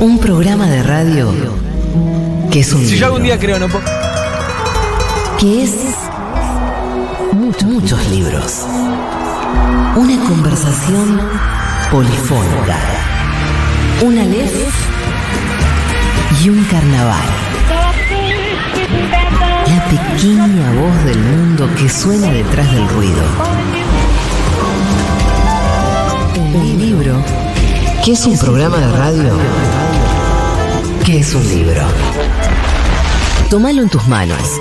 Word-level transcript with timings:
Un 0.00 0.18
programa 0.20 0.66
de 0.66 0.82
radio 0.82 1.32
que 2.50 2.60
es 2.60 2.72
un 2.72 2.80
Si 2.80 2.86
yo 2.86 2.92
libro, 2.92 3.06
algún 3.06 3.22
día 3.22 3.38
creo, 3.38 3.58
no 3.58 3.68
puedo. 3.68 3.84
que 5.38 5.64
es 5.64 5.74
muchos, 7.32 7.68
muchos 7.68 8.08
libros. 8.08 8.62
Una 9.96 10.16
conversación 10.24 11.20
polifónica. 11.90 12.76
Un 14.02 14.18
Aleph 14.18 14.74
y 16.44 16.48
un 16.50 16.64
carnaval. 16.64 17.24
La 19.66 19.84
pequeña 19.86 20.72
voz 20.72 21.04
del 21.04 21.18
mundo 21.18 21.68
que 21.76 21.88
suena 21.88 22.30
detrás 22.30 22.70
del 22.72 22.88
ruido. 22.88 23.22
Un 26.54 26.78
libro 26.78 27.22
que 28.06 28.12
es 28.12 28.24
un 28.24 28.38
programa 28.38 28.76
de 28.76 28.86
radio 28.92 29.36
que 31.04 31.18
es 31.18 31.34
un 31.34 31.42
libro. 31.48 31.82
Tómalo 33.50 33.82
en 33.82 33.88
tus 33.88 34.06
manos. 34.06 34.60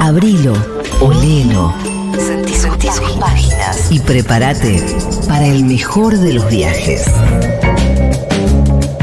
Abrilo, 0.00 0.52
olelo. 1.00 1.72
Sentí, 2.18 2.56
sentí 2.56 2.88
sus 2.88 3.12
páginas. 3.20 3.86
Y 3.92 4.00
prepárate 4.00 4.84
para 5.28 5.46
el 5.46 5.64
mejor 5.64 6.18
de 6.18 6.32
los 6.32 6.48
viajes. 6.50 7.04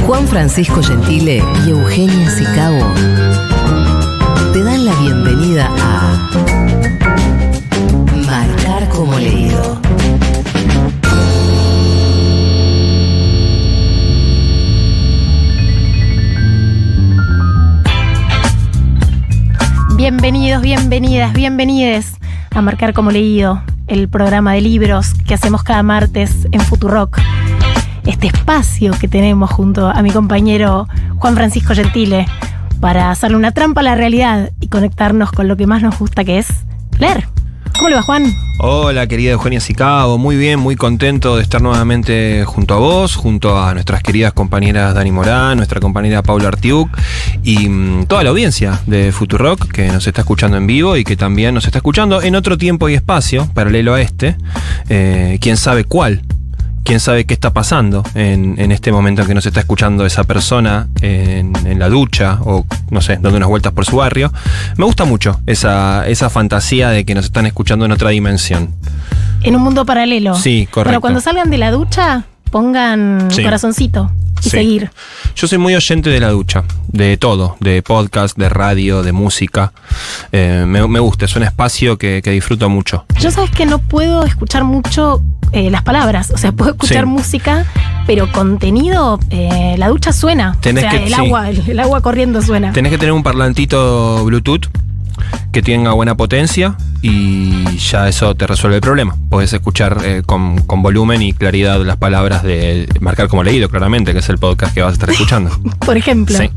Juan 0.06 0.28
Francisco 0.28 0.84
Gentile 0.84 1.42
y 1.66 1.70
Eugenia 1.70 2.32
Sicabo 2.32 2.86
te 4.52 4.62
dan 4.62 4.84
la 4.84 4.94
bienvenida 4.96 5.72
a 5.80 6.30
Marcar 8.28 8.90
como 8.90 9.18
leído. 9.18 9.83
Bienvenidos, 20.04 20.62
bienvenidas, 20.62 21.32
bienvenides 21.32 22.18
a 22.54 22.62
Marcar 22.62 22.92
como 22.92 23.10
Leído, 23.10 23.64
el 23.88 24.10
programa 24.10 24.52
de 24.52 24.60
libros 24.60 25.14
que 25.26 25.34
hacemos 25.34 25.64
cada 25.64 25.82
martes 25.82 26.46
en 26.52 26.60
Futurock. 26.60 27.22
Este 28.06 28.28
espacio 28.28 28.92
que 29.00 29.08
tenemos 29.08 29.50
junto 29.50 29.88
a 29.88 30.02
mi 30.02 30.12
compañero 30.12 30.90
Juan 31.16 31.36
Francisco 31.36 31.74
Gentile 31.74 32.26
para 32.82 33.12
hacerle 33.12 33.38
una 33.38 33.54
trampa 33.54 33.80
a 33.80 33.86
la 33.86 33.96
realidad 33.96 34.52
y 34.60 34.68
conectarnos 34.68 35.32
con 35.32 35.48
lo 35.48 35.56
que 35.56 35.68
más 35.68 35.82
nos 35.82 35.98
gusta 35.98 36.26
que 36.26 36.38
es 36.38 36.50
leer. 37.00 37.30
¿Cómo 37.78 37.88
le 37.88 37.96
va, 37.96 38.02
Juan? 38.02 38.26
Hola, 38.66 39.08
querida 39.08 39.32
Eugenia 39.32 39.60
Sicabo. 39.60 40.18
Muy 40.18 40.38
bien, 40.38 40.58
muy 40.58 40.78
contento 40.78 41.36
de 41.36 41.44
estar 41.44 41.62
nuevamente 41.62 42.46
junto 42.46 42.74
a 42.74 42.78
vos, 42.78 43.18
junto 43.18 43.62
a 43.62 43.74
nuestras 43.74 44.02
queridas 44.02 44.32
compañeras 44.32 44.96
Dani 44.96 45.12
Morán, 45.12 45.58
nuestra 45.58 45.82
compañera 45.82 46.24
Paula 46.24 46.48
Artiuk 46.48 46.90
y 47.44 47.68
mm, 47.68 48.06
toda 48.06 48.24
la 48.24 48.30
audiencia 48.30 48.80
de 48.86 49.12
Futurock 49.12 49.70
que 49.70 49.90
nos 49.90 50.08
está 50.08 50.22
escuchando 50.22 50.56
en 50.56 50.66
vivo 50.66 50.96
y 50.96 51.04
que 51.04 51.18
también 51.18 51.54
nos 51.54 51.66
está 51.66 51.80
escuchando 51.80 52.22
en 52.22 52.38
otro 52.38 52.58
tiempo 52.58 52.88
y 52.88 52.94
espacio, 52.94 53.50
paralelo 53.54 53.96
a 53.96 54.02
este. 54.02 54.38
Eh, 54.88 55.40
Quién 55.42 55.58
sabe 55.58 55.84
cuál. 55.84 56.22
Quién 56.84 57.00
sabe 57.00 57.26
qué 57.26 57.34
está 57.34 57.54
pasando 57.54 58.04
en, 58.14 58.60
en 58.60 58.72
este 58.72 58.92
momento 58.92 59.22
en 59.22 59.28
que 59.28 59.34
nos 59.34 59.46
está 59.46 59.62
escuchando 59.62 60.06
esa 60.06 60.26
persona 60.26 60.88
en, 61.02 61.54
en 61.66 61.80
la 61.80 61.88
ducha 61.90 62.40
o, 62.42 62.66
no 62.90 63.02
sé, 63.02 63.14
dando 63.14 63.38
unas 63.38 63.48
vueltas 63.50 63.72
por 63.72 63.86
su 63.86 63.98
barrio. 63.98 64.34
Me 64.78 64.86
gusta 64.86 65.06
mucho 65.06 65.40
esa, 65.46 66.08
esa 66.08 66.30
fantasía 66.30 66.90
de 66.90 67.06
que 67.06 67.16
nos 67.16 67.26
están 67.26 67.46
escuchando 67.46 67.86
en 67.86 67.94
otra 67.94 68.10
dimensión. 68.10 68.76
En 69.42 69.56
un 69.56 69.62
mundo 69.62 69.86
paralelo. 69.86 70.36
Sí, 70.36 70.68
correcto. 70.70 70.90
Pero 70.92 71.02
cuando 71.02 71.22
salgan 71.22 71.50
de 71.50 71.58
la 71.58 71.72
ducha, 71.72 72.26
pongan 72.54 73.30
Sí. 73.32 73.42
corazoncito 73.44 74.12
y 74.40 74.44
Sí. 74.44 74.50
seguir. 74.52 74.92
Yo 75.36 75.48
soy 75.48 75.58
muy 75.58 75.74
oyente 75.74 76.12
de 76.12 76.20
la 76.20 76.30
ducha, 76.30 76.64
de 76.88 77.18
todo, 77.18 77.58
de 77.62 77.82
podcast, 77.82 78.38
de 78.38 78.48
radio, 78.48 79.02
de 79.02 79.12
música. 79.12 79.74
Eh, 80.32 80.64
me, 80.68 80.88
me 80.88 81.00
gusta, 81.00 81.26
es 81.26 81.36
un 81.36 81.42
espacio 81.42 81.98
que, 81.98 82.22
que 82.24 82.30
disfruto 82.30 82.70
mucho. 82.70 83.06
Yo 83.20 83.32
sabes 83.32 83.50
que 83.50 83.66
no 83.66 83.80
puedo 83.80 84.24
escuchar 84.24 84.64
mucho 84.66 85.20
eh, 85.52 85.72
las 85.72 85.82
palabras, 85.82 86.30
o 86.32 86.38
sea, 86.38 86.52
puedo 86.52 86.72
escuchar 86.72 87.06
Sí. 87.06 87.10
música, 87.10 87.66
pero 88.06 88.32
contenido, 88.32 89.20
eh, 89.32 89.76
la 89.80 89.88
ducha 89.88 90.14
suena. 90.14 90.56
Tenés 90.62 90.84
o 90.86 90.90
sea, 90.92 91.00
que- 91.00 91.08
el 91.08 91.14
agua, 91.16 91.50
el, 91.50 91.64
el 91.72 91.80
agua 91.80 92.02
corriendo 92.02 92.40
suena. 92.44 92.72
Tenés 92.72 92.92
que 92.92 92.98
tener 93.00 93.14
un 93.14 93.24
parlantito 93.24 94.24
Bluetooth 94.26 94.68
que 95.52 95.62
tenga 95.62 95.92
buena 95.94 96.16
potencia 96.16 96.76
y 97.02 97.78
ya 97.78 98.08
eso 98.08 98.34
te 98.36 98.48
resuelve 98.48 98.76
el 98.78 98.82
problema. 98.82 99.16
Podés 99.30 99.54
escuchar 99.54 99.98
eh, 100.04 100.24
con, 100.26 100.60
con 100.64 100.82
volumen 100.82 101.22
y 101.22 101.34
claridad 101.34 101.80
las 101.84 101.98
palabras 101.98 102.44
de 102.44 102.88
marcar 103.02 103.28
como 103.28 103.44
leído, 103.44 103.70
claramente, 103.70 104.14
que 104.14 104.20
es 104.20 104.30
el 104.30 104.38
podcast 104.38 104.74
que 104.74 104.82
vas 104.82 104.92
a 104.92 104.94
estar 104.94 105.10
escuchando. 105.12 105.52
Por 105.86 105.98
ejemplo, 105.98 106.38
Sí. 106.38 106.50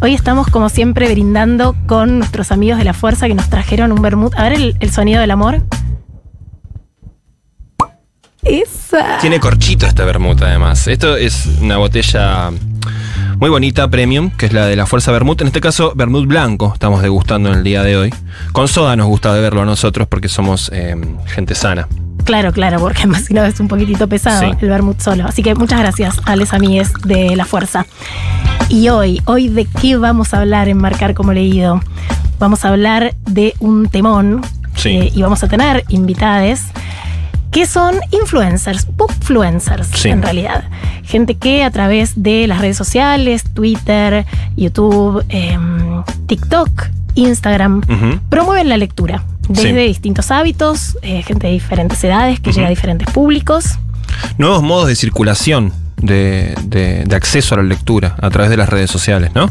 hoy 0.00 0.14
estamos 0.14 0.48
como 0.48 0.68
siempre 0.68 1.08
brindando 1.10 1.74
con 1.86 2.18
nuestros 2.18 2.52
amigos 2.52 2.78
de 2.78 2.84
la 2.84 2.92
fuerza 2.94 3.26
que 3.28 3.34
nos 3.34 3.48
trajeron 3.48 3.92
un 3.92 4.02
vermut. 4.02 4.34
A 4.36 4.42
ver 4.44 4.52
el, 4.54 4.76
el 4.80 4.90
sonido 4.90 5.20
del 5.20 5.30
amor. 5.30 5.62
Esa. 8.42 9.18
Tiene 9.22 9.40
corchito 9.40 9.86
esta 9.86 10.04
vermut 10.04 10.42
además. 10.42 10.86
Esto 10.86 11.16
es 11.16 11.46
una 11.62 11.78
botella 11.78 12.50
muy 13.38 13.50
bonita, 13.50 13.88
premium, 13.88 14.30
que 14.30 14.46
es 14.46 14.52
la 14.52 14.66
de 14.66 14.76
la 14.76 14.86
Fuerza 14.86 15.12
Vermut. 15.12 15.40
En 15.40 15.48
este 15.48 15.60
caso, 15.60 15.92
vermut 15.94 16.26
blanco 16.26 16.72
estamos 16.74 17.02
degustando 17.02 17.50
en 17.50 17.58
el 17.58 17.64
día 17.64 17.82
de 17.82 17.96
hoy. 17.96 18.14
Con 18.52 18.68
soda 18.68 18.96
nos 18.96 19.06
gusta 19.06 19.32
beberlo 19.32 19.62
a 19.62 19.64
nosotros 19.64 20.06
porque 20.08 20.28
somos 20.28 20.70
eh, 20.72 20.96
gente 21.26 21.54
sana. 21.54 21.88
Claro, 22.24 22.52
claro, 22.52 22.78
porque 22.80 22.98
además 23.02 23.24
si 23.26 23.34
no 23.34 23.44
es 23.44 23.58
un 23.60 23.68
poquitito 23.68 24.08
pesado 24.08 24.40
Sí. 24.40 24.56
el 24.60 24.68
vermut 24.68 25.00
solo. 25.00 25.26
Así 25.26 25.42
que 25.42 25.54
muchas 25.54 25.78
gracias 25.80 26.16
a 26.24 26.36
les 26.36 26.52
amigues 26.52 26.92
de 27.04 27.36
la 27.36 27.44
fuerza. 27.44 27.86
Y 28.68 28.88
hoy, 28.88 29.20
hoy 29.26 29.48
de 29.48 29.66
qué 29.66 29.96
vamos 29.96 30.32
a 30.32 30.40
hablar 30.40 30.68
en 30.68 30.78
Marcar 30.78 31.14
como 31.14 31.32
leído. 31.32 31.80
Vamos 32.38 32.64
a 32.64 32.68
hablar 32.68 33.14
de 33.26 33.54
un 33.60 33.88
temón 33.88 34.42
Sí. 34.76 34.88
eh, 34.88 35.12
y 35.14 35.22
vamos 35.22 35.42
a 35.44 35.48
tener 35.48 35.84
invitades 35.88 36.62
que 37.54 37.66
son 37.66 37.94
influencers, 38.10 38.86
bookfluencers 38.96 39.86
Sí. 39.94 40.08
en 40.08 40.22
realidad. 40.22 40.64
Gente 41.04 41.36
que 41.36 41.62
a 41.62 41.70
través 41.70 42.20
de 42.20 42.46
las 42.48 42.60
redes 42.60 42.76
sociales, 42.76 43.44
Twitter, 43.54 44.26
YouTube, 44.56 45.24
em, 45.28 46.02
TikTok, 46.26 46.88
Instagram, 47.14 47.82
promueven 48.28 48.68
la 48.68 48.76
lectura 48.76 49.22
desde 49.48 49.68
Sí. 49.82 49.86
distintos 49.86 50.32
hábitos, 50.32 50.98
eh, 51.02 51.22
gente 51.22 51.46
de 51.46 51.52
diferentes 51.52 52.02
edades 52.02 52.40
que 52.40 52.50
llega 52.52 52.66
a 52.66 52.70
diferentes 52.70 53.08
públicos. 53.12 53.78
Nuevos 54.36 54.62
modos 54.64 54.88
de 54.88 54.96
circulación. 54.96 55.72
De, 55.96 56.54
de- 56.64 57.04
de 57.06 57.16
acceso 57.16 57.54
a 57.54 57.58
la 57.58 57.62
lectura 57.64 58.16
a 58.20 58.28
través 58.28 58.50
de 58.50 58.56
las 58.58 58.68
redes 58.68 58.90
sociales, 58.90 59.30
¿no? 59.34 59.48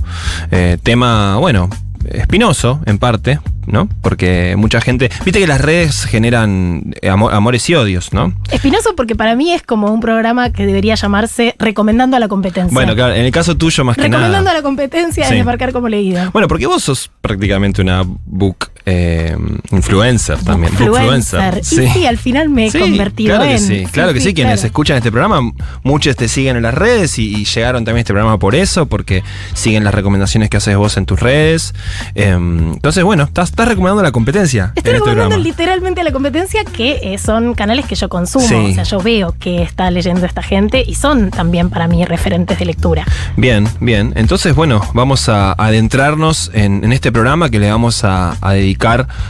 Eh, 0.52 0.78
tema, 0.84 1.38
bueno, 1.38 1.68
espinoso 2.12 2.80
en 2.86 3.00
parte, 3.00 3.40
¿no? 3.68 3.88
Porque 4.02 4.56
mucha 4.58 4.82
gente. 4.82 5.10
Viste 5.26 5.40
que 5.40 5.48
las 5.48 5.62
redes 5.62 6.06
generan 6.06 6.94
amo- 7.04 7.30
amores 7.30 7.70
y 7.70 7.76
odios, 7.76 8.14
¿no? 8.14 8.34
Espinoso 8.52 8.96
porque 8.96 9.16
para 9.16 9.36
mí 9.36 9.52
es 9.54 9.62
como 9.64 9.92
un 9.92 10.00
programa 10.00 10.52
que 10.52 10.66
debería 10.66 10.96
llamarse 10.96 11.56
Recomendando 11.60 12.18
a 12.18 12.20
la 12.20 12.28
competencia. 12.28 12.74
Bueno, 12.74 12.96
claro, 12.96 13.14
en 13.14 13.26
el 13.26 13.32
caso 13.32 13.56
tuyo 13.56 13.84
más 13.84 13.96
que 13.96 14.04
Recomendando 14.04 14.40
nada. 14.40 14.52
a 14.52 14.54
la 14.56 14.62
competencia 14.62 15.28
Sí. 15.28 15.36
es 15.36 15.46
marcar 15.46 15.72
como 15.72 15.88
leído. 15.90 16.32
Bueno, 16.32 16.48
porque 16.48 16.68
vos 16.68 16.84
sos 16.84 17.10
prácticamente 17.22 17.82
una 17.82 18.04
book 18.26 18.70
eh, 18.86 19.38
influencer 19.72 20.38
también. 20.40 20.74
Bookfluencer. 20.78 21.60
Y 21.62 21.64
sí. 21.64 22.06
al 22.06 22.18
final 22.18 22.50
me 22.50 22.68
he 22.68 22.72
Sí, 22.72 22.80
convertido 22.80 23.36
claro 23.36 23.50
en. 23.50 23.58
Que 23.58 23.60
sí, 23.60 23.86
claro 23.92 24.14
que 24.14 24.22
sí. 24.22 24.34
Quienes 24.34 24.64
escuchan 24.64 24.98
este 24.98 25.12
programa, 25.12 25.52
muchos 25.84 26.16
te 26.16 26.28
siguen 26.28 26.58
en 26.58 26.64
las 26.64 26.74
redes 26.74 27.18
y, 27.20 27.36
y 27.36 27.46
llegaron 27.46 27.86
también 27.86 27.98
a 27.98 28.02
este 28.02 28.14
programa 28.14 28.40
por 28.40 28.56
eso, 28.56 28.86
porque 28.88 29.24
siguen 29.54 29.84
las 29.84 29.94
recomendaciones 29.94 30.50
que 30.50 30.58
haces 30.58 30.76
vos 30.76 30.98
en 30.98 31.06
tus 31.06 31.20
redes. 31.20 31.74
Em, 32.16 32.74
entonces, 32.74 33.04
bueno, 33.04 33.24
estás, 33.24 33.50
estás 33.52 33.68
recomendando 33.68 34.04
la 34.04 34.12
competencia. 34.12 34.74
Estoy 34.76 34.92
en 34.92 34.96
este 34.98 35.10
recomendando 35.10 35.30
programa. 35.36 35.44
literalmente 35.50 36.04
la 36.04 36.12
competencia 36.12 36.64
que 36.66 37.00
eh, 37.14 37.18
son 37.18 37.54
canales 37.54 37.86
que 37.86 37.96
yo 37.96 38.10
consumo. 38.10 38.46
O 38.70 38.74
sea, 38.74 38.84
yo 38.84 39.00
veo 39.00 39.36
que 39.40 39.62
está 39.64 39.90
leyendo 39.92 40.26
esta 40.26 40.42
gente 40.44 40.84
y 40.86 40.96
son 40.96 41.32
también 41.32 41.70
para 41.70 41.88
mí 41.88 42.04
referentes 42.06 42.60
de 42.60 42.66
lectura. 42.66 43.06
Bien, 43.38 43.68
bien. 43.80 44.14
Entonces, 44.16 44.56
bueno, 44.56 44.82
vamos 44.94 45.30
a 45.30 45.54
adentrarnos 45.54 46.52
en, 46.54 46.84
en 46.84 46.92
este 46.92 47.12
programa 47.12 47.50
que 47.50 47.60
le 47.60 47.70
vamos 47.72 48.04
a, 48.04 48.36
a 48.42 48.54
dedicar 48.54 48.73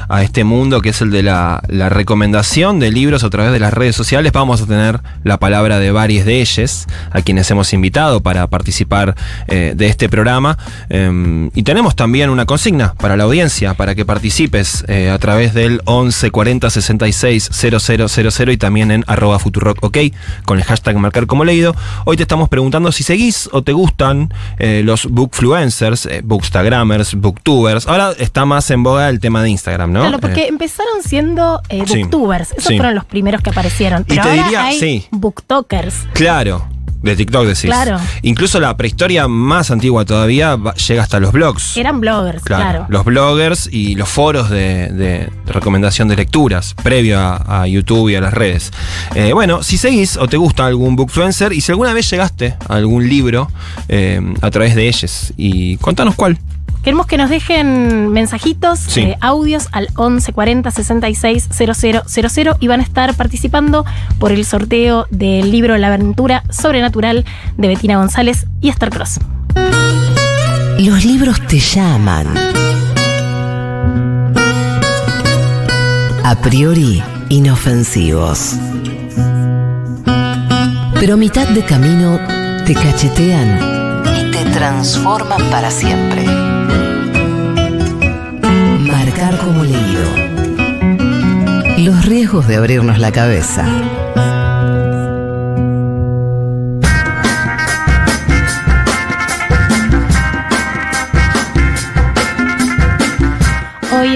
a 0.10 0.24
este 0.24 0.44
mundo 0.44 0.82
que 0.82 0.90
es 0.90 1.02
el 1.02 1.12
de 1.12 1.24
la, 1.24 1.62
recomendación 1.90 2.80
de 2.80 2.92
libros 2.92 3.24
a 3.24 3.30
través 3.30 3.52
de 3.52 3.60
las 3.60 3.74
redes 3.74 3.96
sociales. 3.96 4.32
Vamos 4.32 4.62
a 4.62 4.66
tener 4.66 5.00
la 5.24 5.38
palabra 5.38 5.80
de 5.80 5.92
varios 5.92 6.26
de 6.26 6.42
ellos, 6.42 6.86
a 7.12 7.22
quienes 7.22 7.50
hemos 7.52 7.74
invitado 7.74 8.22
para 8.22 8.48
participar 8.48 9.16
eh, 9.48 9.74
de 9.76 9.88
este 9.88 10.10
programa. 10.10 10.58
Eh, 10.90 11.50
y 11.54 11.64
tenemos 11.64 11.96
también 11.96 12.30
una 12.30 12.46
consigna 12.46 12.94
para 12.96 13.18
la 13.18 13.24
audiencia, 13.26 13.74
para 13.74 13.96
que 13.96 14.06
participes 14.06 14.86
eh, 14.88 15.10
a 15.10 15.18
través 15.18 15.54
del 15.54 15.82
11 15.86 16.32
40 16.32 16.70
66 16.70 17.50
000 17.52 18.52
y 18.52 18.58
también 18.58 18.92
en 18.92 19.04
arroba 19.08 19.40
futurock 19.40 19.84
ok 19.84 19.98
con 20.46 20.58
el 20.58 20.64
hashtag 20.64 20.98
marcar 20.98 21.28
como 21.28 21.46
leído. 21.46 21.76
Hoy 22.06 22.18
te 22.18 22.24
estamos 22.24 22.50
preguntando 22.50 22.92
si 22.92 23.04
seguís 23.04 23.50
o 23.52 23.62
te 23.62 23.74
gustan 23.74 24.34
eh, 24.58 24.82
los 24.84 25.06
bookfluencers, 25.06 26.08
bookstagrammers, 26.24 27.16
booktubers. 27.16 27.88
Ahora 27.88 28.14
está 28.18 28.46
más 28.46 28.70
en 28.72 28.84
boga 28.84 29.10
el 29.10 29.20
tema 29.20 29.33
de 29.42 29.50
Instagram, 29.50 29.92
¿no? 29.92 30.02
Claro, 30.02 30.20
porque 30.20 30.42
Eh, 30.44 30.48
empezaron 30.50 31.02
siendo 31.04 31.62
eh, 31.70 31.84
sí, 31.88 32.00
booktubers. 32.04 32.52
Esos 32.52 32.66
sí. 32.66 32.76
fueron 32.78 32.94
los 32.96 33.06
primeros 33.06 33.42
que 33.42 33.50
aparecieron. 33.50 34.02
Y 34.02 34.06
Pero 34.10 34.24
te 34.24 34.30
ahora 34.30 34.44
diría, 34.44 34.66
hay 34.66 34.80
sí. 34.80 35.08
booktokers. 35.12 35.96
claro. 36.14 36.68
De 37.04 37.18
TikTok 37.18 37.44
decís. 37.46 37.64
Claro. 37.66 38.00
Incluso 38.22 38.62
la 38.62 38.78
prehistoria 38.78 39.28
más 39.28 39.72
antigua 39.72 40.06
todavía 40.06 40.56
va- 40.56 40.74
llega 40.76 41.04
hasta 41.04 41.20
los 41.20 41.34
blogs. 41.34 41.76
Eran 41.76 42.00
bloggers, 42.00 42.42
claro. 42.44 42.86
Los 42.88 43.04
bloggers 43.04 43.68
y 43.70 43.96
los 43.96 44.08
foros 44.08 44.50
de, 44.50 44.88
de 44.88 45.30
recomendación 45.46 46.08
de 46.08 46.16
lecturas, 46.16 46.74
previo 46.82 47.20
a, 47.20 47.64
a 47.64 47.68
YouTube 47.68 48.08
y 48.08 48.16
a 48.16 48.22
las 48.22 48.34
redes. 48.34 48.72
Eh, 49.16 49.34
bueno, 49.34 49.64
si 49.64 49.76
seguís 49.78 50.16
o 50.16 50.28
te 50.30 50.38
gusta 50.38 50.66
algún 50.66 50.96
bookfluencer 50.96 51.52
y 51.52 51.60
si 51.60 51.74
alguna 51.74 51.92
vez 51.92 52.10
llegaste 52.10 52.56
a 52.70 52.76
algún 52.76 53.10
libro 53.10 53.52
eh, 53.90 54.22
a 54.42 54.50
través 54.50 54.74
de 54.74 54.88
ellos, 54.88 55.34
y 55.36 55.76
contanos 55.80 56.16
cuál. 56.16 56.38
Queremos 56.84 57.08
que 57.08 57.18
nos 57.18 57.30
dejen 57.30 58.10
mensajitos, 58.10 58.78
Sí. 58.80 59.02
eh, 59.02 59.18
audios 59.22 59.70
al 59.72 59.88
1140 59.98 60.70
66 60.70 61.48
000 61.50 62.58
y 62.60 62.68
van 62.68 62.82
a 62.82 62.84
estar 62.84 63.14
participando 63.16 63.86
por 64.20 64.34
el 64.34 64.44
sorteo 64.46 65.08
del 65.10 65.50
libro 65.50 65.78
La 65.78 65.88
aventura 65.88 66.44
sobrenatural 66.50 67.24
de 67.58 67.68
Betina 67.70 67.96
González 67.98 68.48
y 68.60 68.68
Esther 68.68 68.90
Cross. 68.90 69.20
Los 70.80 71.06
libros 71.06 71.40
te 71.48 71.60
llaman. 71.60 72.28
A 76.26 76.36
priori 76.42 77.02
inofensivos. 77.30 78.56
Pero 81.00 81.14
a 81.14 81.18
mitad 81.18 81.48
de 81.48 81.64
camino 81.64 82.20
te 82.66 82.74
cachetean 82.74 83.60
y 84.18 84.32
te 84.32 84.44
transforman 84.52 85.42
para 85.50 85.70
siempre. 85.72 86.26
Marcar 88.94 89.40
como 89.40 89.64
leído. 89.64 90.04
Los 91.80 92.06
riesgos 92.06 92.48
de 92.48 92.58
abrirnos 92.58 93.00
la 93.00 93.12
cabeza. 93.12 93.66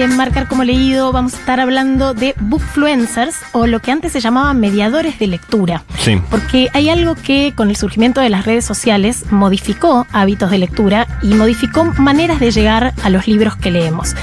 Hoy 0.08 0.12
en 0.12 0.16
Marcar 0.16 0.48
como 0.48 0.64
leído 0.64 1.12
vamos 1.12 1.34
a 1.34 1.36
estar 1.36 1.60
hablando 1.60 2.14
de 2.14 2.34
bookfluencers 2.40 3.36
o 3.52 3.66
lo 3.66 3.80
que 3.80 3.92
antes 3.92 4.10
se 4.12 4.20
llamaba 4.20 4.54
mediadores 4.54 5.18
de 5.18 5.26
lectura. 5.26 5.82
Sí. 5.98 6.18
Porque 6.30 6.70
hay 6.72 6.88
algo 6.88 7.14
que 7.14 7.52
con 7.54 7.68
el 7.68 7.76
surgimiento 7.76 8.22
de 8.22 8.30
las 8.30 8.46
redes 8.46 8.64
sociales 8.64 9.26
modificó 9.30 10.06
hábitos 10.10 10.50
de 10.50 10.58
lectura 10.58 11.06
y 11.20 11.34
modificó 11.34 11.84
maneras 11.84 12.40
de 12.40 12.50
llegar 12.50 12.94
a 13.02 13.10
los 13.10 13.28
libros 13.28 13.56
que 13.56 13.70
leemos. 13.70 14.14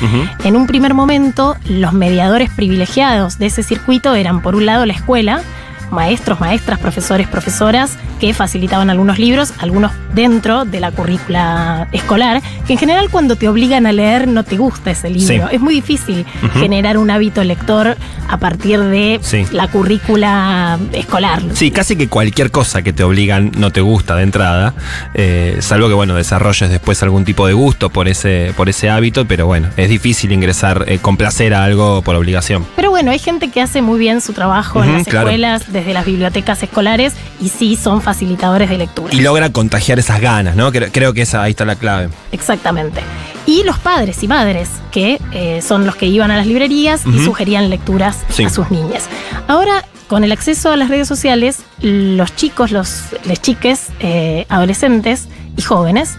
En 0.43 0.55
un 0.55 0.65
primer 0.65 0.95
momento, 0.95 1.55
los 1.69 1.93
mediadores 1.93 2.49
privilegiados 2.49 3.37
de 3.37 3.45
ese 3.45 3.61
circuito 3.61 4.15
eran, 4.15 4.41
por 4.41 4.55
un 4.55 4.65
lado, 4.65 4.87
la 4.87 4.93
escuela, 4.93 5.43
maestros, 5.91 6.39
maestras, 6.39 6.79
profesores, 6.79 7.27
profesoras, 7.27 7.97
que 8.19 8.33
facilitaban 8.33 8.89
algunos 8.89 9.19
libros, 9.19 9.53
algunos 9.59 9.91
dentro 10.13 10.63
de 10.65 10.79
la 10.79 10.91
currícula 10.91 11.87
escolar, 11.91 12.41
que 12.65 12.73
en 12.73 12.79
general 12.79 13.09
cuando 13.09 13.35
te 13.35 13.47
obligan 13.49 13.85
a 13.85 13.91
leer 13.91 14.27
no 14.27 14.43
te 14.43 14.57
gusta 14.57 14.91
ese 14.91 15.09
libro. 15.09 15.47
Sí. 15.49 15.55
Es 15.55 15.59
muy 15.61 15.73
difícil 15.75 16.25
generar 16.53 16.97
un 16.97 17.09
hábito 17.11 17.43
lector 17.43 17.97
a 18.29 18.37
partir 18.37 18.79
de 18.79 19.19
Sí. 19.21 19.45
la 19.51 19.67
currícula 19.67 20.79
escolar. 20.93 21.41
Sí, 21.53 21.71
casi 21.71 21.95
que 21.95 22.07
cualquier 22.07 22.51
cosa 22.51 22.81
que 22.81 22.93
te 22.93 23.03
obligan 23.03 23.51
no 23.57 23.71
te 23.71 23.81
gusta 23.81 24.15
de 24.15 24.23
entrada, 24.23 24.73
eh, 25.13 25.57
salvo 25.59 25.87
que 25.87 25.93
bueno, 25.93 26.15
desarrolles 26.15 26.69
después 26.69 27.01
algún 27.03 27.25
tipo 27.25 27.45
de 27.47 27.53
gusto 27.53 27.89
por 27.89 28.07
ese, 28.07 28.53
por 28.55 28.69
ese 28.69 28.89
hábito, 28.89 29.25
pero 29.25 29.45
bueno, 29.47 29.67
es 29.77 29.89
difícil 29.89 30.31
ingresar 30.31 30.85
eh, 30.87 30.99
con 30.99 31.17
placer 31.17 31.53
a 31.53 31.63
algo 31.65 32.01
por 32.01 32.15
obligación. 32.15 32.65
Pero 32.75 32.89
bueno, 32.89 33.11
hay 33.11 33.19
gente 33.19 33.49
que 33.49 33.61
hace 33.61 33.81
muy 33.81 33.99
bien 33.99 34.21
su 34.21 34.33
trabajo 34.33 34.83
en 34.83 34.93
las 34.93 35.03
claro. 35.07 35.27
escuelas, 35.27 35.73
desde 35.73 35.93
las 35.93 36.05
bibliotecas 36.05 36.63
escolares, 36.63 37.13
y 37.41 37.49
sí 37.49 37.75
son 37.75 38.01
facilitadores 38.05 38.69
de 38.69 38.77
lectura. 38.77 39.13
Y 39.13 39.19
logra 39.21 39.49
contagiar 39.51 39.99
esas 39.99 40.21
ganas, 40.21 40.55
¿no? 40.55 40.71
Creo, 40.71 40.89
creo 40.91 41.13
que 41.13 41.23
esa, 41.23 41.41
ahí 41.43 41.51
está 41.51 41.65
la 41.65 41.75
clave. 41.75 42.09
Exactamente. 42.31 43.01
Y 43.47 43.63
los 43.63 43.77
padres 43.79 44.23
y 44.23 44.27
madres, 44.27 44.69
que 44.91 45.19
eh, 45.33 45.61
son 45.61 45.85
los 45.85 45.95
que 45.95 46.05
iban 46.05 46.31
a 46.31 46.37
las 46.37 46.47
librerías 46.47 47.03
y 47.05 47.19
sugerían 47.23 47.69
lecturas 47.69 48.17
Sí. 48.29 48.45
a 48.45 48.49
sus 48.49 48.71
niñas. 48.71 49.03
Ahora, 49.47 49.83
con 50.07 50.23
el 50.23 50.31
acceso 50.31 50.71
a 50.71 50.77
las 50.77 50.89
redes 50.89 51.07
sociales, 51.07 51.57
los 51.81 52.35
chicos, 52.35 52.71
los 52.71 53.01
les 53.25 53.41
chiques, 53.41 53.87
eh, 53.99 54.45
adolescentes 54.49 55.27
y 55.57 55.61
jóvenes, 55.63 56.15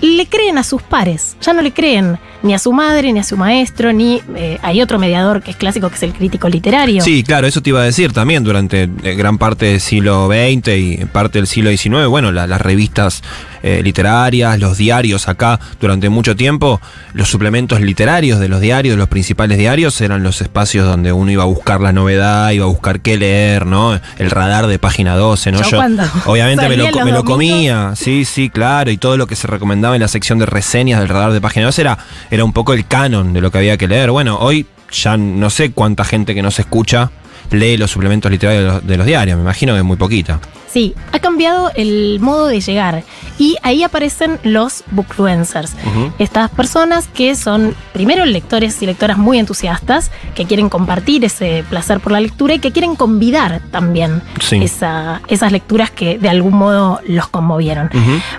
le 0.00 0.26
creen 0.26 0.58
a 0.58 0.64
sus 0.64 0.82
pares. 0.82 1.36
Ya 1.42 1.52
no 1.52 1.62
le 1.62 1.72
creen 1.72 2.18
ni 2.46 2.54
a 2.54 2.58
su 2.58 2.72
madre, 2.72 3.12
ni 3.12 3.18
a 3.18 3.24
su 3.24 3.36
maestro, 3.36 3.92
ni 3.92 4.22
eh, 4.36 4.58
hay 4.62 4.80
otro 4.80 4.98
mediador 4.98 5.42
que 5.42 5.50
es 5.50 5.56
clásico, 5.56 5.88
que 5.88 5.96
es 5.96 6.02
el 6.04 6.12
crítico 6.12 6.48
literario. 6.48 7.02
Sí, 7.02 7.22
claro, 7.22 7.46
eso 7.46 7.60
te 7.60 7.70
iba 7.70 7.80
a 7.80 7.84
decir 7.84 8.12
también 8.12 8.44
durante 8.44 8.84
eh, 9.02 9.14
gran 9.14 9.36
parte 9.38 9.66
del 9.66 9.80
siglo 9.80 10.28
XX 10.28 10.68
y 10.76 11.04
parte 11.12 11.38
del 11.38 11.46
siglo 11.46 11.70
XIX. 11.70 12.06
Bueno, 12.08 12.32
la- 12.32 12.46
las 12.46 12.60
revistas 12.60 13.22
eh, 13.62 13.80
literarias, 13.82 14.58
los 14.58 14.78
diarios 14.78 15.28
acá 15.28 15.58
durante 15.80 16.08
mucho 16.08 16.36
tiempo, 16.36 16.80
los 17.12 17.28
suplementos 17.28 17.80
literarios 17.80 18.40
de 18.40 18.48
los 18.48 18.60
diarios, 18.60 18.94
de 18.94 18.98
los 18.98 19.08
principales 19.08 19.58
diarios, 19.58 20.00
eran 20.00 20.22
los 20.22 20.40
espacios 20.40 20.86
donde 20.86 21.12
uno 21.12 21.30
iba 21.30 21.42
a 21.42 21.46
buscar 21.46 21.80
la 21.80 21.92
novedad, 21.92 22.50
iba 22.50 22.64
a 22.64 22.68
buscar 22.68 23.00
qué 23.00 23.16
leer, 23.16 23.66
¿no? 23.66 23.98
El 24.18 24.30
radar 24.30 24.66
de 24.66 24.78
página 24.78 25.16
12, 25.16 25.52
¿no? 25.52 25.62
Yo 25.62 25.76
cuando 25.76 26.04
obviamente 26.26 26.68
me 26.68 26.76
lo, 26.76 27.04
me 27.04 27.12
lo 27.12 27.24
comía, 27.24 27.92
sí, 27.96 28.24
sí, 28.24 28.50
claro, 28.50 28.90
y 28.90 28.96
todo 28.96 29.16
lo 29.16 29.26
que 29.26 29.36
se 29.36 29.46
recomendaba 29.46 29.96
en 29.96 30.02
la 30.02 30.08
sección 30.08 30.38
de 30.38 30.46
reseñas 30.46 31.00
del 31.00 31.08
radar 31.08 31.32
de 31.32 31.40
página 31.40 31.66
12 31.66 31.80
era, 31.80 31.98
era 32.30 32.44
un 32.44 32.52
poco 32.52 32.72
el 32.72 32.86
canon 32.86 33.32
de 33.32 33.40
lo 33.40 33.50
que 33.50 33.58
había 33.58 33.76
que 33.76 33.88
leer. 33.88 34.10
Bueno, 34.10 34.38
hoy 34.38 34.66
ya 34.90 35.16
no 35.16 35.50
sé 35.50 35.72
cuánta 35.72 36.04
gente 36.04 36.34
que 36.34 36.42
nos 36.42 36.58
escucha 36.58 37.10
lee 37.50 37.76
los 37.76 37.90
suplementos 37.90 38.30
literarios 38.30 38.62
de 38.64 38.70
los, 38.72 38.86
de 38.86 38.96
los 38.96 39.06
diarios, 39.06 39.36
me 39.36 39.42
imagino 39.42 39.72
que 39.72 39.78
es 39.80 39.84
muy 39.84 39.96
poquita. 39.96 40.40
Sí, 40.68 40.94
ha 41.12 41.20
cambiado 41.20 41.70
el 41.74 42.18
modo 42.20 42.48
de 42.48 42.60
llegar 42.60 43.02
y 43.38 43.56
ahí 43.62 43.82
aparecen 43.82 44.38
los 44.42 44.84
bookfluencers. 44.90 45.72
Estas 46.18 46.50
personas 46.50 47.08
que 47.08 47.34
son 47.34 47.74
primero 47.94 48.26
lectores 48.26 48.82
y 48.82 48.86
lectoras 48.86 49.16
muy 49.16 49.38
entusiastas, 49.38 50.10
que 50.34 50.44
quieren 50.44 50.68
compartir 50.68 51.24
ese 51.24 51.64
placer 51.70 52.00
por 52.00 52.12
la 52.12 52.20
lectura 52.20 52.54
y 52.54 52.58
que 52.58 52.72
quieren 52.72 52.94
convidar 52.94 53.62
también 53.70 54.20
Sí. 54.40 54.56
esa- 54.62 55.22
esas 55.28 55.50
lecturas 55.50 55.90
que 55.90 56.18
de 56.18 56.28
algún 56.28 56.54
modo 56.54 57.00
los 57.06 57.28
conmovieron. 57.28 57.88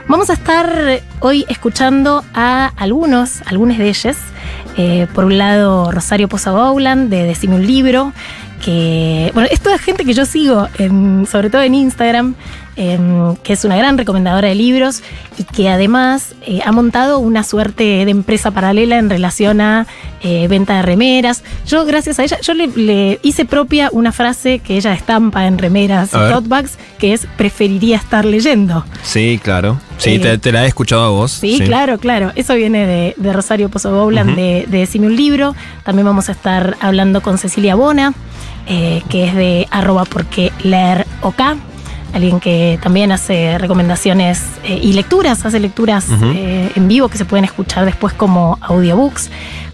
Vamos 0.08 0.30
a 0.30 0.34
estar 0.34 1.02
hoy 1.22 1.44
escuchando 1.50 2.24
a 2.36 2.68
algunos, 2.76 3.42
algunos 3.48 3.80
de 3.80 3.90
ellos. 3.90 4.18
Eh, 4.80 5.08
por 5.16 5.26
un 5.26 5.40
lado, 5.40 5.92
Rosario 5.92 6.28
Poza 6.28 6.52
Bowland, 6.52 7.10
de 7.10 7.24
Decime 7.24 7.56
un 7.56 7.66
libro, 7.66 8.14
que, 8.64 9.32
bueno, 9.34 9.48
es 9.52 9.62
toda 9.62 9.78
gente 9.78 10.06
que 10.06 10.14
yo 10.14 10.26
sigo, 10.26 10.68
en- 10.78 11.26
sobre 11.26 11.50
todo 11.50 11.62
en 11.62 11.76
Instagram, 11.76 12.36
em, 12.78 13.36
que 13.38 13.54
es 13.54 13.66
una 13.66 13.76
gran 13.76 13.98
recomendadora 13.98 14.48
de 14.48 14.56
libros 14.56 15.02
y 15.38 15.44
que 15.44 15.68
además 15.70 16.36
eh, 16.46 16.60
ha 16.64 16.72
montado 16.72 17.20
una 17.20 17.44
suerte 17.44 18.06
de 18.06 18.12
empresa 18.12 18.52
paralela 18.52 18.98
en 18.98 19.10
relación 19.10 19.60
a 19.62 19.88
eh, 20.22 20.48
venta 20.48 20.78
de 20.78 20.82
remeras. 20.84 21.44
Yo, 21.66 21.86
gracias 21.86 22.20
a 22.20 22.24
ella, 22.24 22.40
yo 22.42 22.54
le, 22.54 22.68
le 22.68 23.20
hice 23.24 23.46
propia 23.46 23.90
una 23.92 24.12
frase 24.12 24.60
que 24.60 24.78
ella 24.78 24.94
estampa 24.94 25.48
en 25.48 25.58
remeras 25.58 26.14
A 26.14 26.18
y 26.18 26.22
ver. 26.22 26.32
tote 26.34 26.48
bags, 26.48 26.78
que 27.00 27.14
es 27.14 27.28
preferiría 27.36 27.98
estar 27.98 28.24
leyendo. 28.26 28.86
Sí, 29.04 29.40
claro. 29.44 29.80
Sí, 29.98 30.12
Eh, 30.16 30.20
te, 30.20 30.38
te 30.38 30.52
la 30.52 30.64
he 30.64 30.68
escuchado 30.68 31.04
a 31.04 31.10
vos. 31.10 31.32
Sí, 31.32 31.60
claro, 31.66 31.98
claro. 31.98 32.32
Eso 32.36 32.54
viene 32.54 32.86
de, 32.86 33.14
de 33.18 33.34
Rosario 33.34 33.70
Pozo 33.70 33.92
Bowland, 33.92 34.36
de, 34.36 34.66
de 34.68 34.78
Decime 34.80 35.08
un 35.08 35.16
libro. 35.16 35.56
También 35.84 36.06
vamos 36.06 36.30
a 36.30 36.34
estar 36.34 36.78
hablando 36.80 37.22
con 37.22 37.40
Cecilia 37.40 37.74
Bona, 37.74 38.14
que 38.68 39.26
es 39.26 39.34
de 39.36 39.68
arroba 39.72 40.06
porque 40.06 40.52
leer 40.64 41.08
OK. 41.22 41.42
Alguien 42.14 42.40
que 42.40 42.80
también 42.82 43.12
hace 43.12 43.58
recomendaciones 43.58 44.44
eh, 44.64 44.80
y 44.82 44.94
lecturas, 44.94 45.46
hace 45.46 45.60
lecturas 45.60 46.08
eh, 46.10 46.72
en 46.76 46.88
vivo 46.88 47.10
que 47.10 47.18
se 47.18 47.26
pueden 47.26 47.46
escuchar 47.46 47.86
después 47.86 48.14
como 48.14 48.58
audiobooks. 48.62 49.30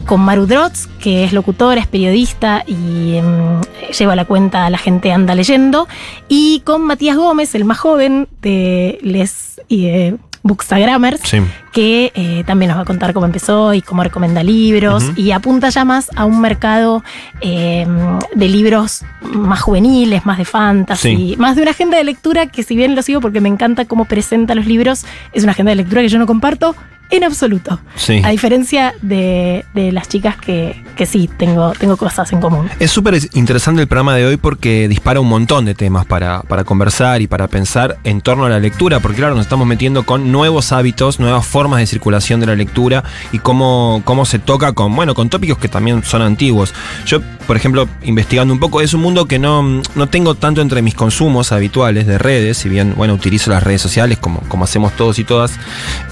Con 0.06 0.20
Maru 0.20 0.46
Drotz, 0.46 0.88
que 1.00 1.24
es 1.24 1.32
locutora, 1.32 1.80
es 1.80 1.88
periodista 1.88 2.66
y 2.68 3.16
em, 3.16 3.62
lleva 3.98 4.18
la 4.18 4.26
cuenta 4.26 4.70
La 4.70 4.78
gente 4.78 5.14
anda 5.14 5.34
leyendo. 5.34 5.88
Y 6.28 6.60
con 6.66 6.82
Matías 6.82 7.16
Gómez, 7.16 7.56
el 7.56 7.64
más 7.64 7.80
joven 7.80 8.28
de 8.42 9.00
Les 9.02 9.62
eh, 9.70 10.18
Bookstagrammers, 10.44 11.22
Sí. 11.24 11.40
que 11.72 12.12
eh, 12.16 12.44
también 12.46 12.70
nos 12.70 12.78
va 12.78 12.82
a 12.84 12.86
contar 12.86 13.14
cómo 13.14 13.26
empezó 13.26 13.74
y 13.74 13.82
cómo 13.82 14.04
recomienda 14.04 14.44
libros 14.44 15.04
y 15.16 15.32
apunta 15.32 15.70
ya 15.70 15.86
más 15.86 16.12
a 16.16 16.26
un 16.26 16.42
mercado 16.42 17.04
eh, 17.42 17.88
de 18.36 18.48
libros 18.50 19.04
más 19.22 19.62
juveniles, 19.62 20.26
más 20.26 20.38
de 20.38 20.46
fantasy, 20.46 21.16
Sí. 21.16 21.36
más 21.38 21.56
de 21.56 21.62
una 21.62 21.72
agenda 21.72 21.98
de 21.98 22.04
lectura 22.04 22.46
que 22.48 22.62
si 22.64 22.76
bien 22.76 22.94
lo 22.94 23.02
sigo 23.02 23.22
porque 23.22 23.40
me 23.42 23.50
encanta 23.50 23.86
cómo 23.86 24.06
presenta 24.06 24.54
los 24.54 24.66
libros, 24.68 25.06
es 25.32 25.44
una 25.44 25.54
agenda 25.54 25.70
de 25.72 25.78
lectura 25.78 26.02
que 26.02 26.10
yo 26.10 26.20
no 26.20 26.28
comparto 26.28 26.76
en 27.18 27.24
absoluto. 27.24 27.80
Sí. 27.96 28.22
A 28.24 28.30
diferencia 28.30 28.94
de, 29.02 29.66
de 29.74 29.92
las 29.92 30.10
chicas 30.10 30.36
que, 30.36 30.84
que 30.96 31.06
sí, 31.06 31.30
tengo, 31.38 31.74
tengo 31.74 31.96
cosas 31.96 32.32
en 32.34 32.42
común. 32.42 32.70
Es 32.80 32.92
súper 32.92 33.18
interesante 33.34 33.82
el 33.82 33.88
programa 33.88 34.16
de 34.16 34.26
hoy 34.26 34.38
porque 34.38 34.88
dispara 34.88 35.20
un 35.20 35.28
montón 35.28 35.66
de 35.66 35.76
temas 35.76 36.06
para, 36.06 36.42
para 36.42 36.64
conversar 36.64 37.22
y 37.22 37.28
para 37.28 37.48
pensar 37.48 37.98
en 38.04 38.22
torno 38.22 38.46
a 38.46 38.50
la 38.50 38.60
lectura, 38.60 39.00
porque 39.00 39.18
claro, 39.18 39.36
nos 39.36 39.44
estamos 39.44 39.68
metiendo 39.68 40.04
con 40.04 40.32
nuevos 40.32 40.72
hábitos, 40.72 41.20
nuevas 41.20 41.46
formas 41.46 41.80
de 41.80 41.86
circulación 41.86 42.40
de 42.40 42.48
la 42.48 42.56
lectura 42.56 43.04
y 43.32 43.40
cómo, 43.40 44.02
cómo 44.06 44.26
se 44.26 44.40
toca 44.40 44.74
con, 44.74 44.96
bueno, 44.96 45.14
con 45.14 45.30
tópicos 45.30 45.60
que 45.60 45.68
también 45.68 46.04
son 46.04 46.24
antiguos. 46.24 46.74
Yo, 47.06 47.22
por 47.46 47.58
ejemplo, 47.58 47.88
investigando 48.04 48.54
un 48.54 48.60
poco, 48.60 48.82
es 48.82 48.94
un 48.94 49.02
mundo 49.02 49.28
que 49.28 49.38
no, 49.38 49.82
no 49.94 50.08
tengo 50.08 50.34
tanto 50.34 50.62
entre 50.62 50.82
mis 50.82 50.96
consumos 50.96 51.52
habituales 51.52 52.08
de 52.08 52.18
redes, 52.18 52.58
si 52.58 52.70
bien, 52.70 52.94
bueno, 52.96 53.14
utilizo 53.14 53.52
las 53.52 53.62
redes 53.62 53.82
sociales 53.82 54.18
como, 54.18 54.40
como 54.48 54.64
hacemos 54.64 54.94
todos 54.94 55.20
y 55.20 55.24
todas, 55.24 55.52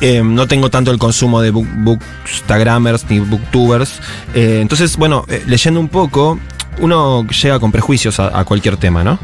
eh, 0.02 0.22
no 0.24 0.48
tengo 0.48 0.70
tanto 0.70 0.91
el 0.92 1.00
consumo 1.00 1.42
de 1.42 1.52
book, 1.52 1.68
bookstagrammers 1.78 3.06
ni 3.10 3.20
booktubers. 3.20 4.00
Eh, 4.34 4.60
entonces, 4.62 4.98
bueno, 4.98 5.26
eh, 5.28 5.44
leyendo 5.48 5.80
un 5.80 5.90
poco, 5.90 6.40
uno 6.80 7.26
llega 7.28 7.60
con 7.60 7.72
prejuicios 7.72 8.20
a, 8.20 8.44
cualquier 8.46 8.78
tema, 8.78 9.04
¿no? 9.04 9.20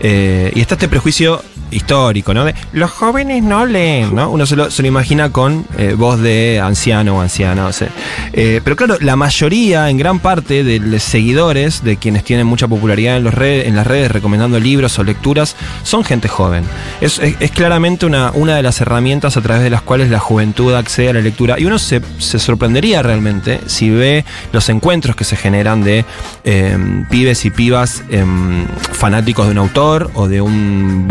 Eh, 0.00 0.52
y 0.54 0.60
está 0.60 0.74
este 0.74 0.88
prejuicio 0.88 1.42
histórico, 1.70 2.34
¿no? 2.34 2.46
Los 2.72 2.90
jóvenes 2.90 3.42
no 3.42 3.66
leen, 3.66 4.14
¿no? 4.14 4.30
Uno 4.30 4.46
se 4.46 4.56
lo, 4.56 4.70
se 4.70 4.82
lo 4.82 4.88
imagina 4.88 5.30
con 5.30 5.66
eh, 5.78 5.94
voz 5.96 6.20
de 6.20 6.60
anciano 6.62 7.18
o 7.18 7.20
anciana, 7.20 7.66
o. 7.66 7.70
Eh, 8.32 8.60
pero 8.62 8.76
claro, 8.76 8.96
la 9.00 9.16
mayoría, 9.16 9.88
en 9.90 9.98
gran 9.98 10.18
parte 10.18 10.64
de 10.64 10.78
los 10.78 11.02
seguidores, 11.02 11.82
de 11.82 11.96
quienes 11.96 12.24
tienen 12.24 12.46
mucha 12.46 12.68
popularidad 12.68 13.16
en, 13.16 13.24
los 13.24 13.34
redes, 13.34 13.66
en 13.66 13.76
las 13.76 13.86
redes 13.86 14.10
recomendando 14.10 14.58
libros 14.58 14.98
o 14.98 15.04
lecturas, 15.04 15.56
son 15.82 16.04
gente 16.04 16.28
joven. 16.28 16.64
Es, 17.00 17.20
claramente 17.54 18.06
una, 18.06 18.30
de 18.30 18.62
las 18.62 18.80
herramientas 18.80 19.36
a 19.36 19.40
través 19.40 19.62
de 19.62 19.70
las 19.70 19.82
cuales 19.82 20.10
la 20.10 20.18
juventud 20.18 20.74
accede 20.74 21.10
a 21.10 21.12
la 21.14 21.20
lectura. 21.20 21.58
Y 21.58 21.64
uno 21.64 21.78
se, 21.78 22.00
sorprendería 22.18 23.02
realmente 23.02 23.60
si 23.66 23.90
ve 23.90 24.24
los 24.52 24.68
encuentros 24.68 25.16
que 25.16 25.24
se 25.24 25.36
generan 25.36 25.82
de 25.82 26.04
eh, 26.44 27.04
pibes 27.10 27.44
y 27.44 27.50
pibas 27.50 28.02
eh, 28.10 28.24
fanáticos 28.92 29.46
de 29.46 29.52
un 29.52 29.58
autor 29.58 30.10
o 30.14 30.28
de 30.28 30.40
un 30.40 31.06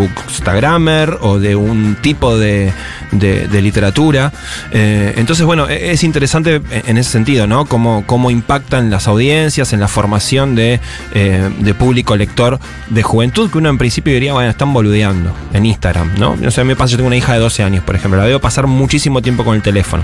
o 1.22 1.40
de 1.40 1.56
un 1.56 1.96
tipo 2.02 2.38
de, 2.38 2.72
de, 3.12 3.62
literatura. 3.62 4.32
Eh, 4.72 5.14
entonces, 5.18 5.46
bueno, 5.46 5.68
e, 5.68 5.92
es 5.92 6.04
interesante 6.04 6.62
en 6.72 6.98
ese 6.98 7.12
sentido, 7.12 7.48
¿no? 7.48 7.66
Cómo, 7.66 8.04
cómo 8.06 8.32
impactan 8.32 8.90
las 8.90 9.08
audiencias 9.08 9.74
en 9.74 9.80
la 9.80 9.88
formación 9.88 10.56
de, 10.56 10.80
eh, 11.14 11.50
de 11.60 11.74
público 11.74 12.16
lector 12.16 12.60
de 12.90 13.04
juventud, 13.04 13.50
que 13.50 13.58
uno 13.58 13.70
en 13.70 13.78
principio 13.78 14.14
diría, 14.14 14.34
bueno, 14.34 14.50
están 14.50 14.74
boludeando 14.74 15.34
en 15.54 15.66
Instagram, 15.66 16.18
¿no? 16.18 16.36
No 16.36 16.52
sé, 16.52 16.64
me 16.64 16.76
pasa, 16.76 16.92
yo 16.92 16.98
tengo 16.98 17.08
una 17.08 17.18
hija 17.18 17.34
de 17.34 17.40
12 17.40 17.64
años, 17.64 17.84
por 17.84 17.96
ejemplo, 17.96 18.20
la 18.20 18.26
veo 18.26 18.40
pasar 18.40 18.68
muchísimo 18.68 19.22
tiempo 19.22 19.44
con 19.44 19.56
el 19.56 19.62
teléfono. 19.62 20.04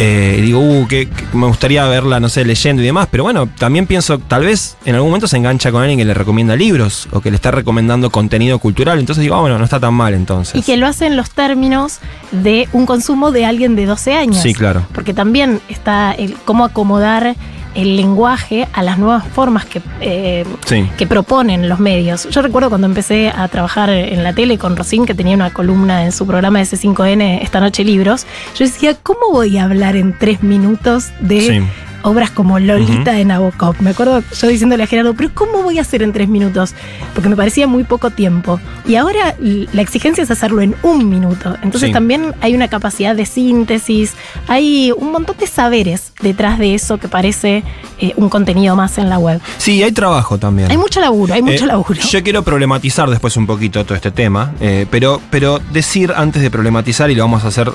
Eh, 0.00 0.38
digo, 0.40 0.60
uh, 0.60 0.86
que, 0.86 1.08
que 1.08 1.24
me 1.36 1.48
gustaría 1.48 1.84
verla, 1.86 2.20
no 2.20 2.28
sé, 2.28 2.44
leyendo 2.44 2.82
y 2.82 2.84
demás, 2.86 3.08
pero 3.10 3.24
bueno, 3.24 3.48
también 3.58 3.86
pienso, 3.86 4.20
tal 4.20 4.44
vez 4.44 4.76
en 4.84 4.94
algún 4.94 5.10
momento 5.10 5.26
se 5.26 5.36
engancha 5.36 5.72
con 5.72 5.82
alguien 5.82 5.98
que 5.98 6.04
le 6.04 6.14
recomienda 6.14 6.54
libros 6.54 7.08
o 7.10 7.20
que 7.20 7.30
le 7.30 7.34
está 7.34 7.50
recomendando 7.50 8.10
contenido 8.10 8.60
cultural, 8.60 9.00
entonces 9.00 9.22
digo, 9.22 9.34
ah, 9.34 9.40
bueno, 9.40 9.58
no 9.58 9.64
está 9.64 9.80
tan 9.80 9.94
mal 9.94 10.14
entonces. 10.14 10.54
Y 10.54 10.62
que 10.62 10.76
lo 10.76 10.86
hace 10.86 11.06
en 11.06 11.16
los 11.16 11.30
términos 11.30 11.98
de 12.30 12.68
un 12.72 12.86
consumo 12.86 13.32
de 13.32 13.44
alguien 13.44 13.74
de 13.74 13.86
12 13.86 14.14
años. 14.14 14.40
Sí, 14.40 14.54
claro. 14.54 14.86
Porque 14.94 15.14
también 15.14 15.60
está 15.68 16.12
el 16.12 16.34
cómo 16.44 16.64
acomodar 16.64 17.34
el 17.74 17.96
lenguaje 17.96 18.66
a 18.72 18.82
las 18.82 18.98
nuevas 18.98 19.24
formas 19.26 19.64
que, 19.66 19.80
eh, 20.00 20.44
Sí. 20.64 20.88
que 20.96 21.06
proponen 21.06 21.68
los 21.68 21.78
medios. 21.78 22.28
Yo 22.30 22.42
recuerdo 22.42 22.68
cuando 22.68 22.86
empecé 22.86 23.28
a 23.28 23.46
trabajar 23.48 23.90
en 23.90 24.22
la 24.24 24.32
tele 24.32 24.58
con 24.58 24.76
Rosín, 24.76 25.06
que 25.06 25.14
tenía 25.14 25.34
una 25.34 25.50
columna 25.50 26.04
en 26.04 26.12
su 26.12 26.26
programa 26.26 26.58
de 26.58 26.64
C5N, 26.66 27.40
Esta 27.42 27.60
Noche 27.60 27.84
Libros, 27.84 28.26
yo 28.56 28.64
decía, 28.66 28.94
¿cómo 29.02 29.20
voy 29.32 29.58
a 29.58 29.64
hablar 29.64 29.96
en 29.96 30.16
tres 30.18 30.42
minutos 30.42 31.10
de 31.20 31.40
Sí. 31.40 31.60
Obras 32.02 32.30
como 32.30 32.58
Lolita 32.58 33.12
de 33.12 33.24
Nabokov? 33.24 33.76
Me 33.80 33.90
acuerdo 33.90 34.22
yo 34.40 34.46
diciéndole 34.48 34.82
a 34.82 34.86
Gerardo, 34.86 35.14
¿pero 35.14 35.30
cómo 35.34 35.62
voy 35.62 35.78
a 35.78 35.82
hacer 35.82 36.02
en 36.02 36.12
tres 36.12 36.28
minutos? 36.28 36.74
Porque 37.14 37.28
me 37.28 37.36
parecía 37.36 37.66
muy 37.66 37.84
poco 37.84 38.10
tiempo. 38.10 38.60
Y 38.86 38.96
ahora 38.96 39.34
la 39.40 39.82
exigencia 39.82 40.22
es 40.24 40.30
hacerlo 40.30 40.62
en 40.62 40.74
un 40.82 41.08
minuto. 41.08 41.56
Entonces 41.62 41.88
Sí. 41.88 41.92
también 41.92 42.34
hay 42.40 42.54
una 42.54 42.68
capacidad 42.68 43.14
de 43.16 43.24
síntesis, 43.26 44.14
hay 44.46 44.92
un 44.96 45.12
montón 45.12 45.36
de 45.38 45.46
saberes 45.46 46.12
detrás 46.20 46.58
de 46.58 46.74
eso 46.74 46.98
que 46.98 47.08
parece 47.08 47.62
eh, 48.00 48.12
un 48.16 48.28
contenido 48.28 48.76
más 48.76 48.98
en 48.98 49.08
la 49.08 49.18
web. 49.18 49.40
Sí, 49.58 49.82
hay 49.82 49.90
trabajo 49.92 50.38
también. 50.38 50.70
Hay 50.70 50.76
mucho 50.76 51.00
laburo, 51.00 51.34
hay 51.34 51.42
mucho 51.42 51.64
Eh, 51.64 51.68
laburo. 51.68 51.94
Yo 52.00 52.22
quiero 52.22 52.42
problematizar 52.42 53.10
después 53.10 53.36
un 53.36 53.46
poquito 53.46 53.84
todo 53.84 53.96
este 53.96 54.10
tema, 54.12 54.52
eh, 54.60 54.86
pero, 54.90 55.20
pero 55.30 55.58
decir 55.72 56.12
antes 56.16 56.42
de 56.42 56.50
problematizar, 56.50 57.10
y 57.10 57.14
lo 57.14 57.24
vamos 57.24 57.44
a 57.44 57.48
hacer 57.48 57.70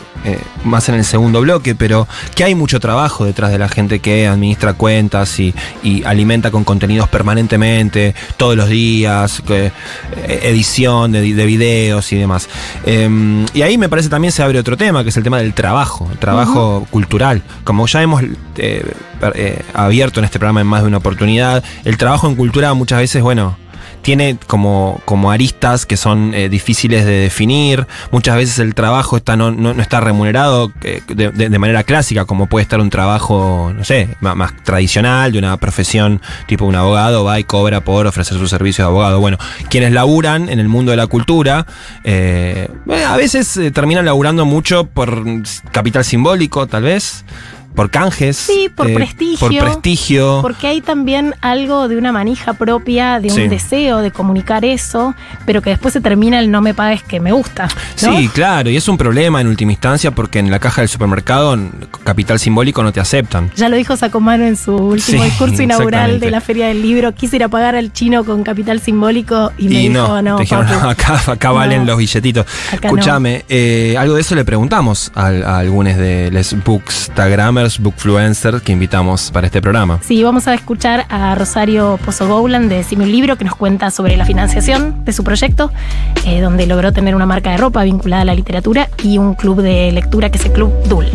más 0.64 0.88
en 0.88 0.96
el 0.96 1.04
segundo 1.04 1.42
bloque, 1.42 1.76
pero 1.76 2.08
que 2.36 2.44
hay 2.46 2.56
mucho 2.56 2.80
trabajo 2.80 3.26
detrás 3.26 3.52
de 3.52 3.58
la 3.58 3.68
gente 3.68 4.00
que 4.00 4.23
administra 4.28 4.74
cuentas 4.74 5.40
y, 5.40 5.54
y 5.84 6.04
alimenta 6.04 6.52
con 6.52 6.64
contenidos 6.64 7.10
permanentemente, 7.10 8.16
todos 8.38 8.56
los 8.56 8.70
días, 8.70 9.42
que, 9.46 9.68
eh, 9.68 10.40
edición 10.44 11.12
de, 11.12 11.34
de 11.34 11.46
videos 11.46 12.12
y 12.12 12.18
demás. 12.18 12.50
Eh, 12.86 13.46
y 13.54 13.62
ahí 13.62 13.78
me 13.78 13.90
parece 13.90 14.10
también 14.10 14.32
se 14.32 14.44
abre 14.44 14.60
otro 14.60 14.78
tema, 14.78 15.04
que 15.04 15.10
es 15.10 15.18
el 15.18 15.24
tema 15.24 15.38
del 15.40 15.54
trabajo, 15.54 16.08
el 16.12 16.18
trabajo 16.18 16.88
cultural. 16.90 17.44
Como 17.64 17.88
ya 17.88 18.02
hemos 18.02 18.24
eh, 18.58 18.86
eh, 19.36 19.62
abierto 19.74 20.20
en 20.20 20.26
este 20.26 20.40
programa 20.40 20.62
en 20.62 20.68
más 20.68 20.82
de 20.82 20.88
una 20.88 20.98
oportunidad, 20.98 21.64
el 21.84 21.98
trabajo 21.98 22.28
en 22.28 22.36
cultura 22.36 22.74
muchas 22.74 23.00
veces, 23.00 23.22
bueno, 23.22 23.58
tiene 24.04 24.38
como, 24.48 25.02
como 25.06 25.32
aristas 25.32 25.86
que 25.88 25.98
son 25.98 26.34
eh, 26.36 26.50
difíciles 26.50 27.06
de 27.06 27.12
definir. 27.14 27.88
Muchas 28.12 28.36
veces 28.36 28.60
el 28.60 28.76
trabajo 28.76 29.18
está, 29.18 29.36
no, 29.36 29.50
no, 29.50 29.74
no 29.74 29.82
está 29.82 30.00
remunerado 30.02 30.72
eh, 30.84 31.02
de, 31.08 31.60
manera 31.60 31.84
clásica, 31.84 32.26
como 32.26 32.48
puede 32.48 32.64
estar 32.64 32.80
un 32.80 32.90
trabajo, 32.90 33.72
no 33.76 33.84
sé, 33.84 34.10
ma- 34.20 34.36
más, 34.36 34.54
tradicional, 34.64 35.32
de 35.32 35.40
una 35.40 35.58
profesión 35.58 36.22
tipo 36.46 36.66
un 36.66 36.76
abogado, 36.76 37.24
va 37.24 37.40
y 37.40 37.46
cobra 37.46 37.82
por 37.82 38.06
ofrecer 38.06 38.38
su 38.38 38.48
servicio 38.48 38.84
de 38.84 38.90
abogado. 38.90 39.20
Bueno, 39.20 39.38
quienes 39.70 39.94
laburan 39.94 40.50
en 40.50 40.60
el 40.60 40.68
mundo 40.68 40.92
de 40.92 40.98
la 40.98 41.08
cultura, 41.08 41.66
eh, 42.04 42.68
a 43.08 43.16
veces 43.16 43.56
eh, 43.58 43.72
terminan 43.72 44.06
laburando 44.06 44.46
mucho 44.46 44.86
por 44.86 45.24
capital 45.72 46.04
simbólico, 46.04 46.68
tal 46.68 46.84
vez. 46.84 47.24
Por 47.76 47.90
canjes. 47.90 48.38
Sí, 48.38 48.70
por 48.74 48.90
eh, 48.90 48.94
prestigio. 48.94 49.40
Por 49.40 49.58
prestigio. 49.58 50.40
Porque 50.42 50.68
hay 50.68 50.82
también 50.82 51.34
algo 51.42 51.88
de 51.88 51.98
una 51.98 52.12
manija 52.12 52.54
propia, 52.54 53.20
de 53.20 53.30
un 53.30 53.36
Sí. 53.36 53.48
deseo 53.48 54.00
de 54.00 54.12
comunicar 54.12 54.64
eso, 54.66 55.16
pero 55.46 55.62
que 55.62 55.72
después 55.72 55.94
se 55.94 56.02
termina 56.02 56.40
el 56.40 56.52
no 56.52 56.62
me 56.62 56.74
pagues 56.74 57.02
que 57.04 57.20
me 57.20 57.32
gusta. 57.32 57.68
¿no? 58.04 58.18
Sí, 58.18 58.28
claro, 58.30 58.70
y 58.70 58.78
es 58.78 58.88
un 58.88 58.98
problema 58.98 59.42
en 59.42 59.48
última 59.48 59.72
instancia 59.72 60.12
porque 60.12 60.40
en 60.40 60.52
la 60.52 60.60
caja 60.60 60.82
del 60.82 60.90
supermercado, 60.90 61.58
capital 62.04 62.40
simbólico, 62.40 62.84
no 62.84 62.92
te 62.92 63.00
aceptan. 63.00 63.50
Ya 63.56 63.70
lo 63.70 63.76
dijo 63.76 63.96
Sacomano 63.98 64.46
en 64.46 64.56
su 64.58 64.76
último 64.76 65.24
Sí, 65.24 65.30
discurso 65.30 65.62
inaugural 65.62 66.20
de 66.20 66.30
la 66.32 66.42
Feria 66.42 66.68
del 66.68 66.82
Libro. 66.82 67.14
Quise 67.14 67.38
ir 67.38 67.44
a 67.44 67.50
pagar 67.50 67.76
al 67.76 67.92
chino 67.94 68.24
con 68.24 68.44
capital 68.44 68.80
simbólico 68.82 69.52
y 69.58 69.68
me 69.70 69.76
Y 69.84 69.90
dijo, 69.90 70.08
no, 70.08 70.22
no, 70.22 70.36
te 70.38 70.44
dijeron, 70.44 70.68
"No, 70.68 70.90
acá, 70.90 71.22
acá 71.28 71.52
valen 71.52 71.86
los 71.86 71.98
billetitos. 71.98 72.46
Escúchame, 72.72 73.46
eh, 73.50 73.96
algo 73.98 74.16
de 74.16 74.22
eso 74.22 74.36
le 74.36 74.46
preguntamos 74.46 75.12
a, 75.16 75.28
a 75.28 75.60
algunos 75.60 75.98
de 75.98 76.30
los 76.32 76.54
bookstagrammers, 77.64 77.80
bookfluencers 77.80 78.62
que 78.62 78.72
invitamos 78.72 79.32
para 79.32 79.48
este 79.48 79.62
programa. 79.62 80.00
Sí, 80.04 80.24
vamos 80.24 80.48
a 80.48 80.54
escuchar 80.54 81.06
a 81.10 81.36
Rosario 81.36 82.00
Pozo 82.04 82.28
Goulan 82.28 82.70
de 82.70 82.78
Decime 82.78 83.04
un 83.04 83.12
Libro 83.12 83.38
que 83.38 83.46
nos 83.46 83.56
cuenta 83.56 83.92
sobre 83.92 84.18
la 84.18 84.26
financiación 84.26 85.06
de 85.06 85.14
su 85.14 85.24
proyecto, 85.24 85.72
eh, 86.26 86.42
donde 86.42 86.66
logró 86.66 86.92
tener 86.92 87.16
una 87.16 87.26
marca 87.26 87.52
de 87.52 87.58
ropa 87.58 87.84
vinculada 87.84 88.24
a 88.24 88.26
la 88.26 88.36
literatura 88.36 88.90
y 89.04 89.18
un 89.18 89.36
club 89.36 89.62
de 89.62 89.92
lectura 89.92 90.30
que 90.30 90.38
es 90.38 90.46
el 90.46 90.52
Club 90.52 90.72
Dul. 90.88 91.06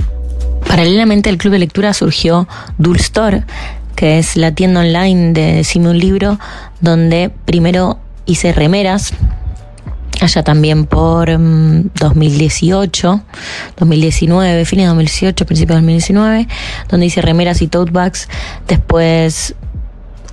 Paralelamente 0.67 1.31
al 1.31 1.39
club 1.39 1.53
de 1.53 1.59
lectura 1.59 1.93
surgió 1.95 2.49
Dul 2.79 2.97
Store, 2.97 3.45
que 3.95 4.19
es 4.19 4.37
la 4.37 4.53
tienda 4.53 4.81
online 4.81 5.33
de 5.33 5.55
Decime 5.55 5.91
un 5.91 5.99
libro, 5.99 6.39
donde 6.81 7.31
primero 7.45 7.99
hice 8.27 8.53
remeras, 8.53 9.13
allá 10.21 10.43
también 10.43 10.87
por 10.87 11.31
mm, 11.31 11.91
2018, 11.95 13.23
2019, 13.77 14.65
fines 14.65 14.85
de 14.85 14.89
2018, 14.89 15.47
principios 15.47 15.77
de 15.77 15.81
2019, 15.83 16.49
donde 16.89 17.07
hice 17.07 17.23
remeras 17.23 17.63
y 17.63 17.69
tote 17.69 17.91
bags. 17.91 18.29
Después 18.67 19.55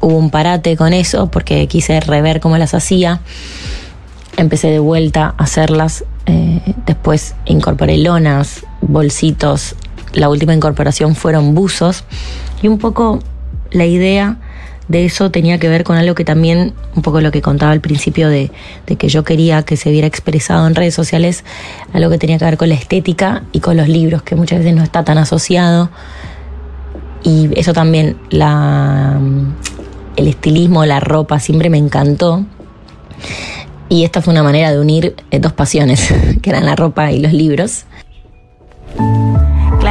hubo 0.02 0.18
un 0.18 0.30
parate 0.30 0.76
con 0.78 0.94
eso 0.94 1.30
porque 1.32 1.68
quise 1.68 2.00
rever 2.00 2.40
cómo 2.40 2.58
las 2.58 2.74
hacía. 2.74 3.22
Empecé 4.38 4.70
de 4.70 4.80
vuelta 4.80 5.34
a 5.38 5.44
hacerlas. 5.44 6.04
eh, 6.26 6.62
después 6.86 7.36
incorporé 7.46 7.98
lonas, 7.98 8.66
bolsitos. 8.82 9.76
La 10.14 10.30
última 10.30 10.54
incorporación 10.54 11.16
fueron 11.16 11.56
buzos. 11.56 12.04
Y 12.62 12.68
un 12.68 12.78
poco 12.78 13.20
la 13.72 13.86
idea 13.86 14.38
de 14.88 15.06
eso 15.06 15.32
tenía 15.32 15.58
que 15.58 15.68
ver 15.68 15.84
con 15.84 15.98
algo 15.98 16.14
que 16.14 16.24
también, 16.26 16.74
un 16.96 17.02
poco 17.02 17.22
lo 17.22 17.32
que 17.32 17.42
contaba 17.42 17.72
al 17.72 17.82
principio 17.82 18.30
de, 18.30 18.52
que 18.98 19.08
yo 19.08 19.24
quería 19.24 19.64
que 19.64 19.78
se 19.78 19.90
viera 19.92 20.08
expresado 20.08 20.68
en 20.68 20.76
redes 20.76 20.94
sociales, 20.94 21.44
algo 21.94 22.10
que 22.12 22.18
tenía 22.18 22.38
que 22.38 22.46
ver 22.46 22.58
con 22.58 22.70
la 22.70 22.76
estética 22.76 23.44
y 23.52 23.60
con 23.60 23.78
los 23.78 23.88
libros, 23.88 24.22
que 24.22 24.36
muchas 24.36 24.60
veces 24.60 24.76
no 24.76 24.84
está 24.84 25.04
tan 25.04 25.18
asociado. 25.18 25.90
Y 27.24 27.50
eso 27.60 27.74
también, 27.74 28.18
la, 28.30 29.20
el 30.16 30.28
estilismo, 30.28 30.86
la 30.86 31.00
ropa, 31.00 31.40
siempre 31.40 31.72
me 31.72 31.80
encantó. 31.80 32.46
Y 33.90 34.04
esta 34.04 34.22
fue 34.22 34.34
una 34.34 34.44
manera 34.44 34.72
de 34.72 34.80
unir 34.80 35.16
eh, 35.32 35.40
dos 35.40 35.54
pasiones, 35.54 36.14
que 36.42 36.50
eran 36.52 36.66
la 36.66 36.76
ropa 36.76 37.12
y 37.12 37.20
los 37.20 37.34
libros. 37.34 37.86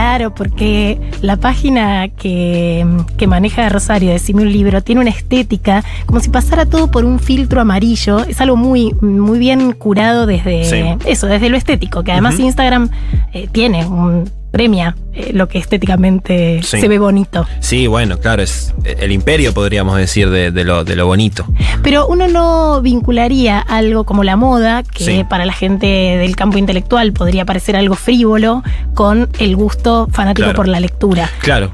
Claro, 0.04 0.34
porque 0.34 1.00
la 1.22 1.36
página 1.38 2.08
que, 2.08 2.86
que 3.16 3.26
maneja 3.26 3.66
Rosario, 3.70 4.10
Decime 4.10 4.42
un 4.42 4.52
libro, 4.52 4.82
tiene 4.82 5.00
una 5.00 5.08
estética 5.08 5.82
como 6.04 6.20
si 6.20 6.28
pasara 6.28 6.66
todo 6.66 6.90
por 6.90 7.06
un 7.06 7.18
filtro 7.18 7.58
amarillo. 7.62 8.18
Es 8.24 8.38
algo 8.42 8.54
muy, 8.56 8.92
muy 9.00 9.38
bien 9.38 9.72
curado 9.72 10.26
desde 10.26 10.64
Sí. 10.66 10.82
eso, 11.06 11.26
desde 11.26 11.48
lo 11.48 11.56
estético, 11.56 12.04
que 12.04 12.12
además. 12.12 12.38
Instagram 12.38 12.90
eh, 13.32 13.48
tiene 13.50 13.86
un 13.86 14.30
premia 14.54 14.94
eh, 15.12 15.32
lo 15.34 15.48
que 15.48 15.58
estéticamente 15.58 16.60
Sí. 16.62 16.80
se 16.80 16.86
ve 16.88 16.98
bonito. 17.00 17.44
Sí, 17.58 17.88
bueno, 17.88 18.18
claro, 18.20 18.40
es 18.42 18.72
el 18.84 19.10
imperio, 19.10 19.52
podríamos 19.52 19.96
decir, 19.96 20.30
de, 20.30 20.52
de 20.52 20.62
lo, 20.64 20.84
de 20.84 20.94
lo 20.94 21.06
bonito. 21.06 21.44
Pero 21.82 22.06
uno 22.06 22.28
no 22.28 22.80
vincularía 22.80 23.58
algo 23.58 24.04
como 24.04 24.22
la 24.22 24.36
moda, 24.36 24.84
que 24.84 25.04
Sí. 25.04 25.24
para 25.28 25.44
la 25.44 25.52
gente 25.52 25.86
del 25.86 26.36
campo 26.36 26.56
intelectual 26.58 27.12
podría 27.12 27.44
parecer 27.44 27.74
algo 27.74 27.96
frívolo, 27.96 28.62
con 28.94 29.28
el 29.40 29.56
gusto 29.56 30.06
fanático 30.12 30.46
Claro. 30.46 30.56
por 30.56 30.68
la 30.68 30.78
lectura. 30.78 31.28
Claro. 31.40 31.72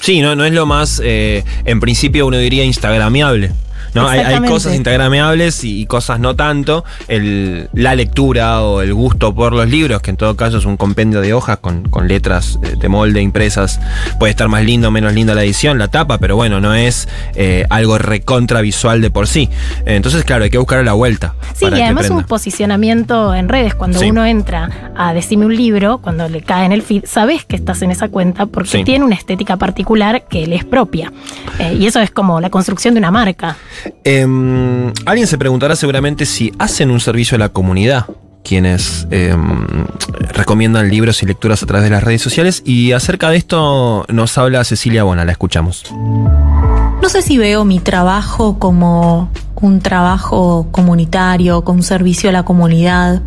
Sí, 0.00 0.22
no, 0.22 0.34
no 0.34 0.44
es 0.46 0.52
lo 0.54 0.64
más, 0.64 1.00
eh, 1.04 1.44
en 1.66 1.78
principio 1.80 2.26
uno 2.26 2.38
diría 2.38 2.64
instagramiable. 2.64 3.52
¿No? 3.94 4.08
Hay, 4.08 4.20
hay 4.20 4.40
cosas 4.40 4.74
instagramiables 4.74 5.64
y, 5.64 5.80
y 5.80 5.86
cosas 5.86 6.20
no 6.20 6.34
tanto. 6.36 6.84
El, 7.08 7.68
la 7.72 7.94
lectura 7.94 8.62
o 8.62 8.80
el 8.82 8.94
gusto 8.94 9.34
por 9.34 9.52
los 9.52 9.68
libros, 9.68 10.00
que 10.02 10.10
en 10.10 10.16
todo 10.16 10.36
caso 10.36 10.58
es 10.58 10.64
un 10.64 10.76
compendio 10.76 11.20
de 11.20 11.34
hojas 11.34 11.58
con, 11.58 11.88
con 11.88 12.08
letras 12.08 12.58
eh, 12.62 12.76
de 12.78 12.88
molde 12.88 13.20
impresas, 13.20 13.80
puede 14.18 14.30
estar 14.30 14.48
más 14.48 14.64
lindo 14.64 14.88
o 14.88 14.90
menos 14.90 15.12
linda 15.12 15.34
la 15.34 15.42
edición, 15.44 15.78
la 15.78 15.88
tapa, 15.88 16.18
pero 16.18 16.36
bueno, 16.36 16.60
no 16.60 16.74
es 16.74 17.08
eh, 17.34 17.64
algo 17.70 17.98
recontra 17.98 18.60
visual 18.60 19.00
de 19.00 19.10
por 19.10 19.26
sí. 19.26 19.48
Entonces, 19.86 20.24
claro, 20.24 20.44
hay 20.44 20.50
que 20.50 20.58
buscar 20.58 20.84
la 20.84 20.92
vuelta. 20.92 21.34
Sí, 21.54 21.66
y 21.66 21.80
además 21.80 22.10
un 22.10 22.24
posicionamiento 22.24 23.34
en 23.34 23.48
redes. 23.48 23.74
Cuando 23.74 23.98
Sí. 23.98 24.10
uno 24.10 24.24
entra 24.24 24.92
a 24.96 25.12
Decime 25.14 25.46
un 25.46 25.54
libro, 25.56 25.98
cuando 25.98 26.28
le 26.28 26.42
cae 26.42 26.64
en 26.66 26.72
el 26.72 26.82
feed, 26.82 27.04
sabes 27.06 27.44
que 27.44 27.56
estás 27.56 27.82
en 27.82 27.90
esa 27.90 28.08
cuenta 28.08 28.46
porque 28.46 28.70
Sí. 28.70 28.84
tiene 28.84 29.04
una 29.04 29.14
estética 29.14 29.56
particular 29.56 30.24
que 30.28 30.46
le 30.46 30.56
es 30.56 30.64
propia. 30.64 31.12
Eh, 31.58 31.76
y 31.78 31.86
eso 31.86 32.00
es 32.00 32.10
como 32.10 32.40
la 32.40 32.50
construcción 32.50 32.94
de 32.94 32.98
una 32.98 33.10
marca. 33.10 33.56
Em, 34.04 34.92
alguien 35.06 35.26
se 35.26 35.38
preguntará 35.38 35.76
seguramente 35.76 36.26
si 36.26 36.52
hacen 36.58 36.90
un 36.90 37.00
servicio 37.00 37.36
a 37.36 37.38
la 37.38 37.48
comunidad 37.48 38.06
quienes 38.42 39.06
em, 39.10 39.86
recomiendan 40.32 40.88
libros 40.88 41.22
y 41.22 41.26
lecturas 41.26 41.62
a 41.62 41.66
través 41.66 41.84
de 41.84 41.90
las 41.90 42.02
redes 42.02 42.22
sociales 42.22 42.62
y 42.64 42.92
acerca 42.92 43.30
de 43.30 43.36
esto 43.36 44.04
nos 44.08 44.36
habla 44.36 44.64
Cecilia 44.64 45.04
Bona, 45.04 45.24
la 45.24 45.32
escuchamos. 45.32 45.84
No 45.92 47.08
sé 47.08 47.22
si 47.22 47.38
veo 47.38 47.64
mi 47.64 47.78
trabajo 47.78 48.58
como 48.58 49.30
un 49.56 49.80
trabajo 49.80 50.68
comunitario, 50.72 51.62
con 51.62 51.76
un 51.76 51.82
servicio 51.82 52.30
a 52.30 52.32
la 52.32 52.44
comunidad. 52.44 53.22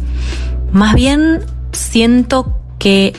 Más 0.72 0.94
bien 0.94 1.40
siento 1.72 2.58
que 2.78 3.14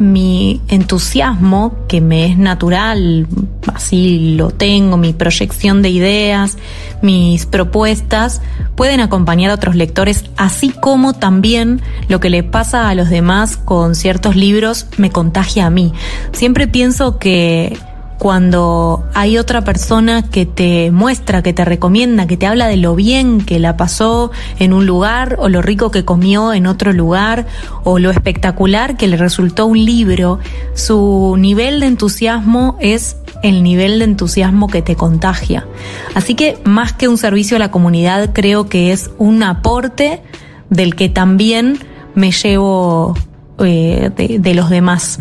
mi 0.00 0.62
entusiasmo, 0.68 1.74
que 1.86 2.00
me 2.00 2.24
es 2.24 2.38
natural, 2.38 3.26
así 3.74 4.34
lo 4.34 4.50
tengo, 4.50 4.96
mi 4.96 5.12
proyección 5.12 5.82
de 5.82 5.90
ideas, 5.90 6.56
mis 7.02 7.44
propuestas, 7.44 8.40
pueden 8.76 9.00
acompañar 9.00 9.50
a 9.50 9.54
otros 9.54 9.76
lectores, 9.76 10.24
así 10.38 10.70
como 10.70 11.12
también 11.12 11.82
lo 12.08 12.18
que 12.18 12.30
le 12.30 12.42
pasa 12.42 12.88
a 12.88 12.94
los 12.94 13.10
demás 13.10 13.58
con 13.58 13.94
ciertos 13.94 14.36
libros 14.36 14.86
me 14.96 15.10
contagia 15.10 15.66
a 15.66 15.70
mí. 15.70 15.92
Siempre 16.32 16.66
pienso 16.66 17.18
que 17.18 17.76
cuando 18.20 19.02
hay 19.14 19.38
otra 19.38 19.64
persona 19.64 20.28
que 20.28 20.44
te 20.44 20.90
muestra, 20.90 21.42
que 21.42 21.54
te 21.54 21.64
recomienda, 21.64 22.26
que 22.26 22.36
te 22.36 22.46
habla 22.46 22.66
de 22.66 22.76
lo 22.76 22.94
bien 22.94 23.40
que 23.40 23.58
la 23.58 23.78
pasó 23.78 24.30
en 24.58 24.74
un 24.74 24.84
lugar 24.84 25.36
o 25.38 25.48
lo 25.48 25.62
rico 25.62 25.90
que 25.90 26.04
comió 26.04 26.52
en 26.52 26.66
otro 26.66 26.92
lugar 26.92 27.46
o 27.82 27.98
lo 27.98 28.10
espectacular 28.10 28.98
que 28.98 29.06
le 29.06 29.16
resultó 29.16 29.64
un 29.64 29.82
libro, 29.86 30.38
su 30.74 31.34
nivel 31.38 31.80
de 31.80 31.86
entusiasmo 31.86 32.76
es 32.78 33.16
el 33.42 33.62
nivel 33.62 34.00
de 34.00 34.04
entusiasmo 34.04 34.68
que 34.68 34.82
te 34.82 34.96
contagia. 34.96 35.66
Así 36.14 36.34
que 36.34 36.58
más 36.62 36.92
que 36.92 37.08
un 37.08 37.16
servicio 37.16 37.56
a 37.56 37.58
la 37.58 37.70
comunidad, 37.70 38.34
creo 38.34 38.68
que 38.68 38.92
es 38.92 39.10
un 39.16 39.42
aporte 39.42 40.22
del 40.68 40.94
que 40.94 41.08
también 41.08 41.78
me 42.14 42.32
llevo 42.32 43.16
eh, 43.60 44.10
de, 44.14 44.38
de 44.40 44.54
los 44.54 44.68
demás. 44.68 45.20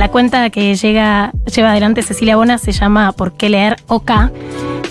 La 0.00 0.08
cuenta 0.08 0.48
que 0.48 0.76
llega, 0.76 1.30
lleva 1.54 1.72
adelante 1.72 2.00
Cecilia 2.00 2.34
Bona 2.34 2.56
se 2.56 2.72
llama 2.72 3.12
¿Por 3.12 3.34
qué 3.34 3.50
leer 3.50 3.76
OK? 3.86 4.10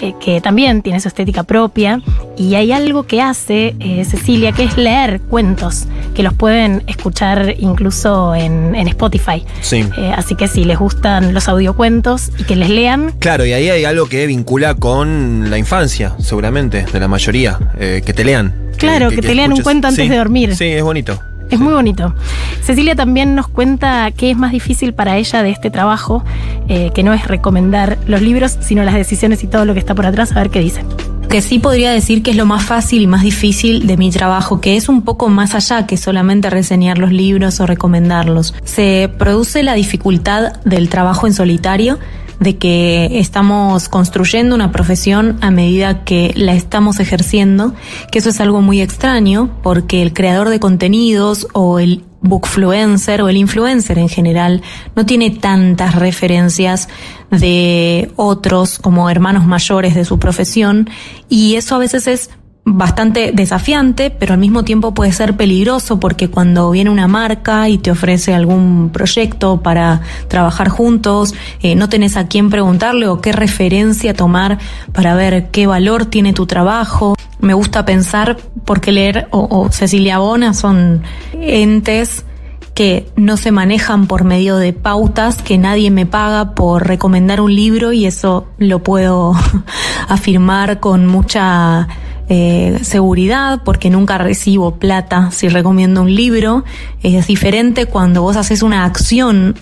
eh, 0.01 0.13
que 0.21 0.39
también 0.39 0.83
tiene 0.83 0.99
su 0.99 1.07
estética 1.07 1.41
propia. 1.41 1.99
Y 2.37 2.53
hay 2.53 2.71
algo 2.71 3.07
que 3.07 3.19
hace 3.19 3.75
eh, 3.79 4.05
Cecilia, 4.05 4.51
que 4.51 4.65
es 4.65 4.77
leer 4.77 5.19
cuentos, 5.21 5.87
que 6.13 6.21
los 6.21 6.35
pueden 6.35 6.83
escuchar 6.85 7.55
incluso 7.57 8.35
en, 8.35 8.75
en 8.75 8.87
Spotify. 8.87 9.43
Sí. 9.61 9.83
Eh, 9.97 10.13
así 10.15 10.35
que 10.35 10.47
si 10.47 10.63
les 10.63 10.77
gustan 10.77 11.33
los 11.33 11.49
audiocuentos 11.49 12.29
y 12.37 12.43
que 12.43 12.55
les 12.55 12.69
lean, 12.69 13.11
Claro, 13.17 13.47
y 13.47 13.53
ahí 13.53 13.67
hay 13.67 13.85
algo 13.85 14.07
que 14.07 14.27
vincula 14.27 14.75
con 14.75 15.49
la 15.49 15.57
infancia, 15.57 16.13
seguramente, 16.19 16.85
de 16.85 16.99
la 16.99 17.07
mayoría, 17.07 17.57
que 17.79 18.13
te 18.13 18.23
lean. 18.23 18.53
Claro, 18.77 19.09
que 19.09 19.23
te 19.23 19.33
lean 19.33 19.53
un 19.53 19.61
cuento 19.61 19.87
antes 19.87 20.03
Sí, 20.05 20.07
de 20.09 20.17
dormir. 20.17 20.55
Sí, 20.55 20.65
es 20.65 20.83
bonito. 20.83 21.19
Es 21.49 21.59
muy 21.59 21.73
bonito. 21.73 22.13
Cecilia 22.61 22.95
también 22.95 23.33
nos 23.35 23.47
cuenta 23.47 24.11
qué 24.11 24.31
es 24.31 24.37
más 24.37 24.51
difícil 24.51 24.93
para 24.93 25.17
ella 25.17 25.41
de 25.41 25.49
este 25.49 25.71
trabajo, 25.71 26.23
eh, 26.67 26.91
que 26.93 27.01
no 27.01 27.13
es 27.13 27.27
recomendar 27.27 27.97
los 28.05 28.21
libros, 28.21 28.57
sino 28.61 28.83
las 28.83 28.93
decisiones 28.93 29.43
y 29.43 29.47
todo 29.47 29.65
lo 29.65 29.73
que 29.73 29.79
está 29.79 29.95
por 29.95 30.05
atrás, 30.05 30.31
a 30.31 30.35
ver 30.35 30.49
qué 30.49 30.59
dice. 30.59 30.83
que 31.29 31.43
sí 31.43 31.59
podría 31.59 31.91
decir 31.91 32.23
que 32.23 32.31
es 32.31 32.37
lo 32.37 32.47
más 32.47 32.63
fácil 32.63 33.03
y 33.03 33.07
más 33.07 33.21
difícil 33.21 33.85
de 33.85 33.97
mi 33.97 34.09
trabajo, 34.09 34.61
que 34.61 34.75
es 34.75 34.89
un 34.89 35.03
poco 35.03 35.29
más 35.29 35.53
allá 35.53 35.85
que 35.85 35.95
solamente 35.95 36.49
reseñar 36.49 36.97
los 36.97 37.11
libros 37.11 37.59
o 37.59 37.67
recomendarlos. 37.67 38.55
Se 38.63 39.11
produce 39.15 39.61
la 39.61 39.75
dificultad 39.75 40.53
del 40.65 40.89
trabajo 40.89 41.27
en 41.27 41.35
solitario, 41.35 41.99
de 42.39 42.57
que 42.57 43.19
estamos 43.19 43.89
construyendo 43.89 44.55
una 44.55 44.71
profesión 44.71 45.37
a 45.41 45.51
medida 45.51 46.03
que 46.03 46.33
la 46.35 46.53
estamos 46.53 46.99
ejerciendo, 46.99 47.73
que 48.11 48.19
eso 48.19 48.29
es 48.29 48.39
algo 48.39 48.61
muy 48.61 48.81
extraño, 48.81 49.49
porque 49.61 50.01
el 50.01 50.13
creador 50.13 50.49
de 50.49 50.59
contenidos 50.59 51.47
o 51.53 51.79
el 51.79 52.03
bookfluencer 52.21 53.21
o 53.21 53.29
el 53.29 53.37
influencer 53.37 53.97
en 53.97 54.09
general 54.09 54.61
no 54.95 55.05
tiene 55.05 55.29
tantas 55.29 55.95
referencias 55.95 56.89
de 57.31 58.11
otros 58.15 58.79
como 58.79 59.09
hermanos 59.09 59.45
mayores 59.45 59.95
de 59.95 60.03
su 60.03 60.19
profesión 60.19 60.89
y 61.29 61.55
eso 61.55 61.75
a 61.75 61.79
veces 61.79 62.07
es 62.07 62.29
bastante 62.77 63.31
desafiante, 63.33 64.09
pero 64.09 64.33
al 64.33 64.39
mismo 64.39 64.63
tiempo 64.63 64.93
puede 64.93 65.11
ser 65.11 65.35
peligroso 65.35 65.99
porque 65.99 66.29
cuando 66.29 66.71
viene 66.71 66.89
una 66.89 67.07
marca 67.07 67.69
y 67.69 67.77
te 67.77 67.91
ofrece 67.91 68.33
algún 68.33 68.89
proyecto 68.91 69.61
para 69.61 70.01
trabajar 70.27 70.69
juntos, 70.69 71.33
eh, 71.61 71.75
no 71.75 71.89
tenés 71.89 72.17
a 72.17 72.27
quién 72.27 72.49
preguntarle 72.49 73.07
o 73.07 73.21
qué 73.21 73.31
referencia 73.31 74.13
tomar 74.13 74.59
para 74.93 75.15
ver 75.15 75.49
qué 75.51 75.67
valor 75.67 76.05
tiene 76.05 76.33
tu 76.33 76.45
trabajo. 76.45 77.15
Me 77.39 77.53
gusta 77.53 77.85
pensar, 77.85 78.37
porque 78.65 78.91
leer 78.91 79.27
o, 79.31 79.47
o 79.49 79.71
Cecilia 79.71 80.19
Bona 80.19 80.53
son 80.53 81.03
entes 81.33 82.25
que 82.79 83.11
no 83.17 83.35
se 83.35 83.51
manejan 83.51 84.07
por 84.07 84.23
medio 84.23 84.55
de 84.55 84.71
pautas, 84.71 85.41
que 85.41 85.57
nadie 85.57 85.91
me 85.91 86.05
paga 86.05 86.55
por 86.55 86.87
recomendar 86.87 87.41
un 87.41 87.53
libro 87.53 87.91
y 87.91 88.05
eso 88.05 88.47
lo 88.57 88.79
puedo 88.83 89.33
afirmar 90.07 90.79
con 90.79 91.05
mucha 91.05 91.89
eh, 92.29 92.79
seguridad 92.83 93.63
porque 93.65 93.89
nunca 93.89 94.19
recibo 94.19 94.75
plata 94.75 95.31
si 95.31 95.49
recomiendo 95.49 96.03
un 96.03 96.13
libro. 96.13 96.63
Es 97.01 97.27
diferente 97.27 97.87
cuando 97.87 98.21
vos 98.21 98.37
haces 98.37 98.61
una 98.61 98.85
acción, 98.85 99.55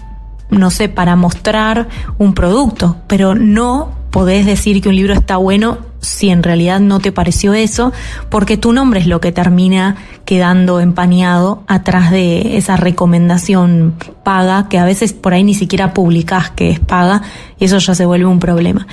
no 0.50 0.70
sé, 0.70 0.90
para 0.90 1.16
mostrar 1.16 1.88
un 2.18 2.34
producto, 2.34 2.98
pero 3.08 3.36
no 3.36 3.94
podés 4.12 4.46
decir 4.46 4.82
que 4.82 4.90
un 4.90 4.98
libro 4.98 5.14
está 5.14 5.38
bueno 5.38 5.78
si 6.00 6.30
en 6.30 6.44
realidad 6.44 6.80
no 6.80 7.00
te 7.00 7.12
pareció 7.12 7.54
eso, 7.54 7.92
porque 8.30 8.58
tu 8.58 8.74
nombre 8.74 9.00
es 9.00 9.08
lo 9.08 9.20
que 9.22 9.32
termina 9.32 9.96
quedando 10.26 10.80
empañado 10.80 11.64
atrás 11.68 12.12
de 12.12 12.58
esa 12.58 12.78
recomendación 12.78 13.96
paga, 14.24 14.70
que 14.70 14.78
a 14.78 14.86
veces 14.86 15.14
por 15.14 15.34
ahí 15.34 15.44
ni 15.44 15.54
siquiera 15.54 15.94
publicás 15.94 16.52
que 16.52 16.70
es 16.70 16.80
paga, 16.80 17.24
y 17.60 17.66
eso 17.66 17.78
ya 17.80 17.96
se 17.96 18.06
vuelve 18.06 18.26
un 18.26 18.40
problema. 18.40 18.88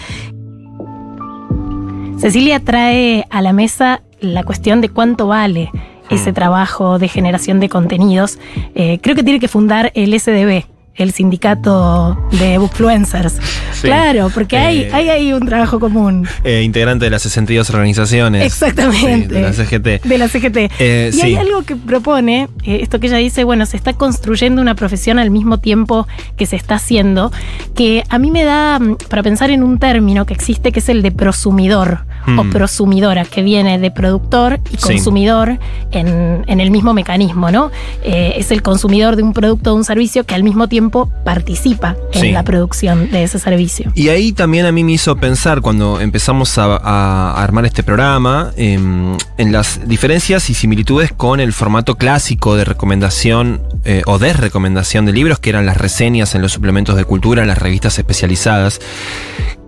Cecilia 2.19 2.61
trae 2.61 3.27
a 3.31 3.43
la 3.43 3.53
mesa 3.53 4.03
la 4.21 4.45
cuestión 4.45 4.81
de 4.81 4.89
cuánto 4.89 5.27
vale 5.27 5.71
ese 6.11 6.31
Hmm. 6.31 6.35
trabajo 6.35 6.99
de 6.99 7.09
generación 7.09 7.61
de 7.61 7.69
contenidos. 7.69 8.39
Eh, 8.75 8.99
creo 9.03 9.17
que 9.17 9.23
tiene 9.23 9.41
que 9.41 9.49
fundar 9.49 9.91
el 9.95 10.15
SDB, 10.15 10.65
el 10.97 11.13
sindicato 11.13 12.17
de 12.39 12.59
bookfluencers. 12.59 13.35
Sí. 13.73 13.89
Claro, 13.89 14.31
porque 14.33 14.57
hay, 14.57 14.81
Eh, 14.83 14.91
hay 14.93 15.09
ahí 15.09 15.33
un 15.33 15.47
trabajo 15.47 15.81
común. 15.81 16.27
Eh, 16.45 16.63
integrante 16.63 17.05
de 17.07 17.11
las 17.11 17.23
62 17.23 17.69
organizaciones. 17.71 18.45
Exactamente. 18.45 19.29
Sí, 19.29 19.35
de 19.35 19.41
la 19.43 19.53
CGT. 19.53 20.05
De 20.09 20.19
la 20.19 20.29
CGT. 20.29 20.57
Eh, 20.79 21.11
y 21.13 21.21
hay 21.21 21.33
sí. 21.33 21.37
algo 21.37 21.63
que 21.63 21.77
propone, 21.77 22.49
eh, 22.65 22.79
esto 22.83 23.01
que 23.01 23.09
ella 23.09 23.17
dice, 23.19 23.45
bueno, 23.45 23.67
se 23.67 23.77
está 23.77 23.93
construyendo 23.93 24.63
una 24.63 24.75
profesión 24.75 25.19
al 25.19 25.31
mismo 25.31 25.59
tiempo 25.59 26.07
que 26.37 26.47
se 26.47 26.57
está 26.57 26.77
haciendo, 26.77 27.33
que 27.75 28.05
a 28.09 28.19
mí 28.19 28.31
me 28.31 28.45
da 28.45 28.79
mm, 28.79 28.97
para 29.09 29.23
pensar 29.23 29.51
en 29.51 29.63
un 29.63 29.79
término 29.79 30.27
que 30.27 30.35
existe 30.35 30.71
que 30.73 30.79
es 30.81 30.89
el 30.89 31.03
de 31.03 31.11
prosumidor 31.11 32.05
o 32.27 32.45
Mm. 32.45 32.51
prosumidora, 32.53 33.25
que 33.27 33.43
viene 33.43 33.79
de 33.79 33.91
productor 33.91 34.59
y 34.73 34.79
consumidor 34.79 35.59
en, 35.91 36.43
en 36.47 36.61
el 36.61 36.71
mismo 36.71 36.95
mecanismo, 36.95 37.51
¿no? 37.51 37.71
Eh, 38.03 38.35
es 38.39 38.51
el 38.51 38.63
consumidor 38.63 39.17
de 39.17 39.23
un 39.23 39.35
producto 39.35 39.73
o 39.73 39.75
un 39.75 39.85
servicio 39.85 40.25
que 40.25 40.35
al 40.35 40.43
mismo 40.43 40.67
tiempo 40.69 40.84
participa 40.91 41.97
en 42.13 42.21
Sí. 42.21 42.33
la 42.33 42.43
producción 42.43 43.11
de 43.11 43.23
ese 43.25 43.39
servicio. 43.39 43.91
Y 43.95 44.09
ahí 44.09 44.33
también 44.33 44.67
a 44.67 44.73
mí 44.73 44.85
me 44.85 44.93
hizo 44.93 45.17
pensar 45.17 45.61
cuando 45.61 46.01
empezamos 46.01 46.57
a, 46.59 46.77
a 46.77 47.43
armar 47.43 47.65
este 47.67 47.83
programa 47.83 48.53
em, 48.57 49.17
en 49.39 49.53
las 49.53 49.87
diferencias 49.89 50.51
y 50.51 50.55
similitudes 50.55 51.13
con 51.13 51.41
el 51.41 51.53
formato 51.53 51.97
clásico 51.97 52.57
de 52.57 52.65
recomendación 52.65 53.63
eh, 53.85 54.03
o 54.07 54.19
desrecomendación 54.19 55.05
de 55.07 55.13
libros, 55.13 55.39
que 55.39 55.51
eran 55.51 55.67
las 55.67 55.77
reseñas 55.77 56.35
en 56.35 56.43
los 56.43 56.53
suplementos 56.53 56.97
de 56.97 57.05
cultura, 57.05 57.43
en 57.43 57.49
las 57.49 57.59
revistas 57.59 57.99
especializadas, 57.99 58.81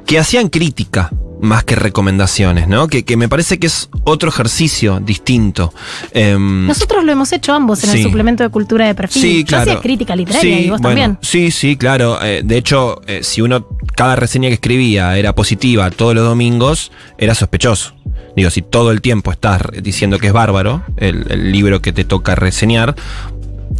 que 0.06 0.18
hacían 0.18 0.48
crítica 0.48 1.10
más 1.38 1.64
que 1.64 1.74
recomendaciones, 1.74 2.66
¿no? 2.66 2.88
Que, 2.88 3.04
que 3.04 3.18
me 3.18 3.28
parece 3.28 3.58
que 3.58 3.66
es 3.66 3.90
otro 4.04 4.30
ejercicio 4.30 5.00
distinto. 5.00 5.72
Em, 6.12 6.66
Nosotros 6.66 7.04
lo 7.04 7.12
hemos 7.12 7.30
hecho 7.32 7.52
ambos 7.52 7.84
en 7.84 7.90
Sí. 7.90 7.96
el 7.98 8.02
suplemento 8.04 8.42
de 8.42 8.48
cultura 8.48 8.86
de 8.86 8.94
perfil. 8.94 9.20
Sí, 9.22 9.38
Yo 9.40 9.46
claro. 9.48 9.62
hacía 9.72 9.80
crítica 9.82 10.16
literaria 10.16 10.56
Sí, 10.56 10.64
y 10.64 10.70
vos 10.70 10.80
bueno, 10.80 10.88
también. 11.02 11.18
Sí, 11.20 11.50
sí, 11.50 11.76
claro. 11.76 12.18
Eh, 12.22 12.40
de 12.42 12.56
hecho, 12.56 13.02
eh, 13.06 13.20
si 13.22 13.42
uno, 13.42 13.68
cada 13.94 14.16
reseña 14.16 14.48
que 14.48 14.54
escribía 14.54 15.18
era 15.18 15.34
positiva 15.34 15.90
todos 15.90 16.14
los 16.14 16.24
domingos, 16.24 16.90
era 17.18 17.34
sospechoso. 17.34 17.94
Digo, 18.34 18.50
si 18.50 18.62
todo 18.62 18.90
el 18.90 19.00
tiempo 19.02 19.30
estás 19.30 19.60
diciendo 19.82 20.18
que 20.18 20.28
es 20.28 20.32
bárbaro 20.32 20.84
el, 20.96 21.26
el 21.30 21.52
libro 21.52 21.80
que 21.82 21.92
te 21.92 22.04
toca 22.04 22.34
reseñar, 22.34 22.94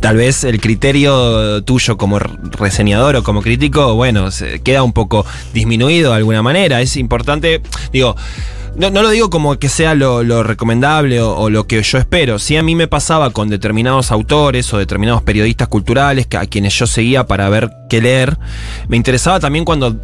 tal 0.00 0.16
vez 0.16 0.44
el 0.44 0.60
criterio 0.60 1.62
tuyo 1.64 1.96
como 1.96 2.18
re- 2.18 2.30
reseñador 2.52 3.16
o 3.16 3.22
como 3.22 3.42
crítico, 3.42 3.94
bueno, 3.94 4.28
queda 4.64 4.82
un 4.82 4.92
poco 4.92 5.24
disminuido 5.52 6.10
de 6.10 6.16
alguna 6.18 6.42
manera. 6.42 6.80
Es 6.80 6.96
importante, 6.96 7.60
digo, 7.92 8.16
no, 8.76 8.90
lo 8.90 9.08
digo 9.08 9.30
como 9.30 9.58
que 9.58 9.68
sea 9.70 9.94
lo, 9.94 10.42
recomendable 10.42 11.20
o, 11.22 11.48
lo 11.48 11.66
que 11.66 11.82
yo 11.82 11.98
espero. 11.98 12.38
Sí, 12.38 12.56
a 12.56 12.62
mí 12.62 12.74
me 12.74 12.86
pasaba 12.88 13.30
con 13.30 13.48
determinados 13.48 14.12
autores 14.12 14.72
o 14.74 14.78
determinados 14.78 15.22
periodistas 15.22 15.68
culturales 15.68 16.26
a 16.38 16.44
quienes 16.46 16.78
yo 16.78 16.86
seguía 16.86 17.26
para 17.26 17.48
ver 17.48 17.70
qué 17.88 18.02
leer. 18.02 18.36
Me 18.88 18.98
interesaba 18.98 19.40
también 19.40 19.64
cuando 19.64 19.96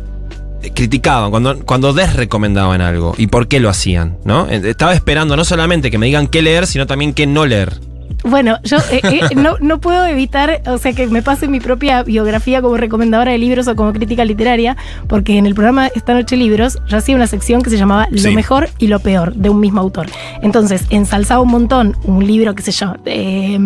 criticaban, 0.75 1.31
cuando, 1.31 1.59
cuando 1.67 1.93
desrecomendaban 1.93 2.81
algo 2.81 3.15
y 3.19 3.27
por 3.27 3.49
qué 3.49 3.61
lo 3.61 3.69
hacían, 3.69 4.17
¿no? 4.25 4.49
Eh, 4.49 4.63
Estaba 4.65 4.95
esperando 4.95 5.37
no 5.37 5.45
solamente 5.45 5.91
que 5.91 5.99
me 5.99 6.07
digan 6.07 6.29
qué 6.29 6.41
leer, 6.41 6.67
sino 6.67 6.87
también 6.87 7.13
qué 7.13 7.27
no 7.27 7.45
leer. 7.45 7.79
Bueno, 8.25 8.59
yo 8.63 8.77
eh, 8.91 9.01
eh, 9.03 9.21
no, 9.37 9.57
no 9.61 9.81
puedo 9.81 10.07
evitar, 10.07 10.63
o 10.67 10.79
sea, 10.79 10.93
que 10.93 11.07
me 11.09 11.23
pase 11.23 11.49
mi 11.49 11.59
propia 11.61 12.03
biografía 12.05 12.63
como 12.63 12.77
recomendadora 12.77 13.33
de 13.33 13.39
libros 13.39 13.67
o 13.69 13.75
como 13.77 13.93
crítica 13.93 14.25
literaria, 14.25 14.77
porque 15.09 15.39
en 15.39 15.47
el 15.47 15.55
programa 15.55 15.89
Esta 15.89 16.15
Noche 16.15 16.37
Libros 16.37 16.79
yo 16.89 16.99
hacía 16.99 17.17
una 17.17 17.27
sección 17.27 17.63
que 17.63 17.71
se 17.71 17.77
llamaba 17.77 18.07
Lo 18.11 18.19
Sí. 18.19 18.31
mejor 18.35 18.69
y 18.79 18.87
lo 18.87 19.01
peor 19.01 19.35
de 19.35 19.51
un 19.51 19.59
mismo 19.61 19.81
autor. 19.81 20.07
Entonces, 20.43 20.85
ensalzaba 20.91 21.41
un 21.41 21.51
montón 21.51 21.97
un 22.05 22.25
libro, 22.27 22.55
qué 22.55 22.63
sé 22.63 22.71
yo, 22.73 22.95
eh, 23.07 23.59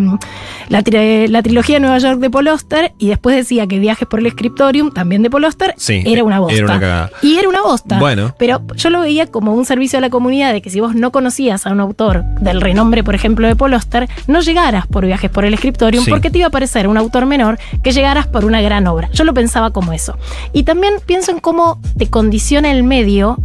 la, 0.69 0.83
tri- 0.83 1.27
la 1.27 1.41
trilogía 1.43 1.75
de 1.75 1.79
Nueva 1.81 1.97
York 1.99 2.19
de 2.19 2.29
Paul 2.29 2.47
Auster, 2.47 2.93
y 2.97 3.09
después 3.09 3.35
decía 3.35 3.67
que 3.67 3.77
Viajes 3.79 4.07
por 4.07 4.19
el 4.19 4.29
Scriptorium, 4.31 4.91
también 4.91 5.21
de 5.21 5.29
Paul 5.29 5.45
Auster, 5.45 5.73
Sí, 5.77 6.01
era 6.05 6.23
una 6.23 6.39
bosta. 6.39 6.55
era 6.57 6.65
una 6.65 6.79
cagada. 6.79 7.09
Y 7.21 7.37
era 7.37 7.47
una 7.47 7.61
bosta. 7.61 7.99
Bueno. 7.99 8.33
Pero 8.39 8.61
yo 8.75 8.89
lo 8.89 9.01
veía 9.01 9.27
como 9.27 9.53
un 9.53 9.65
servicio 9.65 9.99
a 9.99 10.01
la 10.01 10.09
comunidad 10.09 10.51
de 10.53 10.61
que 10.61 10.69
si 10.69 10.79
vos 10.79 10.95
no 10.95 11.11
conocías 11.11 11.65
a 11.67 11.71
un 11.71 11.79
autor 11.79 12.23
del 12.41 12.59
renombre, 12.61 13.03
por 13.03 13.13
ejemplo, 13.15 13.47
de 13.47 13.55
Paul 13.55 13.73
Auster, 13.75 14.09
no 14.27 14.36
llegaras 14.41 14.87
por 14.87 15.05
viajes 15.05 15.29
por 15.29 15.45
el 15.45 15.57
scriptorium 15.57 16.03
Sí. 16.03 16.09
porque 16.09 16.29
te 16.29 16.39
iba 16.39 16.47
a 16.47 16.51
parecer 16.51 16.87
un 16.87 16.97
autor 16.97 17.25
menor 17.25 17.57
que 17.83 17.91
llegaras 17.91 18.27
por 18.27 18.45
una 18.45 18.61
gran 18.61 18.87
obra. 18.87 19.09
Yo 19.13 19.23
lo 19.23 19.33
pensaba 19.33 19.71
como 19.71 19.93
eso. 19.93 20.17
Y 20.53 20.63
también 20.63 20.95
pienso 21.05 21.31
en 21.31 21.39
cómo 21.39 21.79
te 21.97 22.09
condiciona 22.09 22.71
el 22.71 22.83
medio 22.83 23.37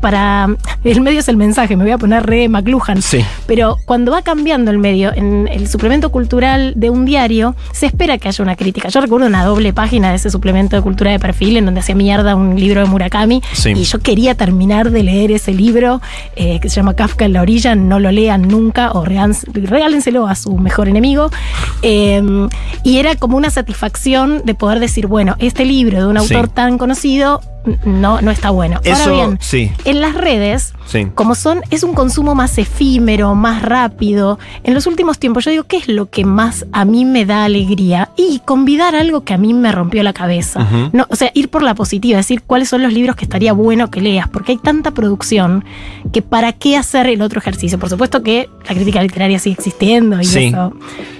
para... 0.00 0.48
El 0.84 1.00
medio 1.00 1.18
es 1.20 1.28
el 1.28 1.36
mensaje, 1.36 1.76
me 1.76 1.82
voy 1.84 1.92
a 1.92 1.98
poner 1.98 2.24
re 2.24 2.48
McLuhan. 2.48 3.02
Sí. 3.02 3.24
Pero 3.46 3.76
cuando 3.86 4.12
va 4.12 4.22
cambiando 4.22 4.70
el 4.70 4.78
medio, 4.78 5.12
en 5.14 5.48
el 5.48 5.68
suplemento 5.68 6.10
cultural 6.10 6.74
de 6.76 6.90
un 6.90 7.04
diario, 7.04 7.56
se 7.72 7.86
espera 7.86 8.18
que 8.18 8.28
haya 8.28 8.42
una 8.44 8.54
crítica. 8.56 8.88
Yo 8.88 9.00
recuerdo 9.00 9.26
una 9.26 9.44
doble 9.44 9.72
página 9.72 10.10
de 10.10 10.16
ese 10.16 10.30
suplemento 10.30 10.76
de 10.76 10.82
cultura 10.82 11.10
de 11.10 11.18
perfil 11.18 11.56
en 11.56 11.64
donde 11.64 11.80
hacía 11.80 11.94
mierda 11.96 12.36
un 12.36 12.58
libro 12.58 12.80
de 12.82 12.86
Murakami 12.86 13.42
Sí. 13.52 13.70
y 13.74 13.82
yo 13.84 13.98
quería 13.98 14.34
terminar 14.36 14.90
de 14.90 15.02
leer 15.02 15.32
ese 15.32 15.52
libro 15.52 16.00
eh, 16.36 16.60
que 16.60 16.68
se 16.68 16.76
llama 16.76 16.94
Kafka 16.94 17.24
en 17.24 17.32
la 17.32 17.42
orilla, 17.42 17.74
no 17.74 17.98
lo 17.98 18.10
lean 18.12 18.42
nunca 18.42 18.92
o 18.92 19.04
regálenselo 19.04 20.26
a 20.28 20.34
su 20.34 20.56
mejor 20.58 20.88
enemigo. 20.88 21.30
Eh, 21.82 22.22
y 22.82 22.98
era 22.98 23.16
como 23.16 23.36
una 23.36 23.50
satisfacción 23.50 24.42
de 24.44 24.54
poder 24.54 24.78
decir, 24.80 25.06
bueno, 25.06 25.34
este 25.38 25.64
libro 25.64 25.98
de 25.98 26.06
un 26.06 26.20
Sí. 26.20 26.34
autor 26.34 26.48
tan 26.48 26.78
conocido 26.78 27.40
no, 27.84 28.20
no 28.20 28.30
está 28.30 28.50
bueno. 28.50 28.80
Eso, 28.84 29.02
Ahora 29.10 29.12
bien, 29.26 29.38
sí. 29.40 29.70
en 29.84 30.00
las 30.00 30.14
redes, 30.14 30.72
Sí. 30.86 31.06
como 31.14 31.34
son, 31.34 31.62
es 31.70 31.82
un 31.82 31.94
consumo 31.94 32.34
más 32.34 32.58
efímero, 32.58 33.34
más 33.34 33.62
rápido. 33.62 34.38
En 34.62 34.72
los 34.74 34.86
últimos 34.86 35.18
tiempos, 35.18 35.44
yo 35.44 35.50
digo, 35.50 35.64
¿qué 35.64 35.76
es 35.78 35.88
lo 35.88 36.06
que 36.08 36.24
más 36.24 36.64
a 36.72 36.84
mí 36.84 37.04
me 37.04 37.24
da 37.26 37.44
alegría? 37.44 38.10
Y 38.16 38.40
convidar 38.44 38.94
algo 38.94 39.24
que 39.24 39.34
a 39.34 39.38
mí 39.38 39.52
me 39.54 39.72
rompió 39.72 40.02
la 40.02 40.12
cabeza. 40.12 40.66
No, 40.92 41.06
o 41.10 41.16
sea, 41.16 41.30
ir 41.34 41.48
por 41.48 41.62
la 41.62 41.74
positiva, 41.74 42.16
decir 42.18 42.42
cuáles 42.46 42.68
son 42.68 42.82
los 42.82 42.92
libros 42.92 43.16
que 43.16 43.24
estaría 43.24 43.52
bueno 43.52 43.90
que 43.90 44.00
leas, 44.00 44.28
porque 44.28 44.52
hay 44.52 44.58
tanta 44.58 44.92
producción 44.92 45.64
que 46.12 46.22
para 46.22 46.52
qué 46.52 46.76
hacer 46.76 47.06
el 47.08 47.20
otro 47.22 47.40
ejercicio. 47.40 47.78
Por 47.78 47.88
supuesto 47.90 48.22
que 48.22 48.48
la 48.68 48.74
crítica 48.74 49.02
literaria 49.02 49.38
sigue 49.38 49.54
existiendo 49.54 50.20
y 50.20 50.24
Sí. 50.24 50.44
eso. 50.46 50.72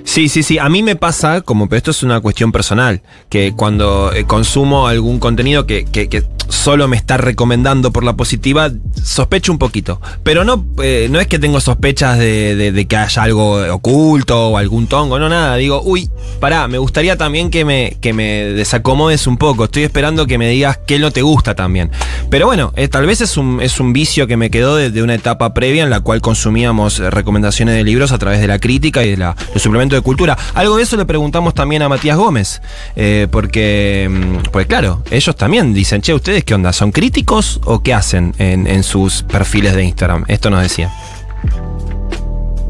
Sí, 0.04 0.28
sí, 0.28 0.42
sí. 0.44 0.58
A 0.58 0.68
mí 0.68 0.82
me 0.84 0.94
pasa, 0.94 1.40
como, 1.40 1.68
pero 1.68 1.78
esto 1.78 1.90
es 1.90 2.02
una 2.04 2.20
cuestión 2.20 2.52
personal, 2.52 3.02
que 3.28 3.52
cuando 3.56 4.12
eh, 4.12 4.24
consumo 4.24 4.86
algún 4.86 5.18
contenido 5.18 5.66
que, 5.66 5.84
que- 5.84 6.08
que 6.08 6.22
solo 6.48 6.88
me 6.88 6.96
está 6.96 7.16
recomendando 7.16 7.92
por 7.92 8.04
la 8.04 8.14
positiva, 8.14 8.70
sospecho 9.02 9.52
un 9.52 9.58
poquito. 9.58 10.00
Pero 10.22 10.44
no, 10.44 10.64
eh, 10.82 11.08
no 11.10 11.20
es 11.20 11.26
que 11.26 11.38
tengo 11.38 11.60
sospechas 11.60 12.18
de, 12.18 12.86
que 12.88 12.96
haya 12.96 13.22
algo 13.22 13.56
oculto 13.72 14.48
o 14.48 14.58
algún 14.58 14.86
tongo, 14.86 15.18
no, 15.18 15.28
nada. 15.28 15.56
Digo, 15.56 15.82
uy, 15.84 16.10
pará, 16.40 16.68
me 16.68 16.78
gustaría 16.78 17.16
también 17.16 17.50
que 17.50 17.64
me, 17.64 17.96
que 18.00 18.12
me 18.12 18.44
desacomodes 18.52 19.26
un 19.26 19.36
poco. 19.36 19.64
Estoy 19.64 19.84
esperando 19.84 20.26
que 20.26 20.38
me 20.38 20.48
digas 20.48 20.78
qué 20.86 20.98
no 20.98 21.10
te 21.10 21.22
gusta 21.22 21.54
también. 21.54 21.90
Pero 22.30 22.46
bueno, 22.46 22.72
eh, 22.76 22.88
tal 22.88 23.06
vez 23.06 23.20
es 23.20 23.36
un, 23.36 23.60
es 23.60 23.80
un 23.80 23.92
vicio 23.92 24.26
que 24.26 24.36
me 24.36 24.50
quedó 24.50 24.76
de, 24.76 24.90
de 24.90 25.02
una 25.02 25.14
etapa 25.14 25.54
previa 25.54 25.82
en 25.82 25.90
la 25.90 26.00
cual 26.00 26.20
consumíamos 26.20 27.00
eh, 27.00 27.10
recomendaciones 27.10 27.74
de 27.74 27.84
libros 27.84 28.12
a 28.12 28.18
través 28.18 28.40
de 28.40 28.46
la 28.46 28.58
crítica 28.58 29.04
y 29.04 29.10
de 29.10 29.16
la, 29.16 29.36
del 29.52 29.60
suplemento 29.60 29.94
de 29.94 30.02
cultura. 30.02 30.36
Algo 30.54 30.76
de 30.76 30.82
eso 30.82 30.96
le 30.96 31.04
preguntamos 31.04 31.54
también 31.54 31.82
a 31.82 31.88
Matías 31.88 32.16
Gómez, 32.16 32.60
porque, 33.30 34.10
pues 34.50 34.66
claro, 34.66 35.02
ellos 35.10 35.36
también 35.36 35.72
dicen, 35.74 36.00
che, 36.00 36.12
¿ustedes 36.26 36.42
qué 36.42 36.54
onda? 36.54 36.72
¿Son 36.72 36.90
críticos 36.90 37.60
o 37.66 37.84
qué 37.84 37.94
hacen 37.94 38.34
en, 38.38 38.66
en 38.66 38.82
sus 38.82 39.22
perfiles 39.22 39.76
de 39.76 39.84
Instagram? 39.84 40.24
Esto 40.26 40.50
nos 40.50 40.60
decía. 40.60 40.92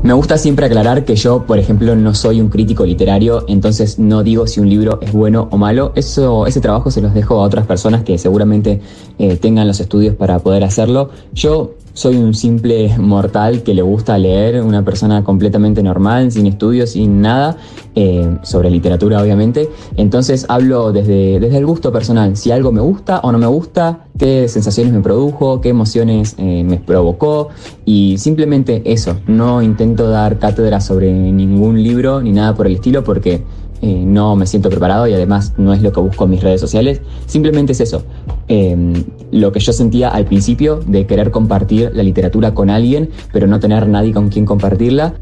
Me 0.03 0.13
gusta 0.13 0.37
siempre 0.37 0.67
aclarar 0.67 1.07
que 1.07 1.17
yo, 1.17 1.47
por 1.47 1.59
ejemplo, 1.59 1.97
no 1.97 2.15
soy 2.15 2.43
un 2.43 2.51
crítico 2.51 2.85
literario, 2.85 3.47
entonces 3.49 3.99
no 3.99 4.23
digo 4.23 4.47
si 4.47 4.61
un 4.61 4.69
libro 4.69 4.99
es 5.01 5.11
bueno 5.11 5.49
o 5.51 5.57
malo. 5.57 5.93
Eso, 5.97 6.47
ese 6.47 6.61
trabajo 6.61 6.91
se 6.91 7.01
los 7.01 7.15
dejo 7.15 7.41
a 7.41 7.45
otras 7.45 7.67
personas 7.67 8.05
que 8.05 8.19
seguramente 8.19 8.83
eh, 9.19 9.37
tengan 9.37 9.67
los 9.67 9.81
estudios 9.81 10.15
para 10.17 10.39
poder 10.41 10.63
hacerlo. 10.63 11.09
Yo 11.33 11.77
soy 11.97 12.17
un 12.17 12.35
simple 12.35 12.95
mortal 12.99 13.63
que 13.63 13.73
le 13.73 13.81
gusta 13.81 14.19
leer, 14.19 14.63
una 14.63 14.85
persona 14.85 15.25
completamente 15.25 15.83
normal, 15.83 16.31
sin 16.31 16.47
estudios, 16.47 16.91
sin 16.91 17.23
nada, 17.23 17.57
eh, 17.95 18.37
sobre 18.43 18.71
literatura 18.71 19.23
obviamente. 19.23 19.71
Entonces 19.97 20.45
hablo 20.51 20.93
desde, 20.93 21.41
desde 21.41 21.57
el 21.57 21.65
gusto 21.65 21.91
personal, 21.93 22.37
si 22.37 22.51
algo 22.51 22.71
me 22.71 22.83
gusta 22.83 23.21
o 23.21 23.33
no 23.33 23.39
me 23.39 23.47
gusta, 23.47 24.05
qué 24.19 24.47
sensaciones 24.47 24.93
me 24.93 25.01
produjo, 25.01 25.63
qué 25.63 25.71
emociones 25.71 26.35
eh, 26.37 26.65
me 26.65 26.77
provocó 26.77 27.49
y 27.87 28.19
simplemente 28.19 28.83
eso, 28.85 29.17
no 29.27 29.63
intento 29.63 30.11
dar 30.11 30.39
cátedra 30.39 30.83
sobre 30.83 31.11
ningún 31.11 31.83
libro 31.83 32.21
ni 32.21 32.33
nada 32.33 32.55
por 32.55 32.67
el 32.67 32.75
estilo 32.75 33.05
porque 33.05 33.43
eh, 33.87 34.03
no 34.05 34.35
me 34.35 34.47
siento 34.47 34.69
preparado 34.69 35.07
y 35.07 35.15
además 35.15 35.53
no 35.59 35.73
es 35.73 35.81
lo 35.81 35.93
que 35.93 36.01
busco 36.01 36.25
en 36.25 36.31
mis 36.31 36.43
redes 36.43 36.61
sociales, 36.61 37.01
simplemente 37.27 37.71
es 37.71 37.81
eso, 37.81 38.03
eh, 38.49 38.77
lo 39.31 39.53
que 39.53 39.61
yo 39.61 39.73
sentía 39.73 40.09
al 40.09 40.25
principio 40.25 40.81
de 40.85 41.07
querer 41.07 41.31
compartir 41.31 41.93
la 41.95 42.03
literatura 42.03 42.53
con 42.53 42.69
alguien 42.69 43.11
pero 43.33 43.47
no 43.47 43.61
tener 43.61 43.89
nadie 43.89 44.13
con 44.13 44.29
quien 44.29 44.45
compartirla. 44.45 45.15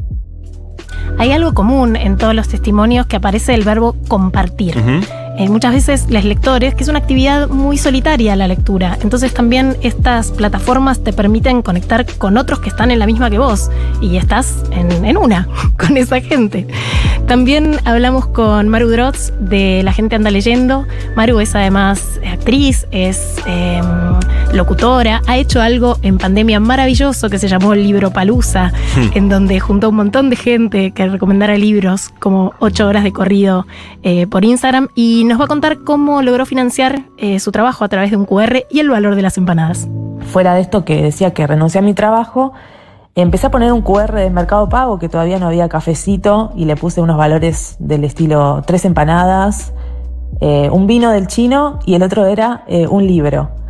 Hay 1.18 1.33
algo 1.33 1.53
común 1.53 1.94
en 1.94 2.16
todos 2.16 2.35
los 2.35 2.48
testimonios 2.48 3.05
que 3.07 3.16
aparece 3.16 3.53
el 3.53 3.64
verbo 3.64 3.96
compartir. 4.09 4.77
Eh, 5.37 5.49
muchas 5.49 5.75
veces 5.75 6.07
los 6.11 6.25
lectores, 6.25 6.75
que 6.75 6.85
es 6.85 6.88
una 6.88 7.01
actividad 7.01 7.49
muy 7.49 7.77
solitaria 7.77 8.37
la 8.37 8.47
lectura, 8.47 8.97
entonces 9.03 9.35
también 9.35 9.77
estas 9.83 10.31
plataformas 10.31 11.03
te 11.03 11.12
permiten 11.12 11.62
conectar 11.62 12.07
con 12.18 12.38
otros 12.38 12.61
que 12.61 12.68
están 12.68 12.90
en 12.90 13.01
la 13.01 13.07
misma 13.07 13.31
que 13.31 13.38
vos 13.38 13.70
y 14.01 14.16
estás 14.16 14.64
en, 14.70 15.05
en 15.05 15.16
una 15.16 15.49
con 15.79 15.97
esa 15.97 16.20
gente. 16.20 16.66
También 17.27 17.79
hablamos 17.85 18.27
con 18.27 18.68
Maru 18.68 18.88
Drotz 18.88 19.33
de 19.40 19.83
La 19.83 19.92
gente 19.92 20.14
anda 20.14 20.31
leyendo. 20.31 20.87
Maru 21.16 21.40
es 21.40 21.55
además 21.55 22.20
actriz, 22.31 22.87
es 22.90 23.37
eh, 23.47 23.81
locutora, 24.55 25.21
ha 25.27 25.37
hecho 25.37 25.61
algo 25.61 25.99
en 26.03 26.19
pandemia 26.19 26.61
maravilloso 26.61 27.29
que 27.29 27.38
se 27.38 27.49
llamó 27.49 27.75
Libro 27.75 28.12
Palusa, 28.12 28.73
en 29.14 29.29
donde 29.29 29.59
juntó 29.59 29.88
un 29.88 29.97
montón 29.97 30.31
de 30.31 30.37
gente 30.37 30.93
que 30.93 31.09
recomendara 31.09 31.59
libros, 31.59 32.11
como 32.21 32.55
ocho 32.61 32.87
horas 32.87 33.03
de 33.03 33.12
corrido 33.12 33.67
eh, 34.03 34.27
por 34.29 34.45
Instagram, 34.45 34.88
y 34.95 35.25
nos 35.25 35.40
va 35.40 35.45
a 35.45 35.49
contar 35.49 35.79
cómo 35.81 36.23
logró 36.23 36.47
financiar 36.47 37.03
eh, 37.17 37.40
su 37.40 37.51
trabajo 37.51 37.85
a 37.85 37.88
través 37.88 38.12
de 38.12 38.17
un 38.17 38.27
QR 38.27 38.64
y 38.71 38.79
el 38.79 38.88
valor 38.88 39.17
de 39.17 39.23
las 39.23 39.37
empanadas. 39.38 39.88
fuera 40.33 40.55
de 40.55 40.61
esto 40.61 40.85
que 40.85 41.03
decía 41.03 41.33
que 41.33 41.47
renuncié 41.47 41.81
a 41.81 41.83
mi 41.83 41.95
trabajo, 41.95 42.53
empecé 43.17 43.49
a 43.49 43.51
poner 43.51 43.73
un 43.73 43.83
QR 43.83 44.12
de 44.12 44.31
Mercado 44.31 44.69
Pago 44.69 44.99
que 44.99 45.09
todavía 45.09 45.38
no 45.38 45.47
había 45.47 45.69
cafecito 45.69 46.53
y 46.55 46.64
le 46.64 46.77
puse 46.77 47.01
unos 47.01 47.17
valores 47.17 47.77
del 47.81 48.05
estilo 48.05 48.62
tres 48.67 48.85
empanadas, 48.85 49.73
eh, 50.40 50.69
un 50.71 50.87
vino 50.87 51.11
del 51.11 51.27
chino 51.27 51.79
y 51.87 51.95
el 51.95 52.03
otro 52.03 52.27
era 52.27 52.64
eh, 52.69 52.87
un 52.87 53.07
libro. 53.07 53.63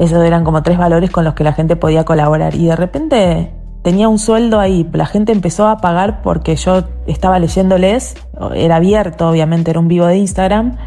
Esos 0.00 0.24
eran 0.24 0.44
como 0.44 0.62
tres 0.62 0.78
valores 0.78 1.10
con 1.10 1.24
los 1.26 1.34
que 1.34 1.44
la 1.44 1.52
gente 1.52 1.76
podía 1.76 2.04
colaborar. 2.06 2.54
Y 2.54 2.68
de 2.68 2.74
repente 2.74 3.52
tenía 3.82 4.08
un 4.08 4.18
sueldo 4.18 4.58
ahí. 4.58 4.88
La 4.94 5.04
gente 5.04 5.30
empezó 5.30 5.68
a 5.68 5.76
pagar 5.76 6.22
porque 6.22 6.56
yo 6.56 6.84
estaba 7.06 7.38
leyéndoles. 7.38 8.16
Era 8.54 8.76
abierto, 8.76 9.28
obviamente, 9.28 9.70
era 9.70 9.78
un 9.78 9.88
vivo 9.88 10.06
de 10.06 10.16
Instagram. 10.16 10.78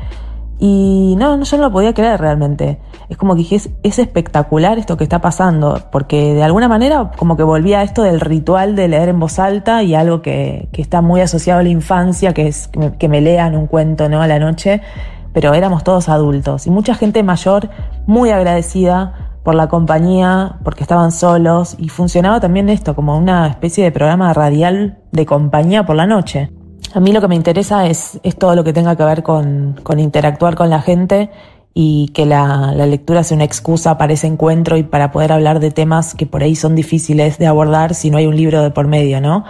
Y 0.57 1.13
no, 1.19 1.43
yo 1.43 1.57
no 1.57 1.63
lo 1.63 1.71
podía 1.71 1.93
creer 1.93 2.19
realmente. 2.19 2.79
Es 3.07 3.15
como 3.15 3.35
que 3.35 3.39
dije, 3.39 3.57
es, 3.83 3.99
espectacular 3.99 4.79
esto 4.79 4.97
que 4.97 5.03
está 5.03 5.21
pasando, 5.21 5.79
porque 5.91 6.33
de 6.33 6.41
alguna 6.41 6.67
manera 6.67 7.11
como 7.15 7.37
que 7.37 7.43
volvía 7.43 7.81
a 7.81 7.83
esto 7.83 8.01
del 8.01 8.19
ritual 8.19 8.75
de 8.75 8.87
leer 8.87 9.09
en 9.09 9.19
voz 9.19 9.37
alta 9.37 9.83
y 9.83 9.93
algo 9.93 10.23
que, 10.23 10.69
está 10.73 11.01
muy 11.01 11.21
asociado 11.21 11.59
a 11.59 11.63
la 11.63 11.69
infancia, 11.69 12.33
que 12.33 12.47
es 12.47 12.67
que 12.69 12.79
me, 12.79 12.97
que 12.97 13.09
me 13.09 13.21
lean 13.21 13.55
un 13.55 13.67
cuento 13.67 14.09
¿no? 14.09 14.23
a 14.23 14.27
la 14.27 14.39
noche 14.39 14.81
pero 15.33 15.53
éramos 15.53 15.83
todos 15.83 16.09
adultos 16.09 16.67
y 16.67 16.69
mucha 16.69 16.95
gente 16.95 17.23
mayor 17.23 17.69
muy 18.05 18.29
agradecida 18.29 19.33
por 19.43 19.55
la 19.55 19.67
compañía, 19.67 20.57
porque 20.63 20.83
estaban 20.83 21.11
solos 21.11 21.75
y 21.77 21.89
funcionaba 21.89 22.39
también 22.39 22.69
esto 22.69 22.95
como 22.95 23.17
una 23.17 23.47
especie 23.47 23.83
de 23.83 23.91
programa 23.91 24.33
radial 24.33 24.99
de 25.11 25.25
compañía 25.25 25.85
por 25.85 25.97
la 25.97 26.07
noche. 26.07 26.49
A 26.93 26.99
mí 26.99 27.11
lo 27.11 27.19
que 27.19 27.27
me 27.27 27.35
interesa 27.35 27.87
es, 27.87 28.19
es 28.23 28.37
todo 28.37 28.55
lo 28.55 28.63
que 28.63 28.71
tenga 28.71 28.95
que 28.95 29.03
ver 29.03 29.21
con, 29.21 29.79
con 29.83 29.99
interactuar 29.99 30.55
con 30.55 30.69
la 30.69 30.81
gente 30.81 31.29
y 31.73 32.09
que 32.13 32.25
la, 32.25 32.71
la, 32.73 32.85
lectura 32.85 33.23
sea 33.23 33.35
una 33.35 33.43
excusa 33.45 33.97
para 33.97 34.13
ese 34.13 34.27
encuentro 34.27 34.77
y 34.77 34.83
para 34.83 35.11
poder 35.11 35.31
hablar 35.31 35.59
de 35.59 35.71
temas 35.71 36.13
que 36.13 36.27
por 36.27 36.43
ahí 36.43 36.55
son 36.55 36.75
difíciles 36.75 37.39
de 37.39 37.47
abordar 37.47 37.95
si 37.95 38.11
no 38.11 38.19
hay 38.19 38.27
un 38.27 38.37
libro 38.37 38.61
de 38.61 38.69
por 38.69 38.87
medio, 38.87 39.19
¿no? 39.19 39.43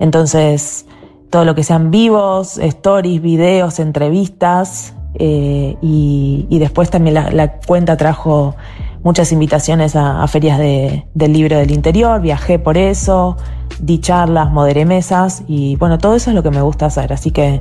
Entonces, 0.00 0.86
todo 1.30 1.44
lo 1.44 1.54
que 1.54 1.62
sean 1.62 1.90
vivos, 1.90 2.56
stories, 2.56 3.20
videos, 3.20 3.80
entrevistas, 3.80 4.94
eh, 5.14 5.76
y, 5.80 6.58
después 6.58 6.90
también 6.90 7.14
la, 7.14 7.52
cuenta 7.66 7.96
trajo 7.96 8.54
muchas 9.02 9.32
invitaciones 9.32 9.96
a, 9.96 10.26
ferias 10.28 10.58
del 10.58 11.32
libro 11.32 11.56
del 11.56 11.70
interior, 11.70 12.20
viajé 12.20 12.58
por 12.58 12.76
eso, 12.76 13.36
di 13.80 14.00
charlas, 14.00 14.50
moderé 14.50 14.84
mesas 14.84 15.42
y 15.46 15.76
bueno, 15.76 15.98
todo 15.98 16.14
eso 16.14 16.30
es 16.30 16.36
lo 16.36 16.42
que 16.42 16.50
me 16.50 16.60
gusta 16.60 16.86
hacer, 16.86 17.12
así 17.12 17.30
que 17.30 17.60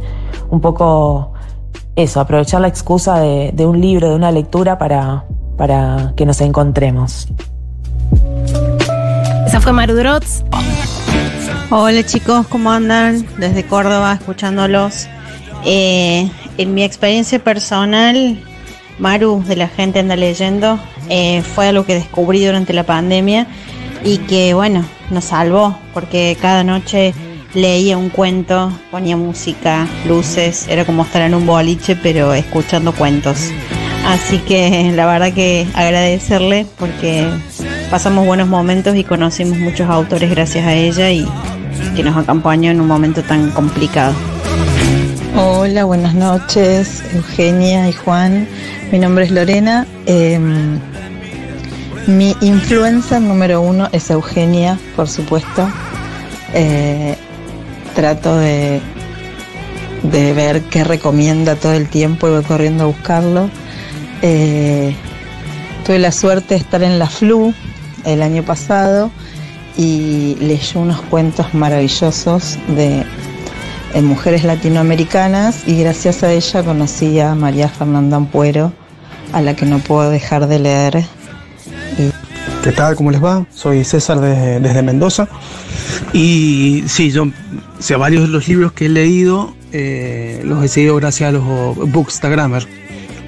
un 0.50 0.62
poco 0.62 1.34
eso, 1.96 2.20
aprovechar 2.20 2.62
la 2.62 2.68
excusa 2.68 3.20
de, 3.20 3.66
un 3.66 3.82
libro, 3.82 4.10
de 4.10 4.16
una 4.16 4.32
lectura 4.32 4.78
para, 4.78 5.26
para 5.58 6.14
que 6.16 6.26
nos 6.26 6.42
encontremos. 6.42 7.28
Esa 9.46 9.62
fue 9.62 9.74
Maru 9.74 9.96
Drotz. 9.96 10.44
Hola 11.70 12.04
chicos, 12.06 12.48
¿cómo 12.48 12.72
andan? 12.72 13.26
Desde 13.38 13.66
Córdoba, 13.66 14.14
escuchándolos. 14.14 15.08
Eh, 15.66 16.30
en 16.58 16.74
mi 16.74 16.84
experiencia 16.84 17.40
personal, 17.40 18.40
Maru 19.00 19.44
de 19.46 19.56
la 19.56 19.68
gente 19.68 20.00
anda 20.00 20.16
leyendo, 20.16 20.80
eh, 21.10 21.42
fue 21.42 21.68
algo 21.68 21.86
que 21.86 21.96
descubrí 21.96 22.44
durante 22.46 22.74
la 22.74 22.84
pandemia 22.84 23.48
y 24.04 24.18
que 24.20 24.54
bueno, 24.54 24.86
nos 25.10 25.26
salvó 25.26 25.78
porque 25.94 26.38
cada 26.42 26.64
noche 26.64 27.14
leía 27.54 27.98
un 27.98 28.10
cuento, 28.10 28.72
ponía 28.92 29.18
música, 29.18 29.88
luces, 30.08 30.68
era 30.68 30.86
como 30.86 31.04
estar 31.04 31.22
en 31.22 31.34
un 31.34 31.46
boliche 31.46 31.96
pero 31.96 32.34
escuchando 32.34 32.92
cuentos. 32.94 33.52
Así 34.06 34.38
que 34.40 34.92
la 34.96 35.06
verdad 35.06 35.34
que 35.34 35.68
agradecerle 35.74 36.66
porque 36.78 37.28
pasamos 37.92 38.26
buenos 38.26 38.48
momentos 38.48 38.96
y 38.96 39.04
conocimos 39.04 39.58
muchos 39.58 39.90
autores 39.90 40.30
gracias 40.30 40.66
a 40.66 40.74
ella 40.74 41.12
y 41.12 41.28
que 41.96 42.04
nos 42.04 42.16
acompañó 42.16 42.72
en 42.72 42.82
un 42.82 42.88
momento 42.88 43.22
tan 43.22 43.52
complicado. 43.52 44.14
Hola, 45.40 45.84
buenas 45.84 46.16
noches, 46.16 47.04
Eugenia 47.14 47.88
y 47.88 47.94
Juan. 47.94 48.48
Mi 48.92 48.98
nombre 48.98 49.26
es 49.26 49.30
Lorena. 49.30 49.86
Em, 50.08 50.80
mi 52.08 52.36
influencer 52.42 53.22
número 53.22 53.62
uno 53.62 53.88
es 53.92 54.10
Eugenia, 54.10 54.80
por 54.96 55.08
supuesto. 55.08 55.70
Eh, 56.56 57.16
trato 57.94 58.36
de, 58.36 58.82
de 60.02 60.34
ver 60.34 60.64
qué 60.64 60.84
recomienda 60.84 61.56
todo 61.56 61.74
el 61.74 61.88
tiempo 61.88 62.28
y 62.28 62.32
voy 62.32 62.44
corriendo 62.44 62.86
a 62.86 62.88
buscarlo. 62.88 63.52
Eh, 64.24 64.96
tuve 65.86 66.00
la 66.00 66.12
suerte 66.12 66.56
de 66.56 66.62
estar 66.62 66.82
en 66.82 66.98
la 66.98 67.06
FLU 67.06 67.54
el 68.06 68.24
año 68.24 68.42
pasado 68.42 69.12
y 69.78 70.36
leyó 70.40 70.80
unos 70.80 71.00
cuentos 71.02 71.54
maravillosos 71.54 72.58
de 72.70 73.06
en 73.98 74.06
mujeres 74.06 74.44
latinoamericanas 74.44 75.68
y 75.68 75.80
gracias 75.80 76.22
a 76.22 76.32
ella 76.32 76.64
conocí 76.64 77.20
a 77.20 77.34
María 77.34 77.68
Fernanda 77.68 78.18
Ampuero, 78.18 78.72
a 79.34 79.42
la 79.42 79.56
que 79.56 79.66
no 79.66 79.80
puedo 79.80 80.12
dejar 80.12 80.48
de 80.48 80.60
leer. 80.60 81.04
¿Qué 82.64 82.72
tal? 82.74 82.96
¿Cómo 82.96 83.10
les 83.10 83.24
va? 83.24 83.48
Soy 83.50 83.84
César 83.84 84.20
desde 84.20 84.84
Mendoza. 84.84 85.28
Y 86.14 86.84
sí, 86.86 87.10
yo, 87.10 87.24
o 87.24 87.98
varios 87.98 88.22
de 88.22 88.28
los 88.28 88.48
libros 88.48 88.72
que 88.74 88.86
he 88.86 88.90
leído 88.90 89.56
eh, 89.72 90.42
los 90.46 90.64
he 90.64 90.68
seguido 90.68 90.96
gracias 90.98 91.30
a 91.30 91.32
los 91.32 91.44
bookstagrammer, 91.92 92.68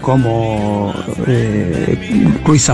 como 0.02 0.94
eh, 1.26 2.40
Cruz 2.44 2.70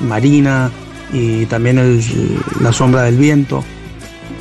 Marina 0.00 0.68
y 1.12 1.46
también 1.46 2.00
La 2.60 2.72
Sombra 2.72 3.02
del 3.02 3.18
Viento. 3.18 3.62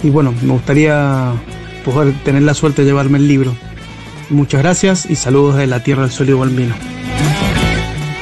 Y 0.02 0.10
bueno, 0.10 0.34
me 0.42 0.54
gustaría 0.54 1.36
poder 1.84 2.14
tener 2.24 2.44
la 2.44 2.54
suerte 2.54 2.82
de 2.82 2.88
llevarme 2.88 3.18
el 3.18 3.28
libro. 3.28 3.56
Muchas 4.30 4.62
gracias 4.62 5.06
y 5.10 5.16
saludos 5.16 5.58
de 5.58 5.68
la 5.68 5.84
Tierra 5.84 6.04
del 6.04 6.12
Sol 6.12 6.30
y. 6.30 6.74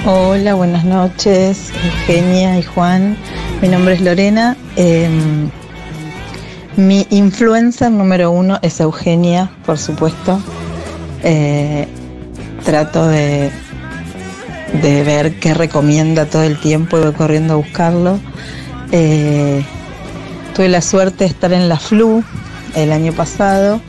Hola, 0.06 0.54
buenas 0.56 0.86
noches, 0.86 1.72
Eugenia 1.84 2.58
y 2.58 2.64
Juan. 2.64 3.18
Mi 3.62 3.68
nombre 3.68 3.94
es 3.94 4.02
Lorena. 4.02 4.56
Em, 4.76 5.50
mi 6.78 7.06
influencer 7.10 7.92
número 7.92 8.32
uno 8.32 8.58
es 8.62 8.80
Eugenia, 8.80 9.52
por 9.66 9.78
supuesto. 9.78 10.42
Eh, 11.24 11.88
trato 12.64 13.08
de, 13.08 13.52
de 14.82 15.04
ver 15.04 15.40
qué 15.40 15.54
recomienda 15.54 16.26
todo 16.26 16.44
el 16.44 16.58
tiempo 16.60 16.98
y 16.98 17.02
voy 17.02 17.14
corriendo 17.14 17.54
a 17.54 17.58
buscarlo. 17.58 18.20
Eh, 18.92 19.64
tuve 20.56 20.70
la 20.70 20.82
suerte 20.82 21.26
de 21.26 21.30
estar 21.30 21.54
en 21.54 21.70
la 21.70 21.78
FLU, 21.78 22.24
el 22.76 22.92
año 22.92 23.14
pasado. 23.14 23.82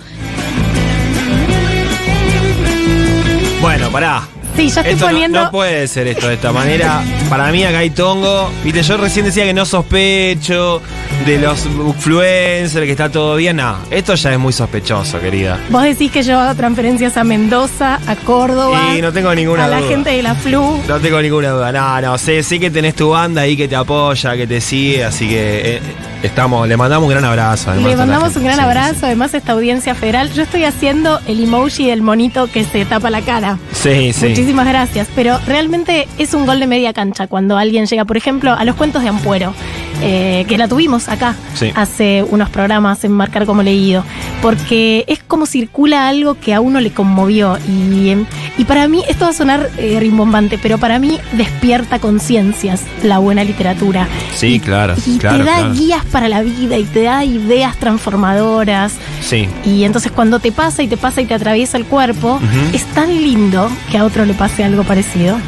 Bueno, 3.61 3.90
pará. 3.90 4.23
Sí, 4.57 4.69
yo 4.69 4.81
estoy 4.81 4.93
esto 4.93 5.07
poniendo. 5.07 5.45
No, 5.45 5.51
puede 5.51 5.87
ser 5.87 6.07
esto 6.09 6.29
de 6.29 6.35
esta 6.35 6.53
manera. 6.53 7.03
Para 7.29 7.51
mí 7.53 7.62
acá 7.64 7.79
hay 7.79 7.90
tongo. 7.90 8.51
Viste, 8.64 8.83
yo 8.83 8.97
recién 8.97 9.25
decía 9.25 9.45
que 9.45 9.55
no 9.55 9.64
sospecho 9.64 10.83
de 11.25 11.38
los 11.38 11.66
influencers, 11.66 12.85
que 12.85 12.90
está 12.90 13.11
todo 13.11 13.37
bien. 13.37 13.57
No, 13.57 13.77
esto 13.90 14.14
ya 14.14 14.33
es 14.33 14.38
muy 14.38 14.53
sospechoso, 14.53 15.21
querida. 15.21 15.59
Vos 15.71 15.83
decís 15.83 16.11
que 16.11 16.23
yo 16.23 16.38
hago 16.38 16.55
transferencias 16.55 17.16
a 17.16 17.25
Mendoza, 17.25 18.01
a 18.07 18.16
Córdoba. 18.16 18.95
Y 18.97 19.03
no 19.03 19.12
tengo 19.12 19.35
ninguna 19.35 19.64
a 19.64 19.69
duda. 19.69 19.81
la 19.81 19.87
gente 19.87 20.11
de 20.11 20.23
la 20.23 20.35
Flu. 20.35 20.81
No 20.88 20.99
tengo 21.01 21.21
ninguna 21.23 21.51
duda. 21.51 21.73
No, 21.73 22.01
no, 22.01 22.19
sé, 22.19 22.43
sé 22.43 22.59
que 22.59 22.71
tenés 22.71 22.95
tu 22.95 23.11
banda 23.11 23.43
ahí 23.43 23.57
que 23.57 23.69
te 23.69 23.77
apoya, 23.77 24.37
que 24.37 24.47
te 24.47 24.61
sigue, 24.61 25.05
así 25.05 25.29
que 25.29 25.77
eh, 25.77 25.81
estamos, 26.23 26.69
le 26.69 26.77
mandamos 26.77 27.07
un 27.07 27.11
gran 27.11 27.25
abrazo. 27.25 27.75
Le 27.75 27.97
mandamos 27.97 28.37
un 28.37 28.45
gran 28.45 28.61
abrazo, 28.61 29.07
además 29.07 29.35
esta 29.35 29.53
audiencia 29.53 29.95
federal. 29.95 30.33
Yo 30.33 30.43
estoy 30.43 30.65
haciendo 30.65 31.21
el 31.27 31.43
emoji 31.43 31.87
del 31.87 32.03
monito 32.03 32.47
que 32.47 32.65
se 32.65 32.85
tapa 32.85 33.11
la 33.11 33.23
cara. 33.23 33.59
Sí, 33.73 34.13
sí. 34.13 34.29
Muchísimas 34.29 34.67
gracias, 34.67 35.09
pero 35.15 35.39
realmente 35.47 36.09
es 36.19 36.35
un 36.35 36.47
gol 36.47 36.61
de 36.61 36.67
media 36.67 36.93
cancha 36.93 37.27
cuando 37.27 37.57
alguien 37.57 37.87
llega, 37.87 38.05
por 38.05 38.17
ejemplo, 38.17 38.53
a 38.53 38.65
los 38.65 38.77
cuentos 38.77 39.03
de 39.03 39.09
Ampuero, 39.09 39.55
eh, 40.03 40.45
que 40.49 40.57
la 40.57 40.69
tuvimos 40.69 41.09
acá 41.09 41.35
hace 41.75 42.25
unos 42.29 42.49
programas 42.49 43.05
en 43.05 43.13
Marcar 43.13 43.47
como 43.47 43.63
Leído, 43.63 44.05
porque 44.43 45.05
es 45.07 45.23
como 45.23 45.47
circula 45.47 46.09
algo 46.09 46.35
que 46.35 46.55
a 46.55 46.61
uno 46.61 46.81
le 46.81 46.91
conmovió 46.91 47.59
y, 47.69 48.17
y 48.57 48.65
para 48.65 48.89
mí, 48.89 49.03
esto 49.09 49.25
va 49.25 49.31
a 49.31 49.35
sonar 49.35 49.71
eh, 49.77 49.99
rimbombante, 50.01 50.59
pero 50.59 50.79
para 50.79 50.99
mí 50.99 51.19
despierta 51.33 51.99
conciencias 51.99 52.83
la 53.03 53.19
buena 53.19 53.45
literatura. 53.45 54.09
Sí, 54.35 54.61
claro. 54.61 54.95
Y 55.07 55.19
te 55.19 55.27
da 55.27 55.69
guías 55.71 56.05
para 56.11 56.29
la 56.29 56.42
vida 56.42 56.77
y 56.77 56.85
te 56.85 57.03
da 57.03 57.25
ideas 57.25 57.77
transformadoras. 57.77 58.94
Sí. 59.23 59.49
Y 59.64 59.85
entonces 59.85 60.12
cuando 60.12 60.38
te 60.40 60.53
pasa 60.53 60.83
y 60.83 60.88
te 60.88 60.96
pasa 60.96 61.20
y 61.20 61.27
te 61.27 61.35
atraviesa 61.35 61.77
el 61.77 61.87
cuerpo, 61.87 62.40
es 62.73 62.85
tan 62.87 63.09
lindo 63.09 63.70
que 63.90 63.99
a 63.99 64.05
otro 64.05 64.25
le 64.25 64.35
pase 64.35 64.64
algo 64.64 64.85
parecido. 64.85 65.38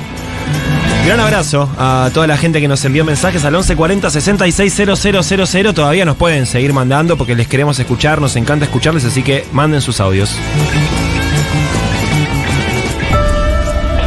Gran 1.05 1.19
abrazo 1.19 1.69
a 1.79 2.11
toda 2.15 2.29
la 2.29 2.37
gente 2.37 2.61
que 2.61 2.69
nos 2.69 2.85
envió 2.85 3.05
mensajes 3.05 3.45
al 3.45 3.53
1140 3.53 4.09
660000. 4.09 5.75
Todavía 5.75 6.05
nos 6.05 6.17
pueden 6.17 6.47
seguir 6.47 6.73
mandando 6.73 7.17
porque 7.17 7.35
les 7.35 7.49
queremos 7.49 7.79
escuchar, 7.79 8.21
nos 8.21 8.37
encanta 8.37 8.67
escucharles, 8.67 9.05
así 9.05 9.23
que 9.23 9.45
manden 9.53 9.81
sus 9.81 10.01
audios. 10.01 10.37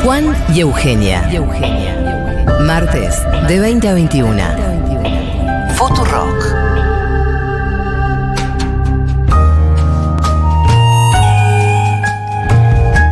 Juan 0.03 0.35
y 0.53 0.61
Eugenia. 0.61 1.27
Eugenia. 1.31 2.45
Martes, 2.61 3.21
de 3.47 3.59
20 3.59 3.89
a 3.89 3.93
21. 3.93 4.64
Futurock. 5.75 6.55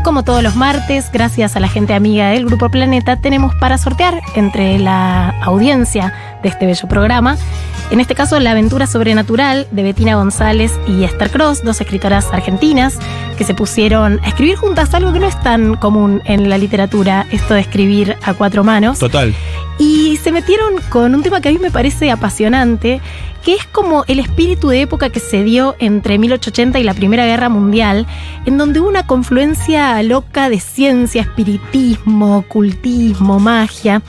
Como 0.03 0.23
todos 0.23 0.41
los 0.41 0.55
martes, 0.55 1.11
gracias 1.11 1.55
a 1.55 1.59
la 1.59 1.67
gente 1.67 1.93
amiga 1.93 2.29
del 2.29 2.45
Grupo 2.45 2.69
Planeta, 2.69 3.17
tenemos 3.17 3.53
para 3.55 3.77
sortear 3.77 4.21
entre 4.35 4.79
la 4.79 5.29
audiencia 5.41 6.13
de 6.41 6.49
este 6.49 6.65
bello 6.65 6.87
programa. 6.87 7.37
En 7.91 7.99
este 7.99 8.15
caso, 8.15 8.39
La 8.39 8.51
aventura 8.51 8.87
sobrenatural 8.87 9.67
de 9.71 9.83
Bettina 9.83 10.15
González 10.15 10.71
y 10.87 11.03
Esther 11.03 11.31
Cross, 11.31 11.63
dos 11.63 11.81
escritoras 11.81 12.27
argentinas 12.31 12.97
que 13.37 13.43
se 13.43 13.53
pusieron 13.53 14.19
a 14.23 14.29
escribir 14.29 14.55
juntas, 14.55 14.93
algo 14.93 15.11
que 15.11 15.19
no 15.19 15.27
es 15.27 15.39
tan 15.41 15.75
común 15.75 16.21
en 16.25 16.49
la 16.49 16.57
literatura, 16.57 17.27
esto 17.31 17.55
de 17.55 17.59
escribir 17.59 18.15
a 18.23 18.33
cuatro 18.33 18.63
manos. 18.63 18.99
Total. 18.99 19.33
Y 19.79 20.17
se 20.17 20.31
metieron 20.31 20.75
con 20.89 21.15
un 21.15 21.23
tema 21.23 21.41
que 21.41 21.49
a 21.49 21.51
mí 21.51 21.57
me 21.57 21.71
parece 21.71 22.11
apasionante, 22.11 23.01
que 23.43 23.55
es 23.55 23.65
como 23.65 24.05
el 24.07 24.19
espíritu 24.19 24.69
de 24.69 24.81
época 24.81 25.09
que 25.09 25.19
se 25.19 25.43
dio 25.43 25.75
entre 25.79 26.17
1880 26.17 26.79
y 26.79 26.83
la 26.83 26.93
Primera 26.93 27.25
Guerra 27.25 27.49
Mundial, 27.49 28.07
en 28.45 28.57
donde 28.57 28.79
hubo 28.79 28.87
una 28.87 29.05
confluencia 29.05 30.01
loca 30.03 30.49
de 30.49 30.59
ciencia, 30.59 31.23
espiritismo, 31.23 32.37
ocultismo, 32.37 33.39
magia, 33.39 34.01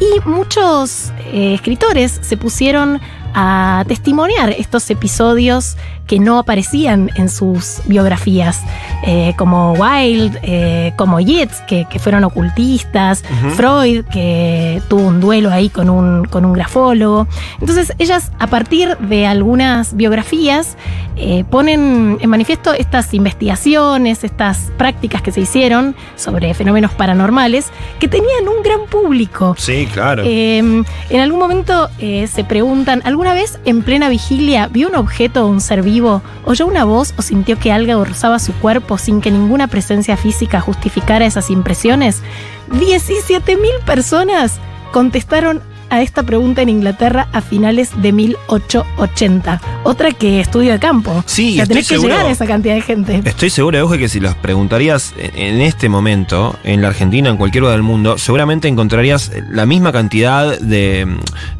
y 0.00 0.28
muchos 0.28 1.12
eh, 1.32 1.54
escritores 1.54 2.18
se 2.22 2.36
pusieron 2.36 3.00
a 3.32 3.84
testimoniar 3.86 4.50
estos 4.50 4.90
episodios 4.90 5.76
que 6.10 6.18
no 6.18 6.40
aparecían 6.40 7.08
en 7.14 7.28
sus 7.28 7.82
biografías, 7.86 8.62
eh, 9.06 9.32
como 9.36 9.74
Wilde, 9.74 10.40
eh, 10.42 10.92
como 10.96 11.20
Yeats, 11.20 11.60
que, 11.68 11.86
que 11.88 12.00
fueron 12.00 12.24
ocultistas. 12.24 13.22
Freud, 13.54 14.04
que 14.06 14.82
tuvo 14.88 15.02
un 15.02 15.20
duelo 15.20 15.52
ahí 15.52 15.68
con 15.68 15.88
un, 15.88 16.24
con 16.24 16.44
un 16.44 16.52
grafólogo. 16.52 17.28
Entonces, 17.60 17.92
ellas, 17.98 18.32
a 18.40 18.48
partir 18.48 18.98
de 18.98 19.28
algunas 19.28 19.94
biografías, 19.94 20.76
eh, 21.16 21.44
ponen 21.48 22.18
en 22.20 22.30
manifiesto 22.30 22.72
estas 22.72 23.14
investigaciones, 23.14 24.24
estas 24.24 24.72
prácticas 24.76 25.22
que 25.22 25.30
se 25.30 25.42
hicieron 25.42 25.94
sobre 26.16 26.54
fenómenos 26.54 26.90
paranormales, 26.92 27.68
que 28.00 28.08
tenían 28.08 28.48
un 28.48 28.64
gran 28.64 28.86
público. 28.90 29.54
Sí, 29.56 29.86
claro. 29.92 30.24
Eh, 30.26 30.58
en 30.58 31.20
algún 31.20 31.38
momento 31.38 31.88
se 31.98 32.44
preguntan, 32.44 33.00
¿alguna 33.04 33.32
vez 33.32 33.60
en 33.64 33.82
plena 33.82 34.08
vigilia 34.08 34.66
vio 34.66 34.88
un 34.88 34.96
objeto 34.96 35.46
o 35.46 35.48
un 35.48 35.60
ser 35.60 35.82
vivo? 35.82 35.99
¿Oyó 36.44 36.66
una 36.66 36.84
voz 36.84 37.14
o 37.16 37.22
sintió 37.22 37.58
que 37.58 37.72
algo 37.72 38.04
rozaba 38.04 38.38
su 38.38 38.52
cuerpo 38.54 38.98
sin 38.98 39.20
que 39.20 39.30
ninguna 39.30 39.68
presencia 39.68 40.16
física 40.16 40.60
justificara 40.60 41.26
esas 41.26 41.50
impresiones? 41.50 42.22
17.000 42.70 43.84
personas 43.84 44.58
contestaron 44.92 45.62
a 45.90 46.02
esta 46.02 46.22
pregunta 46.22 46.62
en 46.62 46.68
Inglaterra 46.70 47.28
a 47.32 47.40
finales 47.42 47.90
de 48.00 48.12
1880. 48.12 49.60
Otra 49.84 50.12
que 50.12 50.40
estudio 50.40 50.72
de 50.72 50.78
campo. 50.78 51.22
Sí, 51.26 51.52
o 51.52 51.56
sea, 51.56 51.66
tenés 51.66 51.88
que 51.88 51.94
seguro. 51.94 52.14
llegar 52.14 52.26
a 52.26 52.30
esa 52.30 52.46
cantidad 52.46 52.74
de 52.74 52.82
gente. 52.82 53.20
Estoy 53.24 53.50
seguro, 53.50 53.78
Euge, 53.78 53.98
que 53.98 54.08
si 54.08 54.20
los 54.20 54.34
preguntarías 54.36 55.14
en 55.18 55.50
en 55.50 55.60
este 55.66 55.88
momento, 55.88 56.56
en 56.64 56.80
la 56.80 56.88
Argentina, 56.88 57.28
en 57.28 57.36
cualquier 57.36 57.62
lugar 57.62 57.76
del 57.76 57.82
mundo, 57.82 58.18
seguramente 58.18 58.68
encontrarías 58.68 59.32
la 59.50 59.66
misma 59.66 59.92
cantidad 59.92 60.58
de, 60.58 61.06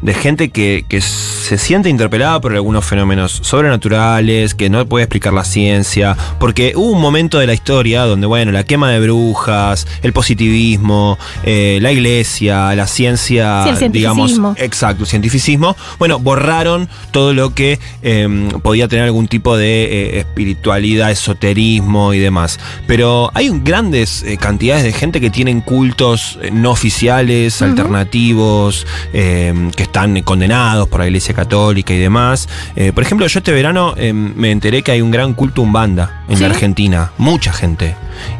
de 0.01 0.13
gente 0.13 0.49
que, 0.49 0.85
que 0.87 1.01
se 1.01 1.57
siente 1.57 1.89
interpelada 1.89 2.39
por 2.39 2.53
algunos 2.53 2.85
fenómenos 2.85 3.31
sobrenaturales, 3.43 4.55
que 4.55 4.69
no 4.69 4.85
puede 4.85 5.03
explicar 5.03 5.33
la 5.33 5.43
ciencia, 5.43 6.15
porque 6.39 6.73
hubo 6.75 6.91
un 6.91 7.01
momento 7.01 7.37
de 7.37 7.47
la 7.47 7.53
historia 7.53 8.03
donde, 8.03 8.27
bueno, 8.27 8.51
la 8.51 8.63
quema 8.63 8.89
de 8.91 9.01
brujas, 9.01 9.87
el 10.01 10.13
positivismo, 10.13 11.17
eh, 11.43 11.79
la 11.81 11.91
iglesia, 11.91 12.73
la 12.73 12.87
ciencia, 12.87 13.65
Sí, 13.75 13.85
el 13.85 13.91
digamos, 13.91 14.20
exacto, 14.57 15.05
cientificismo, 15.05 15.75
bueno, 15.99 16.19
borraron 16.19 16.89
todo 17.11 17.33
lo 17.33 17.53
que 17.53 17.79
eh, 18.01 18.49
podía 18.63 18.87
tener 18.87 19.05
algún 19.05 19.27
tipo 19.27 19.57
de 19.57 19.83
eh, 19.83 20.19
espiritualidad, 20.19 21.11
esoterismo 21.11 22.13
y 22.13 22.19
demás. 22.19 22.59
Pero 22.87 23.31
hay 23.33 23.49
grandes 23.63 24.23
eh, 24.23 24.37
cantidades 24.37 24.83
de 24.83 24.93
gente 24.93 25.19
que 25.21 25.29
tienen 25.29 25.61
cultos 25.61 26.39
eh, 26.41 26.49
no 26.51 26.71
oficiales, 26.71 27.61
alternativos, 27.61 28.85
eh, 29.13 29.53
que 29.75 29.83
están 29.83 30.21
condenados 30.21 30.87
por 30.87 30.99
la 30.99 31.07
Iglesia 31.07 31.33
Católica 31.33 31.93
y 31.93 31.97
demás. 31.97 32.47
Por 32.93 33.03
ejemplo, 33.03 33.27
yo 33.27 33.39
este 33.39 33.51
verano 33.51 33.93
eh, 33.97 34.13
me 34.13 34.51
enteré 34.51 34.81
que 34.81 34.91
hay 34.91 35.01
un 35.01 35.11
gran 35.11 35.33
culto 35.33 35.61
umbanda 35.61 36.23
en 36.29 36.37
¿Sí? 36.37 36.43
la 36.43 36.49
Argentina. 36.49 37.11
Mucha 37.17 37.53
gente. 37.53 37.95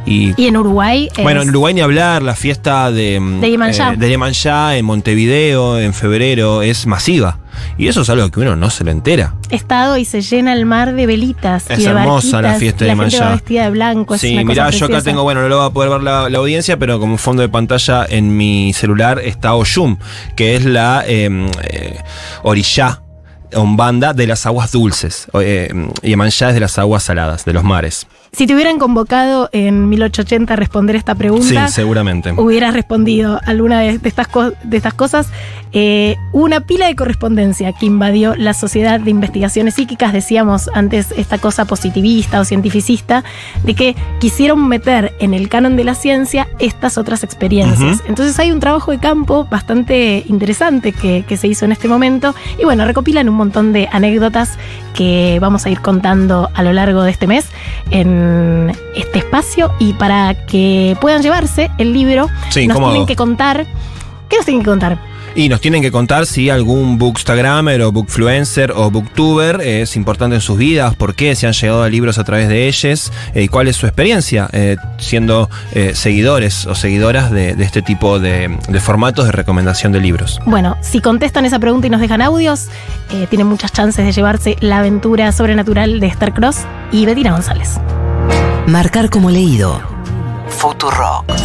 Y 0.06 0.34
Y 0.42 0.48
en 0.48 0.58
Uruguay. 0.58 1.10
bueno, 1.24 1.42
en 1.42 1.50
Uruguay 1.50 1.74
ni 1.74 1.82
hablar, 1.82 2.22
la 2.22 2.36
fiesta 2.36 2.92
de, 2.92 3.20
De 3.98 4.78
en 4.78 4.86
Montevideo 4.86 5.71
en 5.80 5.94
febrero 5.94 6.62
es 6.62 6.86
masiva. 6.88 7.40
Y 7.78 7.88
eso 7.88 8.02
es 8.02 8.10
algo 8.10 8.30
que 8.32 8.40
uno 8.40 8.56
no 8.56 8.70
se 8.70 8.84
lo 8.84 8.92
entera. 8.92 9.36
estado 9.50 9.98
y 9.98 10.06
se 10.06 10.22
llena 10.22 10.54
el 10.54 10.66
mar 10.66 10.94
de 10.94 11.06
velitas. 11.06 11.70
Es 11.70 11.80
y 11.80 11.84
de 11.84 11.90
hermosa 11.90 12.42
la 12.42 12.56
fiesta 12.56 12.86
y 12.86 12.90
de 12.90 12.96
La 12.96 13.04
gente 13.04 13.18
Mayá. 13.18 13.26
va 13.30 13.36
vestida 13.36 13.64
de 13.66 13.70
blanco. 13.72 14.18
sí, 14.18 14.44
mirá, 14.44 14.70
yo 14.70 14.86
acá 14.86 15.02
tengo, 15.02 15.24
bueno, 15.24 15.42
no 15.42 15.50
lo 15.50 15.58
va 15.58 15.66
a 15.66 15.70
poder 15.74 15.90
ver 15.90 16.02
la, 16.02 16.30
la 16.30 16.38
audiencia, 16.40 16.78
pero 16.78 17.00
como 17.00 17.18
fondo 17.18 17.42
de 17.42 17.50
pantalla 17.50 18.06
en 18.10 18.36
mi 18.36 18.74
celular 18.74 19.20
está 19.20 19.54
Oyum, 19.54 19.98
que 20.36 20.56
es 20.56 20.66
la 20.66 21.04
eh, 21.06 21.30
eh, 21.64 21.98
orillá, 22.44 23.02
umbanda 23.56 24.14
de 24.14 24.28
las 24.28 24.46
aguas 24.46 24.72
dulces. 24.72 25.28
Eh, 25.34 25.70
Iemanjá 26.02 26.50
es 26.50 26.54
de 26.56 26.60
las 26.62 26.78
aguas 26.80 27.04
saladas, 27.04 27.46
de 27.46 27.54
los 27.54 27.64
mares. 27.64 28.08
Si 28.34 28.48
te 28.48 28.56
hubieran 28.56 28.80
convocado 28.80 29.50
en 29.52 29.90
1880 29.90 30.54
a 30.54 30.56
responder 30.56 30.96
esta 30.96 31.16
pregunta, 31.16 31.68
Sí, 31.68 31.74
seguramente. 31.74 32.32
hubieras 32.38 32.74
respondido 32.74 33.42
alguna 33.46 33.82
de, 33.82 33.98
de 33.98 34.08
estas, 34.08 34.28
de 34.64 34.78
estas 34.78 34.94
cosas. 34.94 35.28
Eh, 35.74 36.16
hubo 36.32 36.46
una 36.46 36.62
pila 36.62 36.88
de 36.88 36.96
correspondencia 36.96 37.74
que 37.74 37.86
invadió 37.86 38.34
la 38.36 38.54
sociedad 38.54 39.02
de 39.02 39.12
investigaciones 39.12 39.74
psíquicas, 39.76 40.14
decíamos 40.14 40.70
antes 40.74 41.14
esta 41.18 41.40
cosa 41.40 41.66
positivista 41.66 42.40
o 42.40 42.46
cientificista, 42.46 43.26
de 43.64 43.74
que 43.74 43.96
quisieron 44.22 44.66
meter 44.66 45.14
en 45.20 45.34
el 45.34 45.50
canon 45.50 45.76
de 45.76 45.84
la 45.84 45.96
ciencia 45.96 46.48
estas 46.60 46.98
otras 46.98 47.26
experiencias. 47.26 48.02
Entonces 48.08 48.40
hay 48.40 48.52
un 48.52 48.62
trabajo 48.62 48.92
de 48.92 49.00
campo 49.00 49.46
bastante 49.52 50.24
interesante 50.30 50.94
que, 50.94 51.26
que 51.28 51.36
se 51.36 51.48
hizo 51.50 51.66
en 51.66 51.74
este 51.74 51.90
momento 51.90 52.34
y 52.58 52.64
bueno, 52.64 52.86
recopilan 52.86 53.28
un 53.28 53.36
montón 53.36 53.74
de 53.74 53.90
anécdotas 53.92 54.58
que 54.94 55.38
vamos 55.42 55.66
a 55.66 55.70
ir 55.70 55.82
contando 55.82 56.50
a 56.54 56.64
lo 56.64 56.74
largo 56.74 57.04
de 57.04 57.12
este 57.12 57.28
mes 57.28 57.48
en 57.92 58.72
este 58.96 59.20
espacio 59.20 59.72
y 59.80 59.94
para 59.94 60.46
que 60.46 60.96
puedan 61.02 61.22
llevarse 61.22 61.72
el 61.78 61.94
libro 61.94 62.28
Sí, 62.50 62.68
nos 62.68 62.76
cómodo. 62.76 62.92
tienen 62.92 63.08
que 63.08 63.16
contar. 63.16 63.66
¿Qué 64.30 64.38
nos 64.38 64.46
tienen 64.46 64.64
que 64.64 64.70
contar? 64.70 64.98
Y 65.34 65.48
nos 65.48 65.62
tienen 65.62 65.82
que 65.82 65.92
contar 65.92 66.26
si 66.26 66.50
algún 66.50 66.98
bookstagrammer 66.98 67.82
o 67.84 67.92
bookfluencer 67.92 68.72
o 68.76 68.92
booktuber 68.92 69.62
es 69.62 69.96
importante 69.96 70.36
en 70.36 70.42
sus 70.42 70.58
vidas, 70.58 70.96
por 70.96 71.16
qué, 71.16 71.36
si 71.36 71.46
han 71.46 71.54
llegado 71.54 71.84
a 71.84 71.90
libros 71.90 72.18
a 72.18 72.24
través 72.24 72.50
de 72.50 72.68
ellos 72.68 73.12
eh, 73.34 73.44
y 73.44 73.48
cuál 73.48 73.68
es 73.68 73.78
su 73.78 73.86
experiencia 73.86 74.50
eh, 74.52 74.76
siendo 74.98 75.50
eh, 75.74 75.94
seguidores 75.96 76.66
o 76.66 76.76
seguidoras 76.76 77.32
de, 77.32 77.56
de 77.56 77.64
este 77.64 77.82
tipo 77.82 78.20
de, 78.20 78.58
de 78.68 78.80
formatos 78.82 79.26
de 79.26 79.32
recomendación 79.32 79.92
de 79.92 80.02
libros. 80.02 80.40
Bueno, 80.46 80.78
si 80.82 81.00
contestan 81.00 81.46
esa 81.46 81.60
pregunta 81.60 81.88
y 81.88 81.90
nos 81.90 82.02
dejan 82.02 82.22
audios, 82.22 82.68
eh, 83.12 83.26
tienen 83.30 83.48
muchas 83.48 83.72
chances 83.72 84.06
de 84.06 84.12
llevarse 84.12 84.58
la 84.60 84.80
aventura 84.80 85.32
sobrenatural 85.32 86.00
de 86.00 86.08
Star 86.08 86.34
Cross 86.34 86.58
y 86.92 87.06
Bettina 87.06 87.32
González. 87.32 87.78
Marcar 88.68 89.10
como 89.10 89.30
leído. 89.30 89.82
Futurock. 90.50 91.41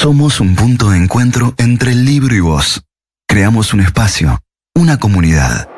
Somos 0.00 0.40
un 0.40 0.56
punto 0.56 0.88
de 0.88 0.96
encuentro 0.96 1.52
entre 1.58 1.92
el 1.92 2.06
libro 2.06 2.34
y 2.34 2.40
vos. 2.40 2.82
Creamos 3.28 3.74
un 3.74 3.80
espacio, 3.80 4.40
una 4.74 4.96
comunidad. 4.98 5.68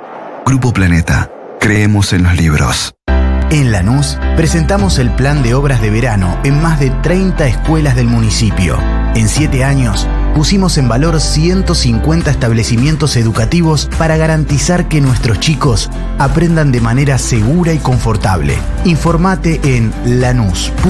Grupo 0.47 0.73
Planeta. 0.73 1.29
Creemos 1.59 2.13
en 2.13 2.23
los 2.23 2.37
libros. 2.37 2.95
En 3.51 3.73
Lanús 3.73 4.21
presentamos 4.37 5.01
el 5.01 5.11
plan 5.11 5.43
de 5.43 5.55
obras 5.55 5.83
de 5.83 5.91
verano 5.91 6.39
en 6.45 6.63
más 6.63 6.79
de 6.79 6.91
30 6.91 7.49
escuelas 7.49 7.97
del 7.97 8.07
municipio. 8.07 8.79
En 9.17 9.27
7 9.27 9.65
años 9.65 10.07
pusimos 10.35 10.79
en 10.79 10.89
valor 10.89 11.21
150 11.21 12.31
establecimientos 12.31 13.17
educativos 13.17 13.89
para 13.99 14.17
garantizar 14.17 14.89
que 14.89 15.01
nuestros 15.01 15.41
chicos 15.41 15.91
aprendan 16.19 16.73
de 16.73 16.81
manera 16.81 17.19
segura 17.19 17.73
y 17.73 17.79
confortable. 17.79 18.57
Informate 18.85 19.61
en 19.63 19.93
lanús.gov.ar 20.21 20.83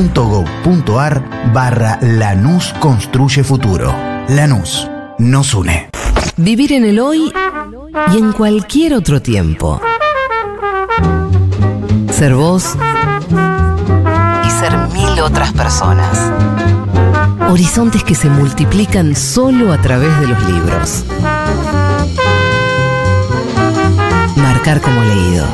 barra 1.53 1.99
Lanús 2.03 2.73
Construye 2.81 3.45
Futuro. 3.45 3.95
Lanús 4.29 4.89
nos 5.19 5.55
une. 5.55 5.91
Vivir 6.37 6.73
en 6.73 6.85
el 6.85 6.99
hoy 6.99 7.33
y 8.13 8.19
en 8.19 8.33
cualquier 8.33 8.95
otro 8.95 9.21
tiempo. 9.23 9.81
Ser 12.11 12.35
vos 12.35 12.77
y 14.47 14.51
ser 14.51 14.77
mil 14.93 15.21
otras 15.21 15.53
personas. 15.53 16.31
Horizontes 17.53 18.03
que 18.03 18.15
se 18.15 18.31
multiplican 18.31 19.15
solo 19.15 19.75
a 19.75 19.79
través 19.83 20.19
de 20.21 20.27
los 20.27 20.42
libros. 20.50 21.05
marcar 24.37 24.81
como 24.81 25.03
leído. 25.03 25.44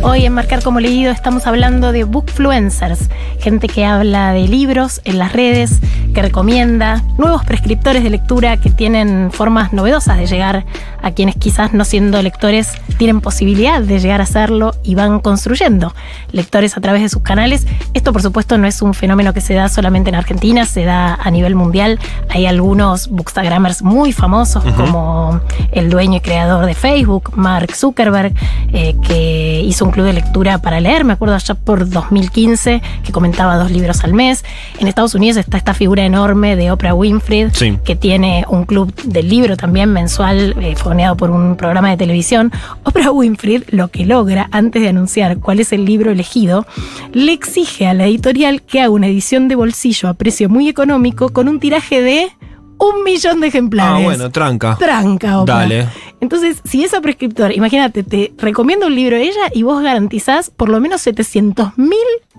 Hoy 0.00 0.24
en 0.24 0.32
Marcar 0.32 0.62
como 0.62 0.80
Leído 0.80 1.12
estamos 1.12 1.46
hablando 1.46 1.92
de 1.92 2.04
bookfluencers, 2.04 3.10
gente 3.38 3.68
que 3.68 3.84
habla 3.84 4.32
de 4.32 4.48
libros 4.48 5.02
en 5.04 5.18
las 5.18 5.34
redes, 5.34 5.72
que 6.18 6.22
recomienda, 6.22 7.00
nuevos 7.16 7.44
prescriptores 7.44 8.02
de 8.02 8.10
lectura 8.10 8.56
que 8.56 8.70
tienen 8.70 9.30
formas 9.30 9.72
novedosas 9.72 10.18
de 10.18 10.26
llegar 10.26 10.64
a 11.00 11.12
quienes 11.12 11.36
quizás 11.36 11.74
no 11.74 11.84
siendo 11.84 12.20
lectores 12.22 12.72
tienen 12.96 13.20
posibilidad 13.20 13.80
de 13.80 14.00
llegar 14.00 14.20
a 14.20 14.26
serlo 14.26 14.74
y 14.82 14.96
van 14.96 15.20
construyendo 15.20 15.94
lectores 16.32 16.76
a 16.76 16.80
través 16.80 17.02
de 17.02 17.08
sus 17.08 17.22
canales. 17.22 17.68
Esto 17.94 18.12
por 18.12 18.20
supuesto 18.20 18.58
no 18.58 18.66
es 18.66 18.82
un 18.82 18.94
fenómeno 18.94 19.32
que 19.32 19.40
se 19.40 19.54
da 19.54 19.68
solamente 19.68 20.08
en 20.10 20.16
Argentina, 20.16 20.66
se 20.66 20.84
da 20.84 21.14
a 21.14 21.30
nivel 21.30 21.54
mundial. 21.54 22.00
Hay 22.30 22.46
algunos 22.46 23.06
bookstagrammers 23.10 23.82
muy 23.82 24.12
famosos 24.12 24.64
como 24.74 25.40
el 25.70 25.88
dueño 25.88 26.16
y 26.16 26.20
creador 26.20 26.66
de 26.66 26.74
Facebook, 26.74 27.30
Mark 27.36 27.76
Zuckerberg, 27.76 28.34
eh, 28.72 28.96
que 29.06 29.62
hizo 29.64 29.84
un 29.84 29.92
club 29.92 30.06
de 30.06 30.14
lectura 30.14 30.58
para 30.58 30.80
leer, 30.80 31.04
me 31.04 31.12
acuerdo 31.12 31.36
allá 31.36 31.54
por 31.54 31.88
2015, 31.88 32.82
que 33.04 33.12
comentaba 33.12 33.56
dos 33.56 33.70
libros 33.70 34.02
al 34.02 34.14
mes. 34.14 34.44
En 34.80 34.88
Estados 34.88 35.14
Unidos 35.14 35.36
está 35.36 35.58
esta 35.58 35.74
figura 35.74 36.07
enorme 36.08 36.56
de 36.56 36.70
Oprah 36.72 36.94
Winfrey, 36.94 37.48
Sí. 37.52 37.78
que 37.84 37.94
tiene 37.96 38.44
un 38.48 38.64
club 38.64 38.92
del 39.04 39.28
libro 39.28 39.56
también 39.56 39.92
mensual, 39.92 40.54
eh, 40.60 40.74
fogoneado 40.76 41.16
por 41.16 41.30
un 41.30 41.56
programa 41.56 41.90
de 41.90 41.96
televisión. 41.96 42.50
Oprah 42.82 43.12
Winfrey 43.12 43.64
lo 43.68 43.88
que 43.88 44.04
logra, 44.04 44.48
antes 44.50 44.82
de 44.82 44.88
anunciar 44.88 45.38
cuál 45.38 45.60
es 45.60 45.72
el 45.72 45.84
libro 45.84 46.10
elegido, 46.10 46.66
le 47.12 47.32
exige 47.32 47.86
a 47.86 47.94
la 47.94 48.06
editorial 48.06 48.62
que 48.62 48.80
haga 48.80 48.90
una 48.90 49.06
edición 49.06 49.48
de 49.48 49.54
bolsillo 49.54 50.08
a 50.08 50.14
precio 50.14 50.48
muy 50.48 50.68
económico 50.68 51.28
con 51.30 51.48
un 51.48 51.60
tiraje 51.60 52.02
de 52.02 52.30
un 52.78 53.04
millón 53.04 53.40
de 53.40 53.48
ejemplares. 53.48 54.00
Ah, 54.00 54.04
bueno, 54.04 54.30
tranca. 54.30 54.76
Tranca. 54.76 55.42
Dale. 55.44 55.88
Entonces, 56.20 56.60
si 56.64 56.84
esa 56.84 57.00
prescriptor, 57.00 57.52
imagínate, 57.52 58.02
te 58.02 58.32
recomienda 58.38 58.86
un 58.86 58.94
libro 58.94 59.16
de 59.16 59.24
ella 59.24 59.50
y 59.52 59.62
vos 59.62 59.82
garantizás 59.82 60.50
por 60.50 60.68
lo 60.68 60.80
menos 60.80 61.00
700 61.02 61.78
mil 61.78 61.98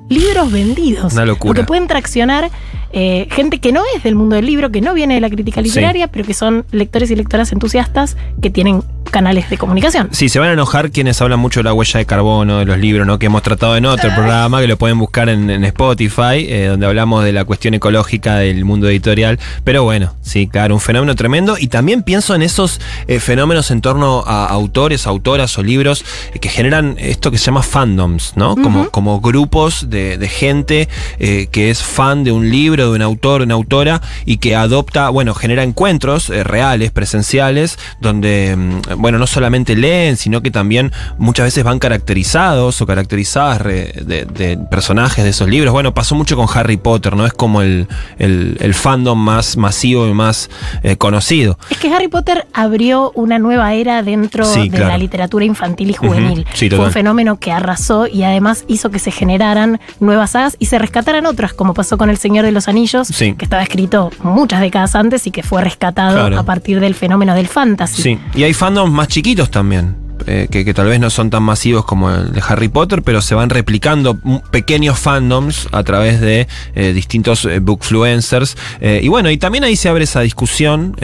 libros 0.09 0.51
vendidos. 0.51 1.13
Una 1.13 1.25
locura. 1.25 1.53
Porque 1.53 1.63
pueden 1.63 1.87
traccionar 1.87 2.49
eh, 2.91 3.27
gente 3.31 3.59
que 3.59 3.71
no 3.71 3.83
es 3.95 4.03
del 4.03 4.15
mundo 4.15 4.35
del 4.35 4.45
libro, 4.45 4.71
que 4.71 4.81
no 4.81 4.93
viene 4.93 5.15
de 5.15 5.21
la 5.21 5.29
crítica 5.29 5.61
literaria, 5.61 6.07
pero 6.07 6.25
que 6.25 6.33
son 6.33 6.65
lectores 6.71 7.11
y 7.11 7.15
lectoras 7.15 7.51
entusiastas 7.51 8.17
que 8.41 8.49
tienen 8.49 8.83
canales 9.11 9.49
de 9.49 9.57
comunicación. 9.57 10.09
Sí, 10.11 10.29
se 10.29 10.39
van 10.39 10.49
a 10.49 10.53
enojar 10.53 10.91
quienes 10.91 11.21
hablan 11.21 11.39
mucho 11.39 11.59
de 11.59 11.65
la 11.65 11.73
huella 11.73 11.99
de 11.99 12.05
carbono, 12.05 12.59
de 12.59 12.65
los 12.65 12.77
libros, 12.77 13.05
¿no? 13.05 13.19
Que 13.19 13.27
hemos 13.27 13.43
tratado 13.43 13.77
en 13.77 13.85
otro 13.85 14.13
programa, 14.13 14.61
que 14.61 14.67
lo 14.67 14.77
pueden 14.77 14.97
buscar 14.97 15.29
en, 15.29 15.49
en 15.49 15.63
Spotify, 15.65 16.45
eh, 16.47 16.67
donde 16.67 16.85
hablamos 16.85 17.23
de 17.23 17.31
la 17.31 17.45
cuestión 17.45 17.73
ecológica 17.73 18.37
del 18.37 18.65
mundo 18.65 18.89
editorial. 18.89 19.39
Pero 19.63 19.83
bueno, 19.83 20.15
sí, 20.29 20.47
claro, 20.47 20.75
un 20.75 20.81
fenómeno 20.81 21.15
tremendo. 21.15 21.57
Y 21.59 21.67
también 21.67 22.03
pienso 22.03 22.35
en 22.35 22.41
esos 22.41 22.79
eh, 23.07 23.19
fenómenos 23.19 23.71
en 23.71 23.81
torno 23.81 24.23
a 24.25 24.45
autores, 24.45 25.07
autoras 25.07 25.57
o 25.57 25.63
libros 25.63 26.05
eh, 26.33 26.39
que 26.39 26.49
generan 26.49 26.95
esto 26.99 27.31
que 27.31 27.37
se 27.37 27.45
llama 27.45 27.63
fandoms, 27.63 28.33
¿no? 28.35 28.55
Como, 28.55 28.89
como 28.91 29.19
grupos 29.21 29.89
de, 29.89 30.17
de 30.17 30.27
gente 30.29 30.87
eh, 31.19 31.47
que 31.51 31.69
es 31.69 31.81
fan 31.83 32.23
de 32.23 32.31
un 32.31 32.49
libro, 32.49 32.89
de 32.91 32.95
un 32.95 33.01
autor, 33.01 33.41
una 33.41 33.55
autora, 33.55 34.01
y 34.25 34.37
que 34.37 34.55
adopta, 34.55 35.09
bueno, 35.09 35.33
genera 35.33 35.63
encuentros 35.63 36.29
eh, 36.29 36.43
reales, 36.43 36.91
presenciales, 36.91 37.77
donde, 37.99 38.55
mm, 38.55 39.01
bueno, 39.01 39.17
no 39.17 39.27
solamente 39.27 39.75
leen, 39.75 40.17
sino 40.17 40.41
que 40.41 40.51
también 40.51 40.91
muchas 41.17 41.45
veces 41.45 41.63
van 41.63 41.79
caracterizados 41.79 42.81
o 42.81 42.85
caracterizadas 42.87 43.61
re- 43.61 43.93
de, 44.05 44.25
de 44.25 44.57
personajes 44.69 45.23
de 45.23 45.29
esos 45.31 45.47
libros. 45.49 45.71
Bueno, 45.73 45.93
pasó 45.93 46.15
mucho 46.15 46.35
con 46.35 46.47
Harry 46.53 46.77
Potter, 46.77 47.15
¿no? 47.15 47.25
Es 47.25 47.33
como 47.33 47.61
el, 47.61 47.87
el- 48.17 48.57
el 48.59 48.73
fandom 48.73 49.17
más 49.19 49.57
masivo 49.57 50.07
y 50.07 50.13
más 50.19 50.49
eh, 50.83 50.95
conocido. 50.97 51.57
Es 51.69 51.77
que 51.77 51.91
Harry 51.93 52.07
Potter 52.09 52.45
abrió 52.53 53.11
una 53.15 53.39
nueva 53.39 53.73
era 53.73 54.03
dentro 54.03 54.45
Sí, 54.45 54.69
de 54.69 54.77
claro. 54.77 54.87
la 54.89 54.97
literatura 54.97 55.45
infantil 55.45 55.89
y 55.89 55.93
juvenil. 55.93 56.45
Sí, 56.53 56.69
Fue 56.69 56.85
un 56.85 56.91
fenómeno 56.91 57.39
que 57.39 57.51
arrasó 57.51 58.05
y 58.07 58.23
además 58.23 58.65
hizo 58.67 58.91
que 58.91 58.99
se 58.99 59.11
generaran 59.11 59.79
nuevas 59.99 60.31
sagas 60.31 60.55
y 60.59 60.65
se 60.67 60.77
rescataran 60.77 61.25
otras, 61.25 61.53
como 61.53 61.73
pasó 61.73 61.97
con 61.97 62.09
El 62.09 62.17
Señor 62.17 62.45
de 62.45 62.51
los 62.51 62.67
Anillos, 62.67 63.07
Sí. 63.07 63.33
que 63.33 63.45
estaba 63.45 63.63
escrito 63.63 64.11
muchas 64.21 64.59
décadas 64.61 64.95
antes 64.95 65.25
y 65.27 65.31
que 65.31 65.41
fue 65.43 65.63
rescatado 65.63 66.17
Claro. 66.19 66.39
a 66.39 66.43
partir 66.43 66.79
del 66.79 66.93
fenómeno 66.95 67.33
del 67.33 67.47
fantasy. 67.47 68.01
Sí, 68.01 68.19
y 68.35 68.43
hay 68.43 68.53
fandoms 68.53 68.91
más 68.91 69.07
chiquitos 69.07 69.49
también. 69.49 69.95
Eh, 70.27 70.47
que, 70.49 70.65
que 70.65 70.73
tal 70.73 70.87
vez 70.87 70.99
no 70.99 71.09
son 71.09 71.29
tan 71.29 71.43
masivos 71.43 71.85
como 71.85 72.09
el 72.11 72.31
de 72.33 72.41
Harry 72.47 72.67
Potter, 72.67 73.01
pero 73.03 73.21
se 73.21 73.35
van 73.35 73.49
replicando 73.49 74.17
pequeños 74.51 74.99
fandoms 74.99 75.67
a 75.71 75.83
través 75.83 76.21
de 76.21 76.47
eh, 76.75 76.93
distintos 76.93 77.45
eh, 77.45 77.59
bookfluencers. 77.59 78.57
Eh, 78.81 79.01
y 79.03 79.07
bueno, 79.07 79.29
y 79.29 79.37
también 79.37 79.63
ahí 79.63 79.75
se 79.75 79.89
abre 79.89 80.03
esa 80.03 80.21
discusión 80.21 80.95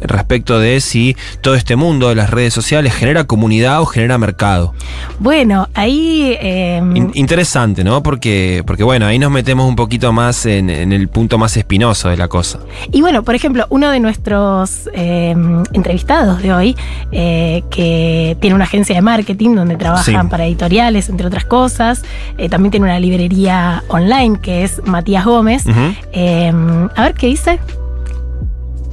respecto 0.00 0.58
de 0.58 0.80
si 0.80 1.16
todo 1.40 1.54
este 1.54 1.76
mundo 1.76 2.08
de 2.08 2.14
las 2.14 2.30
redes 2.30 2.54
sociales 2.54 2.94
genera 2.94 3.24
comunidad 3.24 3.80
o 3.80 3.86
genera 3.86 4.18
mercado. 4.18 4.74
Bueno, 5.18 5.68
ahí... 5.74 6.36
In- 6.40 7.12
interesante, 7.14 7.84
¿no? 7.84 8.02
Porque, 8.02 8.62
porque 8.66 8.84
bueno, 8.84 9.06
ahí 9.06 9.18
nos 9.18 9.30
metemos 9.30 9.68
un 9.68 9.76
poquito 9.76 10.12
más 10.12 10.46
en, 10.46 10.70
en 10.70 10.92
el 10.92 11.08
punto 11.08 11.38
más 11.38 11.56
espinoso 11.56 12.08
de 12.08 12.16
la 12.16 12.28
cosa. 12.28 12.60
Y 12.92 13.00
bueno, 13.00 13.22
por 13.22 13.34
ejemplo, 13.34 13.66
uno 13.70 13.90
de 13.90 14.00
nuestros 14.00 14.88
eh, 14.94 15.34
entrevistados 15.72 16.42
de 16.42 16.52
hoy, 16.52 16.76
que 17.10 18.36
tiene 18.40 18.47
una 18.54 18.64
agencia 18.64 18.94
de 18.94 19.02
marketing 19.02 19.54
donde 19.54 19.76
trabajan 19.76 20.24
Sí. 20.24 20.30
para 20.30 20.46
editoriales, 20.46 21.08
entre 21.08 21.26
otras 21.26 21.44
cosas, 21.44 22.02
eh, 22.36 22.48
también 22.48 22.70
tiene 22.70 22.86
una 22.86 22.98
librería 23.00 23.82
online 23.88 24.38
que 24.40 24.64
es 24.64 24.80
Matías 24.86 25.24
Gómez. 25.24 25.64
Eh, 26.12 26.52
a 26.96 27.02
ver 27.02 27.14
qué 27.14 27.26
dice. 27.28 27.58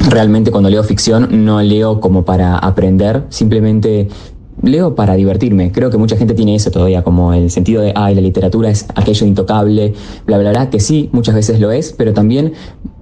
Realmente 0.09 0.51
cuando 0.51 0.69
leo 0.69 0.83
ficción 0.83 1.45
no 1.45 1.61
leo 1.61 1.99
como 1.99 2.25
para 2.25 2.57
aprender, 2.57 3.23
simplemente 3.29 4.07
leo 4.61 4.95
para 4.95 5.15
divertirme. 5.15 5.71
Creo 5.71 5.89
que 5.89 5.97
mucha 5.97 6.15
gente 6.17 6.33
tiene 6.33 6.55
eso 6.55 6.69
todavía, 6.71 7.03
como 7.03 7.33
el 7.33 7.49
sentido 7.49 7.81
de, 7.81 7.91
ay, 7.95 8.15
la 8.15 8.21
literatura 8.21 8.69
es 8.69 8.85
aquello 8.95 9.25
intocable, 9.25 9.93
bla, 10.25 10.37
bla, 10.37 10.51
bla, 10.51 10.69
que 10.69 10.79
sí, 10.79 11.09
muchas 11.11 11.35
veces 11.35 11.59
lo 11.59 11.71
es, 11.71 11.93
pero 11.93 12.13
también 12.13 12.53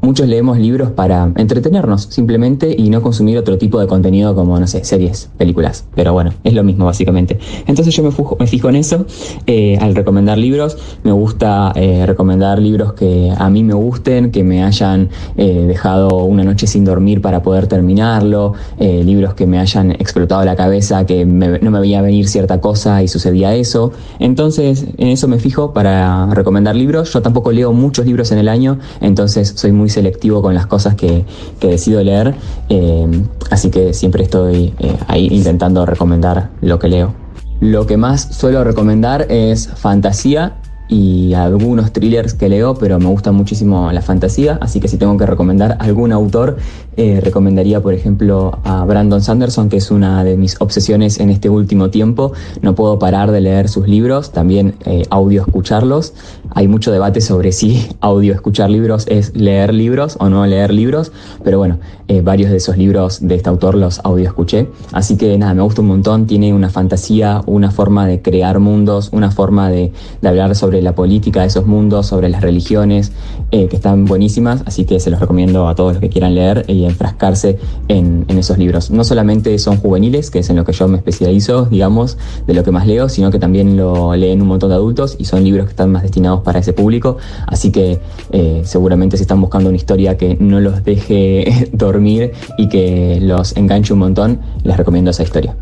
muchos 0.04 0.28
leemos 0.28 0.60
libros 0.60 0.92
para 0.92 1.32
entretenernos 1.38 2.04
simplemente 2.04 2.76
y 2.78 2.90
no 2.90 3.02
consumir 3.02 3.38
otro 3.38 3.58
tipo 3.58 3.80
de 3.80 3.88
contenido 3.88 4.36
como, 4.36 4.60
no 4.60 4.68
sé, 4.68 4.84
series, 4.84 5.30
películas. 5.38 5.86
Pero 5.96 6.12
bueno, 6.12 6.34
es 6.44 6.54
lo 6.54 6.64
mismo 6.64 6.86
básicamente. 6.86 7.40
Entonces 7.68 7.96
yo 7.96 8.04
me, 8.04 8.10
fujo- 8.12 8.36
me 8.38 8.46
fijo 8.48 8.68
en 8.70 8.76
eso 8.76 9.06
eh, 9.48 9.78
al 9.80 9.96
recomendar 9.96 10.38
libros. 10.38 10.78
Me 11.04 11.12
gusta 11.14 11.72
eh, 11.76 12.06
recomendar 12.06 12.60
libros 12.60 12.94
que 12.94 13.32
a 13.36 13.50
mí 13.50 13.64
me 13.64 13.74
gusten, 13.74 14.32
que 14.32 14.44
me 14.44 14.62
hayan 14.64 15.10
eh, 15.38 15.64
dejado 15.68 16.18
una 16.26 16.44
noche 16.44 16.68
sin 16.68 16.84
dormir 16.84 17.22
para 17.22 17.42
poder 17.42 17.68
terminarlo, 17.68 18.54
eh, 18.80 19.04
libros 19.06 19.36
que 19.36 19.48
me 19.48 19.58
hayan 19.60 19.92
explotado 19.92 20.44
la 20.44 20.58
cabeza, 20.58 21.06
que 21.06 21.26
me- 21.26 21.60
no 21.60 21.72
me 21.72 21.80
veía 21.80 22.02
venir 22.02 22.28
cierta 22.28 22.60
cosa 22.60 23.02
y 23.02 23.08
sucedía 23.08 23.56
eso. 23.56 23.94
Entonces 24.20 24.86
en 24.98 25.08
eso 25.08 25.30
me 25.30 25.40
fijo 25.40 25.72
para 25.72 26.28
recomendar 26.34 26.76
libros. 26.76 27.14
Yo 27.14 27.22
tampoco 27.22 27.54
leo 27.54 27.72
muchos 27.72 28.06
libros 28.06 28.34
en 28.34 28.38
el 28.40 28.50
año, 28.50 28.80
entonces 29.00 29.54
soy 29.56 29.72
muy 29.72 29.90
selectivo 29.94 30.42
con 30.42 30.54
las 30.54 30.66
cosas 30.66 30.96
que, 30.96 31.26
que 31.60 31.68
decido 31.68 32.04
leer, 32.04 32.36
eh, 32.70 33.08
así 33.50 33.70
que 33.70 33.94
siempre 33.94 34.24
estoy 34.24 34.74
eh, 34.80 34.98
ahí 35.08 35.28
intentando 35.32 35.86
recomendar 35.86 36.50
lo 36.62 36.80
que 36.80 36.88
leo. 36.88 37.14
Lo 37.60 37.86
que 37.88 37.96
más 37.96 38.22
suelo 38.22 38.64
recomendar 38.64 39.28
es 39.30 39.68
fantasía 39.68 40.58
y 40.90 41.34
algunos 41.34 41.94
thrillers 41.94 42.34
que 42.34 42.50
leo, 42.50 42.76
pero 42.76 43.00
me 43.00 43.08
gusta 43.08 43.32
muchísimo 43.32 43.92
la 43.92 44.02
fantasía, 44.02 44.60
así 44.62 44.80
que 44.80 44.88
si 44.88 44.98
tengo 44.98 45.18
que 45.18 45.26
recomendar 45.26 45.78
algún 45.80 46.12
autor, 46.12 46.58
eh, 46.98 47.20
recomendaría 47.24 47.82
por 47.82 47.94
ejemplo 47.94 48.60
a 48.64 48.86
Brandon 48.86 49.22
Sanderson, 49.22 49.70
que 49.70 49.78
es 49.78 49.92
una 49.92 50.24
de 50.24 50.38
mis 50.38 50.60
obsesiones 50.62 51.20
en 51.20 51.30
este 51.30 51.50
último 51.50 51.90
tiempo. 51.90 52.34
No 52.62 52.76
puedo 52.76 53.00
parar 53.00 53.32
de 53.32 53.42
leer 53.42 53.70
sus 53.70 53.88
libros, 53.88 54.32
también 54.32 54.76
eh, 54.86 55.04
audio 55.10 55.42
escucharlos. 55.42 56.14
Hay 56.52 56.68
mucho 56.68 56.92
debate 56.92 57.22
sobre 57.22 57.52
si 57.52 57.88
audio 58.02 58.34
escuchar 58.34 58.70
libros 58.70 59.06
es 59.08 59.36
leer 59.36 59.74
libros 59.74 60.18
o 60.20 60.30
no 60.30 60.46
leer 60.46 60.74
libros, 60.74 61.12
pero 61.44 61.58
bueno, 61.58 61.80
eh, 62.08 62.22
varios 62.22 62.52
de 62.52 62.58
esos 62.58 62.78
libros 62.78 63.26
de 63.28 63.36
este 63.36 63.50
autor 63.50 63.76
los 63.76 64.00
audio 64.04 64.28
escuché. 64.28 64.68
Así 64.92 65.18
que 65.18 65.38
nada, 65.38 65.54
me 65.54 65.62
gusta 65.62 65.82
un 65.82 65.88
montón, 65.88 66.28
tiene 66.28 66.54
una 66.54 66.70
fantasía, 66.70 67.42
una 67.46 67.72
forma 67.72 68.06
de 68.08 68.22
crear 68.22 68.60
mundos, 68.60 69.10
una 69.12 69.32
forma 69.32 69.70
de, 69.70 69.94
de 70.22 70.28
hablar 70.28 70.56
sobre 70.56 70.82
la 70.82 70.94
política 70.96 71.42
de 71.42 71.48
esos 71.48 71.66
mundos, 71.66 72.08
sobre 72.08 72.30
las 72.30 72.42
religiones, 72.42 73.12
eh, 73.52 73.68
que 73.68 73.76
están 73.76 74.06
buenísimas, 74.06 74.64
así 74.66 74.86
que 74.86 75.00
se 75.00 75.10
los 75.10 75.20
recomiendo 75.20 75.68
a 75.68 75.76
todos 75.76 75.94
los 75.94 76.02
que 76.02 76.10
quieran 76.10 76.36
leer 76.36 76.66
enfrascarse 76.86 77.58
en, 77.88 78.26
en 78.28 78.38
esos 78.38 78.58
libros. 78.58 78.92
No 78.92 79.04
solamente 79.04 79.58
son 79.60 79.78
juveniles, 79.78 80.30
que 80.32 80.40
es 80.40 80.50
en 80.50 80.56
lo 80.58 80.66
que 80.66 80.74
yo 80.74 80.88
me 80.88 80.98
especializo, 80.98 81.66
digamos, 81.66 82.18
de 82.48 82.54
lo 82.54 82.64
que 82.64 82.72
más 82.72 82.88
leo, 82.88 83.10
sino 83.10 83.32
que 83.32 83.40
también 83.40 83.78
lo 83.78 84.16
leen 84.16 84.42
un 84.42 84.48
montón 84.48 84.70
de 84.70 84.76
adultos 84.76 85.16
y 85.20 85.26
son 85.26 85.44
libros 85.44 85.66
que 85.66 85.72
están 85.72 85.92
más 85.92 86.04
destinados 86.04 86.42
para 86.42 86.60
ese 86.60 86.74
público, 86.74 87.18
así 87.48 87.72
que 87.72 88.00
eh, 88.32 88.62
seguramente 88.66 89.18
si 89.18 89.24
están 89.24 89.42
buscando 89.42 89.70
una 89.70 89.78
historia 89.78 90.18
que 90.18 90.38
no 90.40 90.60
los 90.60 90.84
deje 90.84 91.70
dormir 91.74 92.32
y 92.58 92.70
que 92.70 93.20
los 93.22 93.56
enganche 93.58 93.94
un 93.94 94.00
montón, 94.00 94.40
les 94.64 94.78
recomiendo 94.78 95.12
esa 95.12 95.24
historia. 95.24 95.56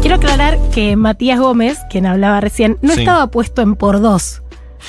Quiero 0.00 0.16
aclarar 0.16 0.58
que 0.70 0.96
Matías 0.96 1.40
Gómez, 1.40 1.78
quien 1.88 2.04
hablaba 2.04 2.40
recién, 2.40 2.76
no 2.82 2.92
Sí. 2.92 3.00
estaba 3.00 3.26
puesto 3.28 3.62
en 3.62 3.74
por 3.74 4.00
dos. 4.02 4.42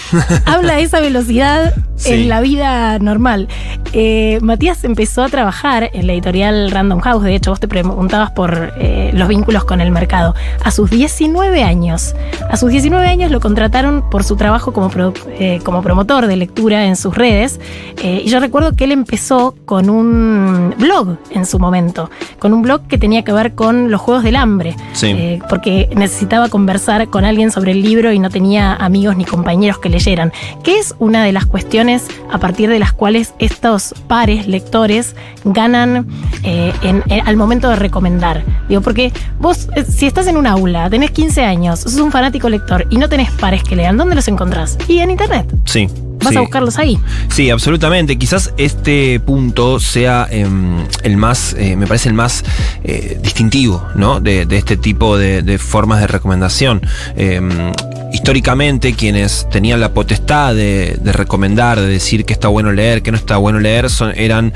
Habla 0.46 0.74
a 0.74 0.80
esa 0.80 1.00
velocidad 1.00 1.74
en 2.04 2.30
la 2.30 2.42
vida 2.42 3.00
normal. 3.00 3.48
Eh, 3.94 4.40
Matías 4.42 4.84
empezó 4.84 5.24
a 5.24 5.30
trabajar 5.30 5.90
en 5.94 6.08
la 6.08 6.14
editorial 6.14 6.70
Random 6.70 7.00
House, 7.00 7.24
de 7.24 7.36
hecho 7.36 7.52
vos 7.52 7.62
te 7.62 7.68
preguntabas 7.68 8.32
por 8.32 8.74
eh, 8.78 9.12
los 9.14 9.30
vínculos 9.30 9.64
con 9.64 9.80
el 9.80 9.92
mercado, 9.92 10.36
a 10.64 10.72
sus 10.72 10.90
19 10.90 11.64
años. 11.64 12.14
A 12.50 12.58
sus 12.58 12.72
19 12.72 13.08
años 13.08 13.32
lo 13.32 13.40
contrataron 13.40 14.10
por 14.10 14.24
su 14.24 14.36
trabajo 14.36 14.74
como, 14.74 14.92
eh, 15.40 15.60
como 15.64 15.82
promotor 15.82 16.28
de 16.28 16.36
lectura 16.36 16.86
en 16.86 16.98
sus 16.98 17.16
redes, 17.16 17.60
y 18.04 18.30
yo 18.30 18.40
recuerdo 18.40 18.74
que 18.74 18.84
él 18.84 18.92
empezó 18.92 19.56
con 19.66 19.90
un 19.90 20.76
blog 20.78 21.18
en 21.32 21.46
su 21.46 21.58
momento, 21.58 22.10
con 22.38 22.54
un 22.54 22.62
blog 22.62 22.88
que 22.88 22.98
tenía 22.98 23.24
que 23.24 23.32
ver 23.32 23.56
con 23.56 23.90
los 23.90 24.02
Juegos 24.02 24.24
del 24.24 24.36
Hambre, 24.36 24.76
porque 25.50 25.90
necesitaba 25.96 26.50
conversar 26.50 27.08
con 27.08 27.24
alguien 27.26 27.52
sobre 27.52 27.72
el 27.72 27.82
libro 27.82 28.12
y 28.12 28.20
no 28.20 28.30
tenía 28.30 28.74
amigos 28.76 29.16
ni 29.16 29.26
compañeros 29.26 29.80
que 29.86 29.90
leyeran, 29.92 30.34
que 30.64 30.80
es 30.80 30.96
una 30.98 31.24
de 31.24 31.32
las 31.32 31.46
cuestiones 31.46 32.08
a 32.32 32.40
partir 32.40 32.72
de 32.72 32.80
las 32.80 32.92
cuales 32.92 33.36
estos 33.38 33.94
pares 34.08 34.48
lectores 34.48 35.16
ganan 35.44 36.08
eh, 36.42 36.74
al 37.24 37.38
momento 37.38 37.70
de 37.70 37.76
recomendar. 37.76 38.44
Digo, 38.68 38.82
porque 38.82 39.14
vos, 39.40 39.68
eh, 39.76 39.86
si 39.88 40.08
estás 40.08 40.26
en 40.26 40.38
un 40.38 40.48
aula, 40.48 40.90
tenés 40.90 41.12
15 41.12 41.44
años, 41.44 41.82
sos 41.82 41.98
un 41.98 42.12
fanático 42.12 42.50
lector 42.50 42.88
y 42.90 42.98
no 42.98 43.10
tenés 43.10 43.30
pares 43.30 43.62
que 43.62 43.76
lean, 43.76 43.96
¿dónde 43.96 44.16
los 44.16 44.28
encontrás? 44.28 44.76
Y 44.88 44.98
en 44.98 45.12
internet. 45.12 45.46
Sí. 45.66 45.88
Vas 46.26 46.36
a 46.36 46.42
buscarlos 46.42 46.78
ahí. 46.78 47.00
Sí, 47.30 47.50
absolutamente. 47.50 48.18
Quizás 48.18 48.54
este 48.58 49.20
punto 49.20 49.80
sea 49.80 50.28
em, 50.30 50.86
el 51.04 51.18
más, 51.18 51.56
eh, 51.58 51.76
me 51.76 51.88
parece 51.88 52.10
el 52.10 52.16
más 52.16 52.44
distintivo, 53.22 53.88
¿no? 53.96 54.20
De, 54.20 54.46
este 54.52 54.78
tipo 54.78 55.18
de, 55.18 55.58
formas 55.58 56.00
de 56.02 56.08
recomendación. 56.08 56.82
Em, 57.16 57.50
históricamente 58.16 58.94
quienes 58.94 59.48
tenían 59.50 59.82
la 59.82 59.94
potestad 59.94 60.56
de, 60.56 60.98
recomendar, 61.04 61.80
de 61.80 61.88
decir 61.88 62.24
que 62.24 62.34
está 62.34 62.48
bueno 62.48 62.72
leer, 62.72 63.02
que 63.02 63.12
no 63.12 63.18
está 63.18 63.38
bueno 63.38 63.60
leer, 63.60 63.90
son, 63.90 64.14
eran 64.16 64.54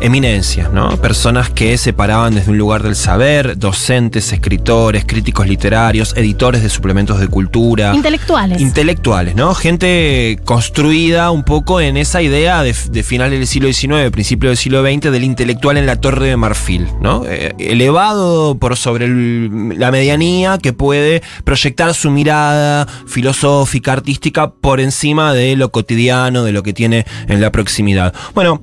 eminencias, 0.00 0.72
¿no? 0.72 0.96
Personas 1.00 1.50
que 1.50 1.76
se 1.78 1.92
paraban 1.92 2.34
desde 2.34 2.50
un 2.50 2.58
lugar 2.58 2.82
del 2.82 2.96
saber, 2.96 3.58
docentes, 3.58 4.32
escritores, 4.32 5.04
críticos 5.04 5.46
literarios, 5.46 6.14
editores 6.16 6.62
de 6.62 6.68
suplementos 6.68 7.20
de 7.20 7.28
cultura. 7.28 7.94
Intelectuales. 7.94 8.60
Intelectuales, 8.60 9.34
¿no? 9.34 9.54
Gente 9.54 10.38
construida 10.44 11.30
un 11.30 11.44
poco 11.44 11.80
en 11.80 11.96
esa 11.96 12.22
idea 12.22 12.62
de, 12.62 12.74
de 12.90 13.02
finales 13.02 13.38
del 13.38 13.46
siglo 13.46 13.72
XIX, 13.72 14.10
principio 14.10 14.50
del 14.50 14.56
siglo 14.56 14.82
XX, 14.82 15.10
del 15.10 15.24
intelectual 15.24 15.76
en 15.76 15.86
la 15.86 15.96
Torre 15.96 16.28
de 16.28 16.36
Marfil, 16.36 16.88
¿no? 17.00 17.24
Eh, 17.26 17.54
elevado 17.58 18.56
por 18.58 18.76
sobre 18.76 19.08
la 19.08 19.90
medianía 19.90 20.58
que 20.58 20.72
puede 20.72 21.22
proyectar 21.44 21.94
su 21.94 22.10
mirada 22.10 22.86
filosófica, 23.06 23.92
artística, 23.92 24.50
por 24.50 24.80
encima 24.80 25.32
de 25.32 25.56
lo 25.56 25.70
cotidiano, 25.70 26.44
de 26.44 26.52
lo 26.52 26.62
que 26.62 26.72
tiene 26.72 27.06
en 27.28 27.40
la 27.40 27.50
proximidad. 27.52 28.14
Bueno, 28.34 28.62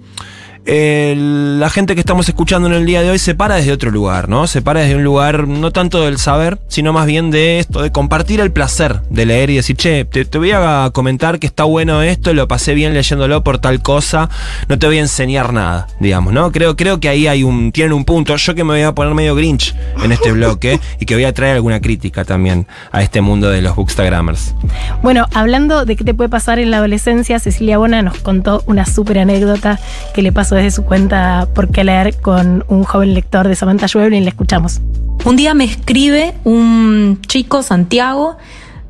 la 0.66 1.70
gente 1.70 1.94
que 1.94 2.00
estamos 2.00 2.28
escuchando 2.28 2.68
en 2.68 2.74
el 2.74 2.86
día 2.86 3.02
de 3.04 3.12
hoy 3.12 3.20
se 3.20 3.36
para 3.36 3.56
desde 3.56 3.72
otro 3.72 3.92
lugar, 3.92 4.30
¿no? 4.30 4.48
Se 4.48 4.62
para 4.62 4.82
desde 4.82 4.96
un 4.96 5.04
lugar 5.04 5.48
no 5.48 5.72
tanto 5.72 6.04
del 6.04 6.18
saber, 6.18 6.58
sino 6.68 6.92
más 6.92 7.06
bien 7.06 7.30
de 7.30 7.60
esto, 7.60 7.82
de 7.82 7.92
compartir 7.92 8.40
el 8.40 8.52
placer 8.52 9.02
de 9.10 9.26
leer 9.26 9.52
y 9.52 9.58
decir, 9.58 9.76
che, 9.76 10.06
te, 10.06 10.38
voy 10.38 10.52
a 10.52 10.90
comentar 10.92 11.40
que 11.40 11.46
está 11.46 11.66
bueno 11.66 12.02
esto, 12.02 12.34
lo 12.34 12.48
pasé 12.48 12.74
bien 12.74 12.94
leyéndolo 12.94 13.44
por 13.44 13.60
tal 13.60 13.82
cosa, 13.82 14.30
no 14.68 14.80
te 14.80 14.88
voy 14.88 14.98
a 14.98 15.02
enseñar 15.02 15.54
nada, 15.54 15.88
digamos, 16.00 16.34
¿no? 16.34 16.52
Creo, 16.52 16.76
creo 16.76 17.00
que 17.00 17.10
ahí 17.10 17.28
hay 17.28 17.44
un, 17.44 17.72
tienen 17.72 17.94
un 17.94 18.06
punto. 18.06 18.36
Yo 18.36 18.56
que 18.56 18.64
me 18.64 18.74
voy 18.74 18.82
a 18.82 18.94
poner 18.94 19.14
medio 19.14 19.36
grinch 19.36 19.76
en 20.04 20.12
este 20.12 20.32
bloque 20.32 20.80
y 21.00 21.06
que 21.06 21.14
voy 21.14 21.26
a 21.26 21.34
traer 21.34 21.56
alguna 21.56 21.80
crítica 21.80 22.26
también 22.26 22.68
a 22.92 23.04
este 23.04 23.22
mundo 23.22 23.50
de 23.50 23.62
los 23.62 23.76
bookstagrammers. 23.76 24.56
Bueno, 25.04 25.28
hablando 25.34 25.86
de 25.86 25.96
qué 25.96 26.04
te 26.04 26.14
puede 26.14 26.30
pasar 26.30 26.58
en 26.58 26.72
la 26.72 26.78
adolescencia, 26.78 27.40
Cecilia 27.40 27.78
Bona 27.78 28.02
nos 28.02 28.18
contó 28.20 28.64
una 28.66 28.86
súper 28.86 29.20
anécdota 29.20 29.80
que 30.14 30.22
le 30.22 30.32
pasó 30.32 30.55
desde 30.56 30.72
su 30.72 30.84
cuenta 30.84 31.48
Por 31.54 31.70
qué 31.70 31.84
leer 31.84 32.18
con 32.20 32.64
un 32.68 32.84
joven 32.84 33.14
lector 33.14 33.48
de 33.48 33.56
Samantha 33.56 33.88
Schweblin. 33.88 34.24
Le 34.24 34.30
escuchamos. 34.30 34.82
Un 35.26 35.36
día 35.36 35.54
me 35.54 35.64
escribe 35.64 36.34
un 36.44 37.20
chico, 37.28 37.64
Santiago, 37.64 38.38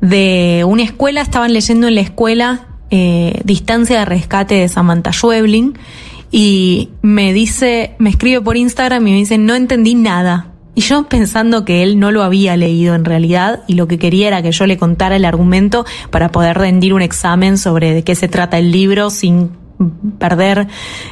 de 0.00 0.64
una 0.66 0.82
escuela. 0.82 1.20
Estaban 1.20 1.52
leyendo 1.52 1.88
en 1.88 1.94
la 1.94 2.00
escuela 2.00 2.66
eh, 2.90 3.40
Distancia 3.44 3.98
de 3.98 4.04
Rescate 4.04 4.54
de 4.54 4.68
Samantha 4.68 5.12
Schweblin. 5.12 5.78
Y 6.30 6.90
me 7.02 7.32
dice, 7.32 7.94
me 7.98 8.10
escribe 8.10 8.40
por 8.40 8.56
Instagram 8.56 9.06
y 9.06 9.10
me 9.12 9.16
dice, 9.16 9.38
no 9.38 9.54
entendí 9.54 9.94
nada. 9.94 10.52
Y 10.74 10.82
yo 10.82 11.04
pensando 11.04 11.64
que 11.64 11.82
él 11.82 11.98
no 11.98 12.12
lo 12.12 12.22
había 12.22 12.54
leído 12.58 12.94
en 12.94 13.06
realidad 13.06 13.62
y 13.66 13.74
lo 13.74 13.88
que 13.88 13.98
quería 13.98 14.28
era 14.28 14.42
que 14.42 14.52
yo 14.52 14.66
le 14.66 14.76
contara 14.76 15.16
el 15.16 15.24
argumento 15.24 15.86
para 16.10 16.30
poder 16.30 16.58
rendir 16.58 16.92
un 16.92 17.00
examen 17.00 17.56
sobre 17.56 17.94
de 17.94 18.04
qué 18.04 18.14
se 18.14 18.28
trata 18.28 18.58
el 18.58 18.72
libro 18.72 19.08
sin 19.08 19.52
perder 20.18 20.68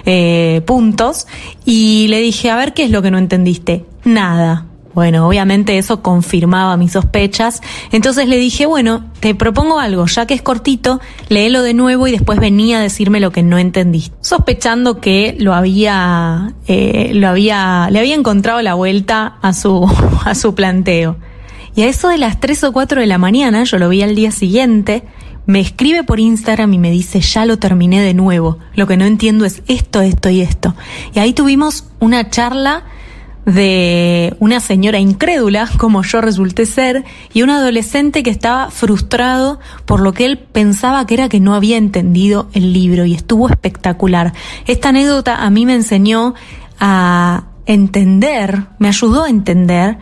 eh, 0.07 0.62
puntos 0.67 1.27
y 1.65 2.07
le 2.09 2.21
dije, 2.21 2.51
a 2.51 2.57
ver, 2.57 2.75
¿qué 2.75 2.85
es 2.85 2.91
lo 2.91 3.03
que 3.03 3.11
no 3.11 3.19
entendiste? 3.19 3.85
Nada. 4.05 4.67
Bueno, 4.95 5.27
obviamente 5.27 5.77
eso 5.77 6.03
confirmaba 6.03 6.77
mis 6.77 6.93
sospechas. 6.93 7.61
Entonces 7.91 8.29
le 8.29 8.37
dije, 8.37 8.67
bueno, 8.67 9.05
te 9.19 9.35
propongo 9.35 9.81
algo, 9.81 10.07
ya 10.07 10.27
que 10.27 10.35
es 10.35 10.43
cortito, 10.43 11.01
léelo 11.29 11.65
de 11.65 11.75
nuevo 11.75 12.07
y 12.07 12.12
después 12.12 12.39
venía 12.39 12.79
a 12.79 12.83
decirme 12.83 13.19
lo 13.19 13.33
que 13.33 13.43
no 13.43 13.59
entendiste. 13.59 14.17
Sospechando 14.21 15.01
que 15.01 15.37
lo 15.39 15.53
había, 15.53 16.55
eh, 16.69 17.11
lo 17.12 17.27
había, 17.27 17.89
le 17.91 17.99
había 17.99 18.15
encontrado 18.15 18.62
la 18.62 18.75
vuelta 18.75 19.39
a 19.43 19.53
su, 19.53 19.85
a 20.25 20.35
su 20.37 20.55
planteo. 20.55 21.17
Y 21.75 21.83
a 21.83 21.89
eso 21.89 22.09
de 22.09 22.19
las 22.19 22.39
3 22.39 22.65
o 22.65 22.73
4 22.73 23.01
de 23.01 23.07
la 23.09 23.19
mañana, 23.19 23.65
yo 23.65 23.79
lo 23.79 23.89
vi 23.89 24.03
al 24.03 24.15
día 24.15 24.31
siguiente, 24.31 25.03
me 25.47 25.61
escribe 25.61 26.05
por 26.05 26.20
Instagram 26.20 26.72
y 26.74 26.78
me 26.78 26.90
dice, 26.90 27.20
ya 27.20 27.45
lo 27.45 27.59
terminé 27.59 28.01
de 28.01 28.14
nuevo. 28.14 28.59
Lo 28.74 28.86
que 28.86 28.97
no 28.97 29.05
entiendo 29.05 29.45
es 29.45 29.62
esto, 29.68 30.01
esto 30.01 30.30
y 30.30 30.40
esto. 30.40 30.74
Y 31.14 31.18
ahí 31.18 31.32
tuvimos 31.32 31.84
una 32.01 32.30
charla 32.30 32.84
de 33.45 34.34
una 34.38 34.61
señora 34.61 34.99
incrédula, 34.99 35.68
como 35.78 36.03
yo 36.03 36.20
resulté 36.20 36.66
ser, 36.66 37.05
y 37.32 37.42
un 37.42 37.51
adolescente 37.51 38.22
que 38.22 38.30
estaba 38.30 38.70
frustrado 38.70 39.61
por 39.84 40.01
lo 40.01 40.12
que 40.12 40.24
él 40.24 40.38
pensaba 40.38 41.07
que 41.07 41.14
era 41.14 41.28
que 41.28 41.40
no 41.40 41.55
había 41.55 41.76
entendido 41.76 42.49
el 42.55 42.72
libro 42.72 43.05
y 43.05 43.14
estuvo 43.14 43.49
espectacular. 43.49 44.32
Esta 44.66 44.90
anécdota 44.90 45.36
a 45.36 45.51
mí 45.51 45.66
me 45.66 45.74
enseñó 45.74 46.34
a 46.80 47.45
entender, 47.66 48.66
me 48.78 48.88
ayudó 48.88 49.24
a 49.24 49.30
entender 49.30 49.99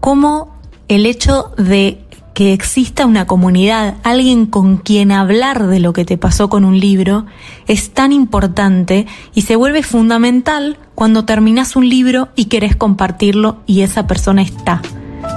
cómo 0.00 0.54
el 0.88 1.06
hecho 1.06 1.52
de 1.56 2.03
que 2.34 2.52
exista 2.52 3.06
una 3.06 3.26
comunidad, 3.26 3.94
alguien 4.02 4.46
con 4.46 4.76
quien 4.76 5.12
hablar 5.12 5.68
de 5.68 5.78
lo 5.78 5.92
que 5.92 6.04
te 6.04 6.18
pasó 6.18 6.48
con 6.48 6.64
un 6.64 6.78
libro, 6.78 7.26
es 7.68 7.90
tan 7.90 8.12
importante 8.12 9.06
y 9.34 9.42
se 9.42 9.56
vuelve 9.56 9.82
fundamental 9.82 10.76
cuando 10.94 11.24
terminas 11.24 11.76
un 11.76 11.88
libro 11.88 12.28
y 12.34 12.46
querés 12.46 12.76
compartirlo 12.76 13.58
y 13.66 13.82
esa 13.82 14.06
persona 14.06 14.42
está. 14.42 14.82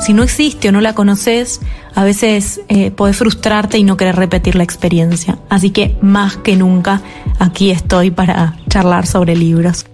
Si 0.02 0.14
no 0.14 0.24
existe 0.24 0.70
o 0.70 0.72
no 0.72 0.82
la 0.82 0.94
conoces, 0.94 1.62
a 1.96 2.04
veces 2.04 2.62
eh, 2.68 2.92
podés 2.92 3.18
frustrarte 3.18 3.78
y 3.78 3.84
no 3.84 3.96
querer 3.96 4.16
repetir 4.16 4.56
la 4.56 4.64
experiencia. 4.64 5.40
Así 5.50 5.70
que 5.70 5.98
más 6.02 6.38
que 6.38 6.56
nunca 6.56 7.02
aquí 7.40 7.72
estoy 7.72 8.12
para 8.12 8.58
charlar 8.70 9.06
sobre 9.08 9.36
libros. 9.36 9.86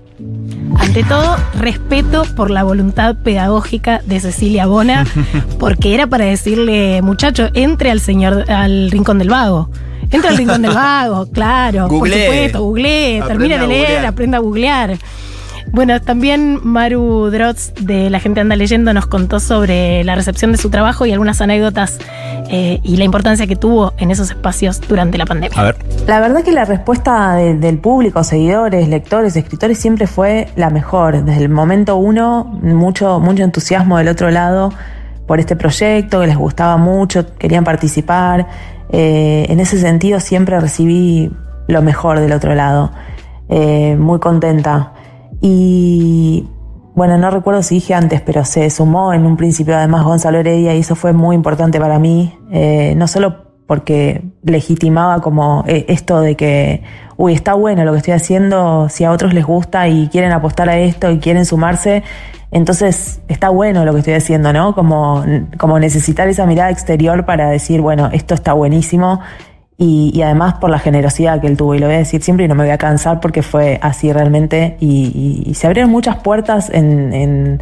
Ante 0.77 1.03
todo, 1.03 1.37
respeto 1.59 2.23
por 2.35 2.51
la 2.51 2.63
voluntad 2.63 3.15
pedagógica 3.15 4.01
de 4.05 4.19
Cecilia 4.19 4.65
Bona, 4.65 5.05
porque 5.59 5.93
era 5.93 6.07
para 6.07 6.25
decirle, 6.25 7.01
muchacho, 7.01 7.49
entre 7.53 7.91
al 7.91 7.99
señor, 7.99 8.49
al 8.51 8.91
rincón 8.91 9.19
del 9.19 9.29
vago. 9.29 9.69
Entra 10.11 10.29
al 10.29 10.37
rincón 10.37 10.61
del 10.61 10.73
vago, 10.73 11.25
claro. 11.31 11.87
Por 11.87 12.07
supuesto, 12.07 12.61
googleé, 12.61 13.21
termine 13.23 13.57
de 13.57 13.67
leer, 13.67 14.05
aprenda 14.05 14.37
a 14.37 14.41
googlear. 14.41 14.97
Bueno, 15.73 15.99
también 15.99 16.59
Maru 16.61 17.31
Drotz 17.31 17.73
de 17.81 18.11
La 18.11 18.19
Gente 18.19 18.39
Anda 18.39 18.55
Leyendo 18.55 18.93
nos 18.93 19.07
contó 19.07 19.39
sobre 19.39 20.03
la 20.03 20.13
recepción 20.13 20.51
de 20.51 20.59
su 20.59 20.69
trabajo 20.69 21.07
y 21.07 21.11
algunas 21.11 21.41
anécdotas 21.41 21.97
eh, 22.51 22.79
y 22.83 22.97
la 22.97 23.05
importancia 23.05 23.47
que 23.47 23.55
tuvo 23.55 23.91
en 23.97 24.11
esos 24.11 24.29
espacios 24.29 24.79
durante 24.87 25.17
la 25.17 25.25
pandemia. 25.25 25.59
A 25.59 25.63
ver. 25.63 25.75
La 26.05 26.19
verdad 26.19 26.43
que 26.43 26.51
la 26.51 26.65
respuesta 26.65 27.33
del 27.33 27.79
público, 27.79 28.23
seguidores, 28.23 28.87
lectores, 28.87 29.35
escritores 29.35 29.79
siempre 29.79 30.05
fue 30.05 30.47
la 30.55 30.69
mejor. 30.69 31.25
Desde 31.25 31.41
el 31.41 31.49
momento 31.49 31.95
uno, 31.95 32.43
mucho, 32.61 33.19
mucho 33.19 33.41
entusiasmo 33.41 33.97
del 33.97 34.09
otro 34.09 34.29
lado 34.29 34.71
por 35.25 35.39
este 35.39 35.55
proyecto, 35.55 36.19
que 36.19 36.27
les 36.27 36.37
gustaba 36.37 36.77
mucho, 36.77 37.35
querían 37.39 37.63
participar. 37.63 38.47
Eh, 38.91 39.47
en 39.49 39.59
ese 39.59 39.79
sentido 39.79 40.19
siempre 40.19 40.59
recibí 40.59 41.31
lo 41.67 41.81
mejor 41.81 42.19
del 42.19 42.33
otro 42.33 42.53
lado. 42.53 42.91
Eh, 43.49 43.95
muy 43.97 44.19
contenta. 44.19 44.92
Y 45.45 46.47
bueno, 46.95 47.17
no 47.17 47.29
recuerdo 47.29 47.63
si 47.63 47.75
dije 47.75 47.93
antes, 47.93 48.21
pero 48.21 48.45
se 48.45 48.69
sumó 48.69 49.11
en 49.11 49.25
un 49.25 49.35
principio 49.35 49.75
además 49.75 50.05
Gonzalo 50.05 50.37
Heredia 50.37 50.73
y 50.73 50.79
eso 50.79 50.95
fue 50.95 51.11
muy 51.11 51.35
importante 51.35 51.81
para 51.81 51.99
mí, 51.99 52.33
eh, 52.49 52.93
no 52.95 53.09
solo 53.09 53.43
porque 53.67 54.23
legitimaba 54.43 55.19
como 55.19 55.65
eh, 55.67 55.83
esto 55.89 56.21
de 56.21 56.37
que, 56.37 56.83
uy, 57.17 57.33
está 57.33 57.55
bueno 57.55 57.83
lo 57.83 57.91
que 57.91 57.97
estoy 57.97 58.13
haciendo, 58.13 58.87
si 58.87 59.03
a 59.03 59.11
otros 59.11 59.33
les 59.33 59.45
gusta 59.45 59.89
y 59.89 60.07
quieren 60.07 60.31
apostar 60.31 60.69
a 60.69 60.77
esto 60.77 61.11
y 61.11 61.19
quieren 61.19 61.45
sumarse, 61.45 62.03
entonces 62.51 63.19
está 63.27 63.49
bueno 63.49 63.83
lo 63.83 63.91
que 63.91 63.99
estoy 63.99 64.13
haciendo, 64.13 64.53
¿no? 64.53 64.73
Como, 64.73 65.25
como 65.57 65.77
necesitar 65.77 66.29
esa 66.29 66.45
mirada 66.45 66.69
exterior 66.69 67.25
para 67.25 67.49
decir, 67.49 67.81
bueno, 67.81 68.09
esto 68.13 68.33
está 68.33 68.53
buenísimo 68.53 69.19
y, 69.77 70.21
además 70.21 70.55
por 70.55 70.69
la 70.69 70.79
generosidad 70.79 71.41
que 71.41 71.47
él 71.47 71.57
tuvo, 71.57 71.75
y 71.75 71.79
lo 71.79 71.87
voy 71.87 71.95
a 71.95 71.99
decir 71.99 72.21
siempre 72.21 72.45
y 72.45 72.47
no 72.49 72.55
me 72.55 72.63
voy 72.63 72.71
a 72.71 72.77
cansar 72.77 73.19
porque 73.19 73.41
fue 73.41 73.79
así 73.81 74.11
realmente, 74.13 74.77
y, 74.79 75.51
se 75.55 75.67
abrieron 75.67 75.91
muchas 75.91 76.17
puertas 76.17 76.69
en, 76.69 77.13
en- 77.13 77.61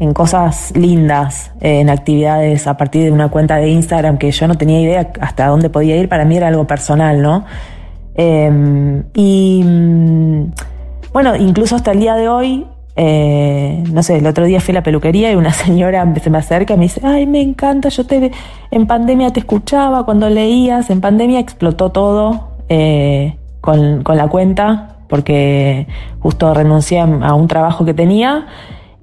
en 0.00 0.14
cosas 0.14 0.72
lindas, 0.74 1.52
eh, 1.60 1.80
en 1.80 1.90
actividades 1.90 2.66
a 2.66 2.78
partir 2.78 3.04
de 3.04 3.12
una 3.12 3.28
cuenta 3.28 3.56
de 3.56 3.68
Instagram 3.68 4.16
que 4.16 4.30
yo 4.30 4.48
no 4.48 4.54
tenía 4.56 4.80
idea 4.80 5.12
hasta 5.20 5.46
dónde 5.46 5.68
podía 5.68 5.94
ir, 5.96 6.08
para 6.08 6.24
mí 6.24 6.38
era 6.38 6.48
algo 6.48 6.66
personal, 6.66 7.20
¿no? 7.20 7.44
Eh, 8.14 9.02
y 9.14 9.62
mm, 9.62 10.44
bueno, 11.12 11.36
incluso 11.36 11.76
hasta 11.76 11.92
el 11.92 12.00
día 12.00 12.14
de 12.14 12.28
hoy, 12.30 12.66
eh, 13.02 13.82
no 13.90 14.02
sé, 14.02 14.18
el 14.18 14.26
otro 14.26 14.44
día 14.44 14.60
fui 14.60 14.72
a 14.72 14.74
la 14.74 14.82
peluquería 14.82 15.32
y 15.32 15.34
una 15.34 15.52
señora 15.54 16.06
se 16.22 16.28
me 16.28 16.36
acerca 16.36 16.74
y 16.74 16.76
me 16.76 16.82
dice, 16.82 17.00
ay, 17.02 17.26
me 17.26 17.40
encanta, 17.40 17.88
yo 17.88 18.04
te 18.04 18.30
en 18.70 18.86
pandemia 18.86 19.32
te 19.32 19.40
escuchaba 19.40 20.04
cuando 20.04 20.28
leías, 20.28 20.90
en 20.90 21.00
pandemia 21.00 21.40
explotó 21.40 21.92
todo 21.92 22.50
eh, 22.68 23.38
con, 23.62 24.02
con 24.02 24.18
la 24.18 24.28
cuenta 24.28 24.96
porque 25.08 25.86
justo 26.20 26.52
renuncié 26.52 27.00
a 27.00 27.04
a 27.04 27.32
un 27.32 27.48
trabajo 27.48 27.86
que 27.86 27.94
tenía 27.94 28.46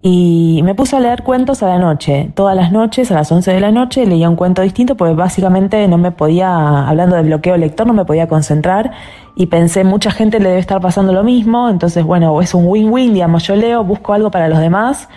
y 0.01 0.61
me 0.63 0.75
puse 0.75 0.95
a 0.95 0.99
leer 0.99 1.23
cuentos 1.23 1.63
a 1.63 1.67
la 1.67 1.79
noche. 1.79 2.31
Todas 2.35 2.55
las 2.55 2.71
noches, 2.71 3.11
a 3.11 3.15
las 3.15 3.31
11 3.31 3.51
de 3.51 3.59
la 3.59 3.71
noche, 3.71 4.05
leía 4.05 4.29
un 4.29 4.35
cuento 4.35 4.61
distinto 4.61 4.95
porque 4.95 5.13
básicamente 5.13 5.87
no 5.87 5.97
me 5.97 6.11
podía, 6.11 6.87
hablando 6.87 7.15
de 7.15 7.23
bloqueo 7.23 7.57
lector, 7.57 7.87
no 7.87 7.93
me 7.93 8.05
podía 8.05 8.27
concentrar 8.27 8.91
y 9.35 9.47
pensé, 9.47 9.83
mucha 9.83 10.11
gente 10.11 10.39
le 10.39 10.49
debe 10.49 10.59
estar 10.59 10.81
pasando 10.81 11.13
lo 11.13 11.23
mismo, 11.23 11.69
entonces 11.69 12.03
bueno, 12.03 12.41
es 12.41 12.53
un 12.53 12.67
win-win, 12.67 13.13
digamos, 13.13 13.43
yo 13.43 13.55
leo, 13.55 13.83
busco 13.83 14.13
algo 14.13 14.31
para 14.31 14.47
los 14.49 14.59
demás, 14.59 15.09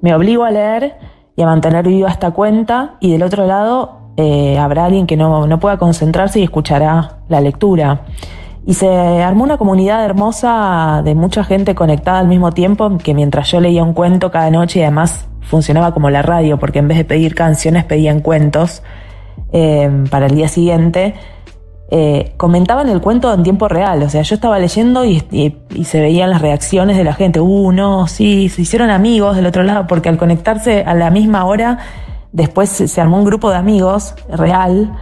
me 0.00 0.14
obligo 0.14 0.44
a 0.44 0.50
leer 0.50 0.96
y 1.36 1.42
a 1.42 1.46
mantener 1.46 1.86
viva 1.86 2.08
esta 2.10 2.30
cuenta 2.30 2.96
y 3.00 3.12
del 3.12 3.22
otro 3.22 3.46
lado 3.46 3.98
eh, 4.16 4.58
habrá 4.58 4.86
alguien 4.86 5.06
que 5.06 5.16
no, 5.16 5.46
no 5.46 5.60
pueda 5.60 5.78
concentrarse 5.78 6.40
y 6.40 6.42
escuchará 6.42 7.18
la 7.28 7.40
lectura. 7.40 8.02
Y 8.68 8.74
se 8.74 8.86
armó 8.86 9.44
una 9.44 9.56
comunidad 9.56 10.04
hermosa 10.04 11.00
de 11.02 11.14
mucha 11.14 11.42
gente 11.42 11.74
conectada 11.74 12.18
al 12.18 12.28
mismo 12.28 12.52
tiempo, 12.52 12.98
que 12.98 13.14
mientras 13.14 13.50
yo 13.50 13.60
leía 13.60 13.82
un 13.82 13.94
cuento 13.94 14.30
cada 14.30 14.50
noche 14.50 14.80
y 14.80 14.82
además 14.82 15.26
funcionaba 15.40 15.94
como 15.94 16.10
la 16.10 16.20
radio, 16.20 16.58
porque 16.58 16.80
en 16.80 16.88
vez 16.88 16.98
de 16.98 17.06
pedir 17.06 17.34
canciones 17.34 17.86
pedían 17.86 18.20
cuentos 18.20 18.82
eh, 19.54 20.04
para 20.10 20.26
el 20.26 20.34
día 20.34 20.48
siguiente, 20.48 21.14
eh, 21.90 22.34
comentaban 22.36 22.90
el 22.90 23.00
cuento 23.00 23.32
en 23.32 23.42
tiempo 23.42 23.68
real. 23.68 24.02
O 24.02 24.10
sea, 24.10 24.20
yo 24.20 24.34
estaba 24.34 24.58
leyendo 24.58 25.02
y, 25.06 25.24
se 25.82 26.00
veían 26.02 26.28
las 26.28 26.42
reacciones 26.42 26.98
de 26.98 27.04
la 27.04 27.14
gente. 27.14 27.40
Uh, 27.40 27.72
no, 27.72 28.06
sí, 28.06 28.50
se 28.50 28.60
hicieron 28.60 28.90
amigos 28.90 29.34
del 29.34 29.46
otro 29.46 29.62
lado, 29.62 29.86
porque 29.86 30.10
al 30.10 30.18
conectarse 30.18 30.82
a 30.82 30.92
la 30.92 31.08
misma 31.08 31.46
hora, 31.46 31.78
después 32.32 32.68
se 32.68 33.00
armó 33.00 33.16
un 33.16 33.24
grupo 33.24 33.48
de 33.48 33.56
amigos 33.56 34.14
real. 34.28 34.92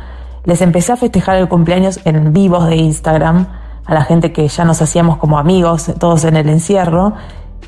Les 0.46 0.62
empecé 0.62 0.92
a 0.92 0.96
festejar 0.96 1.36
el 1.36 1.48
cumpleaños 1.48 2.00
en 2.04 2.32
vivos 2.32 2.66
de 2.68 2.76
Instagram 2.76 3.48
a 3.84 3.94
la 3.94 4.02
gente 4.02 4.32
que 4.32 4.46
ya 4.46 4.64
nos 4.64 4.80
hacíamos 4.80 5.18
como 5.18 5.38
amigos, 5.38 5.92
todos 5.98 6.24
en 6.24 6.36
el 6.36 6.48
encierro. 6.48 7.14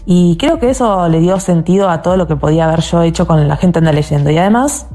Y 0.07 0.37
creo 0.39 0.59
que 0.59 0.70
eso 0.70 1.09
le 1.09 1.20
dio 1.20 1.39
sentido 1.41 1.91
a 1.91 2.03
todo 2.03 2.16
lo 2.16 2.26
que 2.26 2.37
podía 2.37 2.66
haber 2.66 2.81
yo 2.81 3.03
hecho 3.03 3.26
con 3.26 3.47
la 3.47 3.57
gente 3.57 3.81
anda 3.81 3.93
leyendo. 3.93 4.31
Y 4.31 4.39
además, 4.39 4.87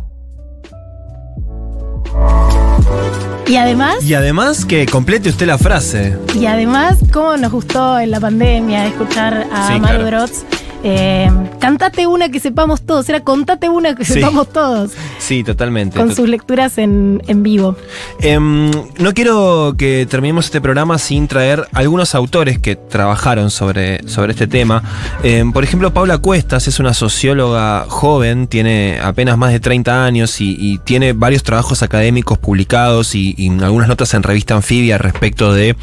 Y 3.47 3.55
además, 3.57 4.03
Y 4.03 4.13
además 4.13 4.65
que 4.65 4.85
complete 4.85 5.29
usted 5.29 5.45
la 5.47 5.57
frase. 5.57 6.17
y 6.33 6.45
además, 6.45 6.97
cómo 7.11 7.35
nos 7.37 7.51
gustó 7.51 7.99
en 7.99 8.11
la 8.11 8.19
pandemia 8.19 8.87
escuchar 8.87 9.47
a 9.53 9.67
Sí, 9.67 9.79
Maru 9.79 9.99
claro. 10.01 10.05
Drotz. 10.05 10.43
Eh, 10.85 11.31
cantate 11.61 12.07
una 12.07 12.27
que 12.27 12.41
sepamos 12.41 12.81
todos, 12.81 13.07
era 13.07 13.21
contate 13.21 13.69
una 13.69 13.95
que 13.95 14.03
Sí. 14.03 14.15
sepamos 14.15 14.49
todos, 14.51 14.91
Sí, 15.17 15.41
totalmente. 15.41 15.97
con 15.97 16.13
sus 16.13 16.27
lecturas 16.27 16.77
en, 16.77 17.21
en 17.25 17.41
vivo. 17.41 17.77
Em, 18.19 18.69
no 18.99 19.13
quiero 19.13 19.75
que 19.77 20.05
terminemos 20.09 20.43
este 20.43 20.59
programa 20.59 20.97
sin 20.97 21.29
traer 21.29 21.69
algunos 21.71 22.15
autores 22.15 22.59
que 22.59 22.75
trabajaron 22.75 23.49
sobre, 23.49 24.05
sobre 24.09 24.33
este 24.33 24.45
tema. 24.45 24.83
Em, 25.23 25.53
por 25.53 25.63
ejemplo, 25.63 25.93
Paula 25.93 26.17
Cuestas 26.17 26.67
es 26.67 26.81
una 26.81 26.93
socióloga 26.93 27.85
joven, 27.87 28.47
tiene 28.47 28.99
apenas 29.01 29.37
más 29.37 29.53
de 29.53 29.61
30 29.61 30.03
años 30.03 30.41
y, 30.41 30.57
y 30.59 30.79
tiene 30.79 31.13
varios 31.13 31.43
trabajos 31.43 31.81
académicos 31.81 32.37
publicados 32.39 33.15
y, 33.15 33.32
y 33.37 33.49
algunas 33.63 33.87
notas 33.87 34.13
en 34.13 34.23
revista 34.23 34.55
Anfibia 34.55 34.97
respecto 34.97 35.53
de, 35.53 35.75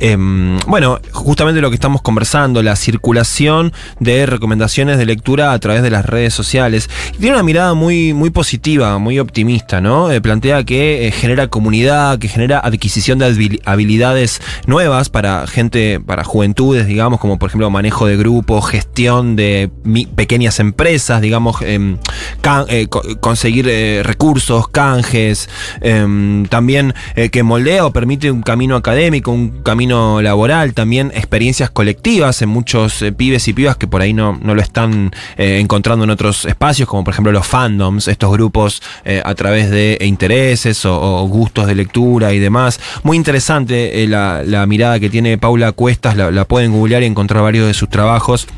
em, 0.00 0.58
bueno, 0.66 0.98
justamente 1.12 1.60
lo 1.60 1.70
que 1.70 1.74
estamos 1.74 2.02
conversando, 2.02 2.62
la 2.62 2.76
circulación 2.76 3.72
de 4.00 4.26
recomendaciones 4.26 4.98
de 4.98 5.06
lectura 5.06 5.52
a 5.52 5.58
través 5.58 5.82
de 5.82 5.90
las 5.90 6.06
redes 6.06 6.34
sociales. 6.34 6.88
Y 7.14 7.18
tiene 7.18 7.34
una 7.34 7.42
mirada 7.42 7.74
muy, 7.74 8.12
muy 8.14 8.30
positiva, 8.30 8.98
muy 8.98 9.18
optimista, 9.18 9.80
¿no? 9.80 10.10
Eh, 10.10 10.20
plantea 10.20 10.64
que 10.64 11.06
eh, 11.08 11.12
genera 11.12 11.48
comunidad, 11.48 12.18
que 12.18 12.28
genera 12.28 12.58
adquisición 12.60 13.18
de 13.18 13.26
habil- 13.30 13.60
habilidades 13.64 14.40
nuevas 14.66 15.08
para 15.08 15.46
gente, 15.46 16.00
para 16.00 16.24
juventudes, 16.24 16.86
digamos, 16.86 17.20
como 17.20 17.38
por 17.38 17.48
ejemplo 17.50 17.70
manejo 17.70 18.06
de 18.06 18.16
grupos, 18.16 18.68
gestión 18.68 19.36
de 19.36 19.70
pequeñas 20.16 20.60
empresas, 20.60 21.20
digamos, 21.20 21.56
em, 21.62 21.98
can- 22.40 22.66
eh, 22.68 22.86
co- 22.88 23.02
conseguir 23.20 23.66
recursos, 24.02 24.68
canjes, 24.68 25.48
em, 25.80 26.44
eh, 27.16 27.30
que 27.30 27.42
moldea 27.42 27.86
o 27.86 27.92
permite 27.92 28.30
un 28.30 28.42
camino 28.42 28.76
académico, 28.76 29.30
un 29.30 29.62
camino 29.62 30.22
laboral, 30.22 30.74
también 30.74 31.12
experiencias 31.14 31.70
colectivas 31.70 32.42
en 32.42 32.48
muchos 32.48 33.02
eh, 33.02 33.12
pibes 33.12 33.46
y 33.48 33.52
pibas 33.52 33.76
que 33.76 33.86
por 33.86 34.02
ahí 34.02 34.12
no, 34.12 34.38
no 34.42 34.54
lo 34.54 34.62
están 34.62 35.12
eh, 35.36 35.58
encontrando 35.60 36.04
en 36.04 36.10
otros 36.10 36.44
espacios, 36.44 36.88
como 36.88 37.04
por 37.04 37.14
ejemplo 37.14 37.32
los 37.32 37.46
fandoms, 37.46 38.08
estos 38.08 38.32
grupos 38.32 38.82
a 39.24 39.34
través 39.34 39.70
de 39.70 39.98
intereses 40.00 40.84
o, 40.84 41.26
gustos 41.26 41.66
de 41.66 41.74
lectura 41.74 42.32
y 42.32 42.38
demás. 42.38 42.80
Muy 43.02 43.16
interesante 43.16 44.06
la, 44.06 44.42
la 44.44 44.66
mirada 44.66 45.00
que 45.00 45.10
tiene 45.10 45.38
Paula 45.38 45.72
Cuestas, 45.72 46.16
la, 46.16 46.30
la 46.30 46.44
pueden 46.44 46.72
googlear 46.72 47.02
y 47.02 47.06
encontrar 47.06 47.42
varios 47.42 47.66
de 47.66 47.74
sus 47.74 47.88
trabajos 47.88 48.48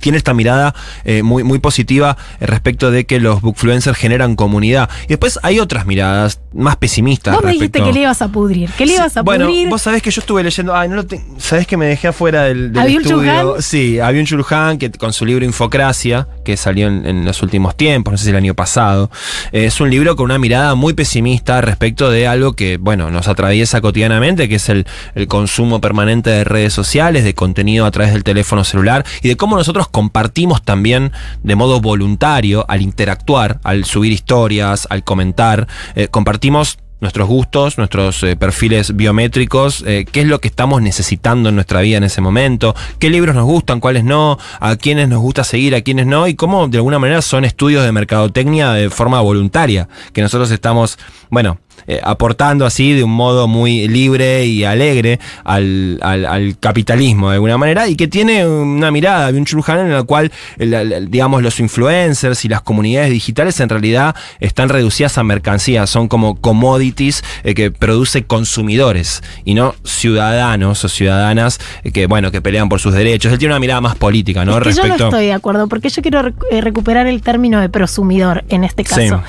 tiene 0.00 0.18
esta 0.18 0.34
mirada 0.34 0.74
eh, 1.04 1.22
muy, 1.22 1.42
muy 1.44 1.58
positiva 1.58 2.16
eh, 2.40 2.46
respecto 2.46 2.90
de 2.90 3.04
que 3.06 3.20
los 3.20 3.40
bookfluencers 3.40 3.96
generan 3.98 4.36
comunidad. 4.36 4.88
Y 5.04 5.08
después 5.08 5.38
hay 5.42 5.60
otras 5.60 5.86
miradas 5.86 6.40
más 6.52 6.76
pesimistas. 6.76 7.34
Vos 7.34 7.44
me 7.44 7.52
dijiste 7.52 7.82
que 7.82 7.92
le 7.92 8.00
ibas 8.00 8.22
a 8.22 8.28
pudrir, 8.28 8.70
que 8.70 8.86
le 8.86 8.94
ibas 8.94 9.16
a 9.16 9.22
bueno, 9.22 9.46
pudrir. 9.46 9.68
vos 9.68 9.82
sabés 9.82 10.02
que 10.02 10.10
yo 10.10 10.20
estuve 10.20 10.42
leyendo. 10.42 10.74
Ay, 10.74 10.88
no 10.88 10.96
lo 10.96 11.06
te- 11.06 11.20
sabés 11.38 11.66
que 11.66 11.76
me 11.76 11.86
dejé 11.86 12.08
afuera 12.08 12.44
del, 12.44 12.72
del 12.72 12.82
¿Avión 12.82 13.02
estudio. 13.02 13.32
Churhan? 13.32 13.62
Sí, 13.62 13.98
Avión 14.00 14.26
Churhan, 14.26 14.78
que 14.78 14.90
con 14.92 15.12
su 15.12 15.24
libro 15.24 15.44
Infocracia, 15.44 16.28
que 16.44 16.56
salió 16.56 16.88
en, 16.88 17.06
en 17.06 17.24
los 17.24 17.42
últimos 17.42 17.76
tiempos, 17.76 18.12
no 18.12 18.18
sé 18.18 18.24
si 18.24 18.30
el 18.30 18.36
año 18.36 18.54
pasado. 18.54 19.10
Eh, 19.52 19.64
es 19.66 19.80
un 19.80 19.90
libro 19.90 20.14
con 20.16 20.26
una 20.26 20.38
mirada 20.38 20.74
muy 20.74 20.92
pesimista 20.92 21.60
respecto 21.60 22.10
de 22.10 22.26
algo 22.26 22.52
que, 22.54 22.76
bueno, 22.76 23.10
nos 23.10 23.28
atraviesa 23.28 23.80
cotidianamente, 23.80 24.48
que 24.48 24.56
es 24.56 24.68
el, 24.68 24.86
el 25.14 25.26
consumo 25.28 25.80
permanente 25.80 26.30
de 26.30 26.44
redes 26.44 26.72
sociales, 26.74 27.24
de 27.24 27.34
contenido 27.34 27.86
a 27.86 27.90
través 27.90 28.12
del 28.12 28.24
teléfono 28.24 28.64
celular 28.64 29.04
y 29.22 29.28
de 29.28 29.36
cómo 29.36 29.56
nosotros 29.56 29.71
compartimos 29.88 30.62
también 30.62 31.12
de 31.42 31.56
modo 31.56 31.80
voluntario 31.80 32.64
al 32.68 32.82
interactuar, 32.82 33.60
al 33.64 33.84
subir 33.84 34.12
historias, 34.12 34.86
al 34.90 35.04
comentar, 35.04 35.66
eh, 35.94 36.08
compartimos 36.08 36.78
nuestros 37.02 37.28
gustos, 37.28 37.78
nuestros 37.78 38.22
eh, 38.22 38.36
perfiles 38.36 38.94
biométricos, 38.94 39.82
eh, 39.84 40.06
qué 40.10 40.20
es 40.20 40.26
lo 40.28 40.40
que 40.40 40.46
estamos 40.46 40.80
necesitando 40.80 41.48
en 41.48 41.56
nuestra 41.56 41.80
vida 41.80 41.96
en 41.96 42.04
ese 42.04 42.20
momento, 42.20 42.76
qué 43.00 43.10
libros 43.10 43.34
nos 43.34 43.44
gustan, 43.44 43.80
cuáles 43.80 44.04
no, 44.04 44.38
a 44.60 44.76
quiénes 44.76 45.08
nos 45.08 45.20
gusta 45.20 45.42
seguir, 45.42 45.74
a 45.74 45.80
quiénes 45.80 46.06
no, 46.06 46.28
y 46.28 46.36
cómo 46.36 46.68
de 46.68 46.78
alguna 46.78 47.00
manera 47.00 47.20
son 47.20 47.44
estudios 47.44 47.84
de 47.84 47.90
mercadotecnia 47.90 48.70
de 48.70 48.88
forma 48.88 49.20
voluntaria, 49.20 49.88
que 50.12 50.22
nosotros 50.22 50.52
estamos, 50.52 50.96
bueno, 51.28 51.58
eh, 51.86 52.00
aportando 52.02 52.64
así 52.64 52.92
de 52.92 53.02
un 53.04 53.10
modo 53.12 53.48
muy 53.48 53.88
libre 53.88 54.44
y 54.46 54.64
alegre 54.64 55.18
al, 55.44 55.98
al- 56.02 56.26
al 56.26 56.58
capitalismo 56.58 57.30
de 57.30 57.34
alguna 57.34 57.58
manera 57.58 57.88
y 57.88 57.96
que 57.96 58.06
tiene 58.08 58.46
una 58.46 58.90
mirada 58.90 59.32
de 59.32 59.38
un 59.38 59.44
Churhan 59.44 59.80
en 59.86 59.92
la 59.92 60.02
cual 60.04 60.30
eh, 60.58 61.06
digamos 61.08 61.42
los 61.42 61.58
influencers 61.60 62.44
y 62.44 62.48
las 62.48 62.62
comunidades 62.62 63.10
digitales 63.10 63.58
en 63.60 63.68
realidad 63.68 64.14
están 64.40 64.68
reducidas 64.68 65.18
a 65.18 65.24
mercancías, 65.24 65.90
son 65.90 66.08
como 66.08 66.36
commodities 66.36 67.24
eh, 67.44 67.54
que 67.54 67.70
produce 67.70 68.24
consumidores 68.24 69.22
y 69.44 69.54
no 69.54 69.74
ciudadanos 69.84 70.84
o 70.84 70.88
ciudadanas 70.88 71.58
eh, 71.84 71.90
que 71.92 72.06
bueno 72.06 72.30
que 72.30 72.40
pelean 72.40 72.68
por 72.68 72.80
sus 72.80 72.94
derechos. 72.94 73.32
Él 73.32 73.38
tiene 73.38 73.54
una 73.54 73.60
mirada 73.60 73.80
más 73.80 73.96
política, 73.96 74.44
¿no? 74.44 74.56
Es 74.58 74.62
que 74.62 74.70
yo 74.70 74.76
no 74.76 74.82
Respecto 74.82 75.04
estoy 75.06 75.26
de 75.26 75.32
acuerdo, 75.32 75.66
porque 75.68 75.88
yo 75.88 76.02
quiero 76.02 76.20
rec- 76.22 76.60
recuperar 76.60 77.06
el 77.06 77.22
término 77.22 77.60
de 77.60 77.68
prosumidor 77.68 78.44
en 78.48 78.64
este 78.64 78.84
caso. 78.84 79.22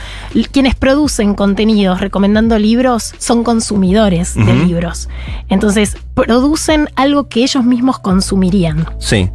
Quienes 0.51 0.75
producen 0.75 1.33
contenidos 1.35 1.99
recomendando 2.33 2.57
libros 2.57 3.13
son 3.19 3.43
consumidores 3.43 4.33
de 4.33 4.55
libros. 4.65 5.07
Entonces, 5.49 5.97
producen 6.13 6.89
algo 6.95 7.27
que 7.27 7.41
ellos 7.43 7.63
mismos 7.65 7.99
consumirían. 7.99 8.85
Sí. 8.99 9.29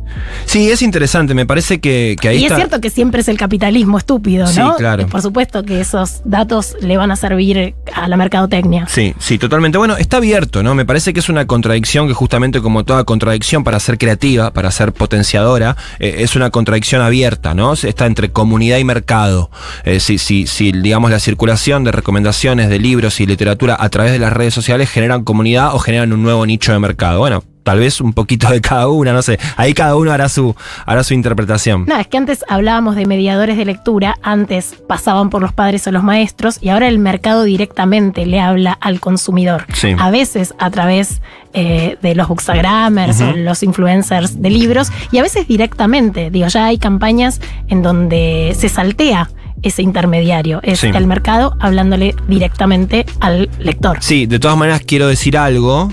Sí, 0.46 0.70
es 0.70 0.82
interesante. 0.82 1.34
Me 1.34 1.46
parece 1.46 1.80
que, 1.80 2.16
que 2.20 2.28
ahí 2.28 2.38
y 2.38 2.42
está. 2.44 2.54
es 2.54 2.60
cierto 2.60 2.80
que 2.80 2.90
siempre 2.90 3.20
es 3.20 3.28
el 3.28 3.36
capitalismo 3.36 3.98
estúpido, 3.98 4.46
Sí, 4.46 4.60
¿no? 4.60 4.76
claro. 4.76 5.06
Por 5.06 5.20
supuesto 5.22 5.64
que 5.64 5.80
esos 5.80 6.20
datos 6.24 6.76
le 6.80 6.96
van 6.96 7.10
a 7.10 7.16
servir 7.16 7.74
a 7.92 8.08
la 8.08 8.16
mercadotecnia. 8.16 8.86
Sí, 8.88 9.14
sí, 9.18 9.38
totalmente. 9.38 9.78
Bueno, 9.78 9.96
está 9.96 10.18
abierto, 10.18 10.62
¿no? 10.62 10.74
Me 10.74 10.84
parece 10.86 11.12
que 11.12 11.20
es 11.20 11.28
una 11.28 11.46
contradicción 11.46 12.06
que 12.08 12.14
justamente 12.14 12.60
como 12.60 12.84
toda 12.84 13.04
contradicción 13.04 13.64
para 13.64 13.80
ser 13.80 13.98
creativa, 13.98 14.52
para 14.52 14.70
ser 14.70 14.92
potenciadora, 14.92 15.76
eh, 15.98 16.16
es 16.18 16.36
una 16.36 16.50
contradicción 16.50 17.02
abierta, 17.02 17.54
¿no? 17.54 17.72
Está 17.74 18.06
entre 18.06 18.30
comunidad 18.30 18.78
y 18.78 18.84
mercado. 18.84 19.50
Eh, 19.84 20.00
si, 20.00 20.18
si, 20.18 20.46
si, 20.46 20.72
digamos, 20.72 21.10
la 21.10 21.18
circulación 21.20 21.84
de 21.84 21.92
recomendaciones 21.92 22.68
de 22.68 22.78
libros 22.78 23.20
y 23.20 23.26
literatura 23.26 23.76
a 23.78 23.88
través 23.88 24.12
de 24.12 24.18
las 24.18 24.32
redes 24.32 24.54
sociales 24.54 24.88
generan 24.90 25.24
comunidad 25.24 25.74
o 25.74 25.78
generan 25.78 26.12
un 26.12 26.22
nuevo 26.22 26.46
nicho 26.46 26.67
de 26.72 26.78
mercado. 26.78 27.18
Bueno, 27.20 27.42
tal 27.62 27.80
vez 27.80 28.00
un 28.00 28.12
poquito 28.14 28.48
de 28.50 28.60
cada 28.62 28.88
una, 28.88 29.12
no 29.12 29.20
sé. 29.22 29.38
Ahí 29.56 29.74
cada 29.74 29.94
uno 29.96 30.10
hará 30.10 30.28
su, 30.28 30.54
hará 30.86 31.04
su 31.04 31.12
interpretación. 31.14 31.84
No, 31.86 31.96
es 31.98 32.06
que 32.06 32.16
antes 32.16 32.44
hablábamos 32.48 32.96
de 32.96 33.04
mediadores 33.06 33.56
de 33.58 33.64
lectura, 33.66 34.16
antes 34.22 34.76
pasaban 34.88 35.28
por 35.30 35.42
los 35.42 35.52
padres 35.52 35.86
o 35.86 35.92
los 35.92 36.02
maestros 36.02 36.58
y 36.62 36.70
ahora 36.70 36.88
el 36.88 36.98
mercado 36.98 37.44
directamente 37.44 38.24
le 38.26 38.40
habla 38.40 38.72
al 38.80 39.00
consumidor. 39.00 39.66
Sí. 39.74 39.94
A 39.98 40.10
veces 40.10 40.54
a 40.58 40.70
través 40.70 41.20
eh, 41.52 41.98
de 42.02 42.14
los 42.14 42.28
bookstagrammers 42.28 43.20
o 43.20 43.28
Ujú. 43.30 43.36
los 43.38 43.62
influencers 43.62 44.40
de 44.40 44.50
libros 44.50 44.90
y 45.12 45.18
a 45.18 45.22
veces 45.22 45.46
directamente. 45.48 46.30
Digo, 46.30 46.46
ya 46.48 46.66
hay 46.66 46.78
campañas 46.78 47.40
en 47.68 47.82
donde 47.82 48.54
se 48.58 48.68
saltea 48.68 49.30
ese 49.62 49.82
intermediario. 49.82 50.60
Es 50.62 50.78
Sí. 50.80 50.86
el 50.94 51.06
mercado 51.08 51.56
hablándole 51.58 52.14
directamente 52.28 53.04
al 53.20 53.50
lector. 53.58 53.98
Sí, 54.00 54.26
de 54.26 54.38
todas 54.38 54.56
maneras 54.56 54.82
quiero 54.86 55.08
decir 55.08 55.36
algo. 55.36 55.90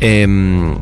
Em, 0.00 0.76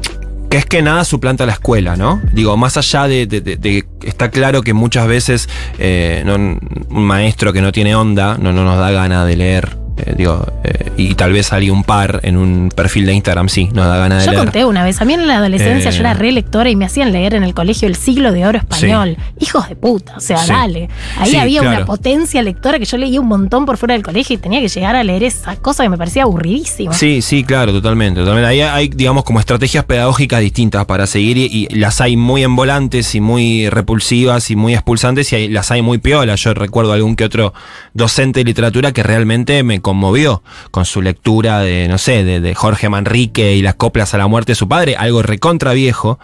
que 0.51 0.59
es 0.59 0.67
que 0.67 0.81
nada 0.83 1.05
suplanta 1.05 1.45
la 1.47 1.53
escuela, 1.53 1.97
¿no? 1.97 2.21
Digo, 2.33 2.57
más 2.57 2.77
allá 2.77 3.09
de, 3.09 3.27
de- 3.27 3.85
está 4.05 4.31
claro 4.31 4.63
que 4.63 4.73
muchas 4.75 5.07
veces 5.09 5.49
eh, 5.79 6.23
un 6.27 7.05
maestro 7.05 7.53
que 7.53 7.61
no 7.61 7.73
tiene 7.73 7.95
onda 7.97 8.37
no, 8.39 8.53
no 8.53 8.65
nos 8.65 8.79
da 8.79 8.91
gana 8.91 9.25
de 9.25 9.37
leer. 9.37 9.77
Eh, 9.97 10.15
digo, 10.17 10.47
eh, 10.65 10.91
y 10.97 11.15
tal 11.15 11.33
vez 11.33 11.53
alguien 11.53 11.73
un 11.75 11.85
par 11.85 12.21
en 12.23 12.37
un 12.37 12.71
perfil 12.75 13.07
de 13.07 13.15
Instagram 13.15 13.49
sí, 13.49 13.69
nos 13.73 13.87
da 13.87 13.97
ganas 13.99 14.21
de 14.21 14.27
Yo 14.27 14.33
leer. 14.33 14.45
conté 14.45 14.65
una 14.65 14.85
vez, 14.85 15.01
a 15.01 15.05
mí 15.05 15.15
en 15.15 15.27
la 15.27 15.37
adolescencia 15.39 15.91
Eh. 15.91 15.93
yo 15.95 16.01
era 16.01 16.15
re 16.15 16.33
lectora 16.33 16.71
y 16.71 16.77
me 16.77 16.85
hacían 16.85 17.13
leer 17.13 17.35
en 17.35 17.43
el 17.45 17.55
colegio 17.55 17.89
El 17.89 17.95
siglo 17.97 18.33
de 18.33 18.47
oro 18.47 18.59
español. 18.59 19.17
Hijos 19.39 19.69
de 19.69 19.77
puta, 19.77 20.15
o 20.17 20.21
sea, 20.21 20.39
Sí. 20.39 20.49
dale. 20.51 20.89
Ahí 21.19 21.31
Sí, 21.33 21.37
había 21.37 21.61
claro. 21.61 21.77
una 21.79 21.87
potencia 21.87 22.43
lectora 22.43 22.79
que 22.79 22.85
yo 22.85 22.97
leía 22.97 23.21
un 23.21 23.29
montón 23.29 23.67
por 23.67 23.77
fuera 23.77 23.95
del 23.95 24.03
colegio 24.03 24.35
y 24.35 24.39
tenía 24.39 24.61
que 24.61 24.69
llegar 24.69 24.97
a 24.97 25.05
leer 25.05 25.23
esa 25.25 25.57
cosa 25.57 25.83
que 25.83 25.89
me 25.89 25.99
parecía 25.99 26.23
aburridísima. 26.25 26.93
Sí, 26.93 27.23
sí, 27.23 27.45
claro, 27.45 27.73
totalmente. 27.73 28.21
totalmente. 28.21 28.49
Ahí 28.49 28.61
hay, 28.61 28.89
digamos, 28.89 29.25
como 29.25 29.41
estrategias 29.41 29.85
pedagógicas 29.85 30.41
distintas 30.41 30.85
para 30.87 31.07
seguir 31.07 31.37
y, 31.39 31.47
y 31.71 31.75
las 31.77 32.01
hay 32.01 32.17
muy 32.17 32.43
envolantes 32.43 33.15
y 33.15 33.21
muy 33.21 33.69
repulsivas 33.71 34.51
y 34.51 34.57
muy 34.57 34.75
expulsantes 34.75 35.33
y 35.33 35.37
hay- 35.37 35.49
las 35.49 35.71
hay 35.71 35.83
muy 35.83 35.99
piolas. 35.99 36.41
Yo 36.41 36.55
recuerdo 36.55 36.93
algún 36.93 37.17
que 37.17 37.25
otro 37.25 37.55
docente 37.95 38.41
de 38.41 38.45
literatura 38.45 38.93
que 38.93 39.03
realmente 39.03 39.63
me 39.63 39.81
conmovió 39.87 40.43
con 40.73 40.85
su 40.85 41.01
lectura 41.01 41.61
de, 41.61 41.87
no 41.87 41.97
sé, 41.97 42.25
de, 42.25 42.41
de 42.41 42.55
Jorge 42.57 42.89
Manrique 42.89 43.55
y 43.55 43.63
las 43.63 43.77
coplas 43.77 44.15
a 44.15 44.19
la 44.19 44.27
muerte 44.27 44.51
de 44.51 44.57
su 44.57 44.67
padre, 44.67 44.97
algo 44.97 45.23
recontra 45.23 45.73
viejo, 45.75 46.19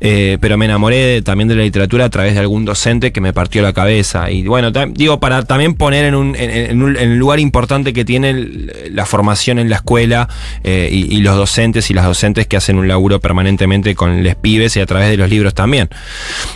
eh, 0.00 0.36
pero 0.40 0.58
me 0.58 0.64
enamoré 0.64 0.96
de- 0.96 1.22
también 1.22 1.46
de 1.46 1.54
la 1.54 1.62
literatura 1.62 2.06
a 2.06 2.10
través 2.10 2.34
de 2.34 2.40
algún 2.40 2.64
docente 2.64 3.12
que 3.12 3.20
me 3.20 3.32
partió 3.32 3.62
la 3.62 3.72
cabeza. 3.72 4.32
Y 4.32 4.42
bueno, 4.48 4.72
digo, 4.72 5.20
para 5.20 5.44
también 5.44 5.74
poner 5.74 6.06
en 6.06 6.16
un, 6.16 6.34
en, 6.34 6.50
en 6.50 6.82
un- 6.82 6.96
en 6.96 7.12
el 7.12 7.16
lugar 7.16 7.38
importante 7.38 7.92
que 7.92 8.04
tiene 8.04 8.30
el- 8.30 8.90
la 8.90 9.06
formación 9.06 9.60
en 9.60 9.70
la 9.70 9.76
escuela 9.76 10.28
eh, 10.64 10.88
y, 10.90 11.14
y 11.16 11.20
los 11.20 11.36
docentes 11.36 11.90
y 11.90 11.94
las 11.94 12.04
docentes 12.06 12.48
que 12.48 12.56
hacen 12.56 12.78
un 12.78 12.88
laburo 12.88 13.20
permanentemente 13.20 13.94
con 13.94 14.24
les 14.24 14.34
pibes 14.34 14.76
y 14.76 14.80
a 14.80 14.86
través 14.86 15.08
de 15.08 15.16
los 15.16 15.30
libros 15.30 15.54
también. 15.54 15.88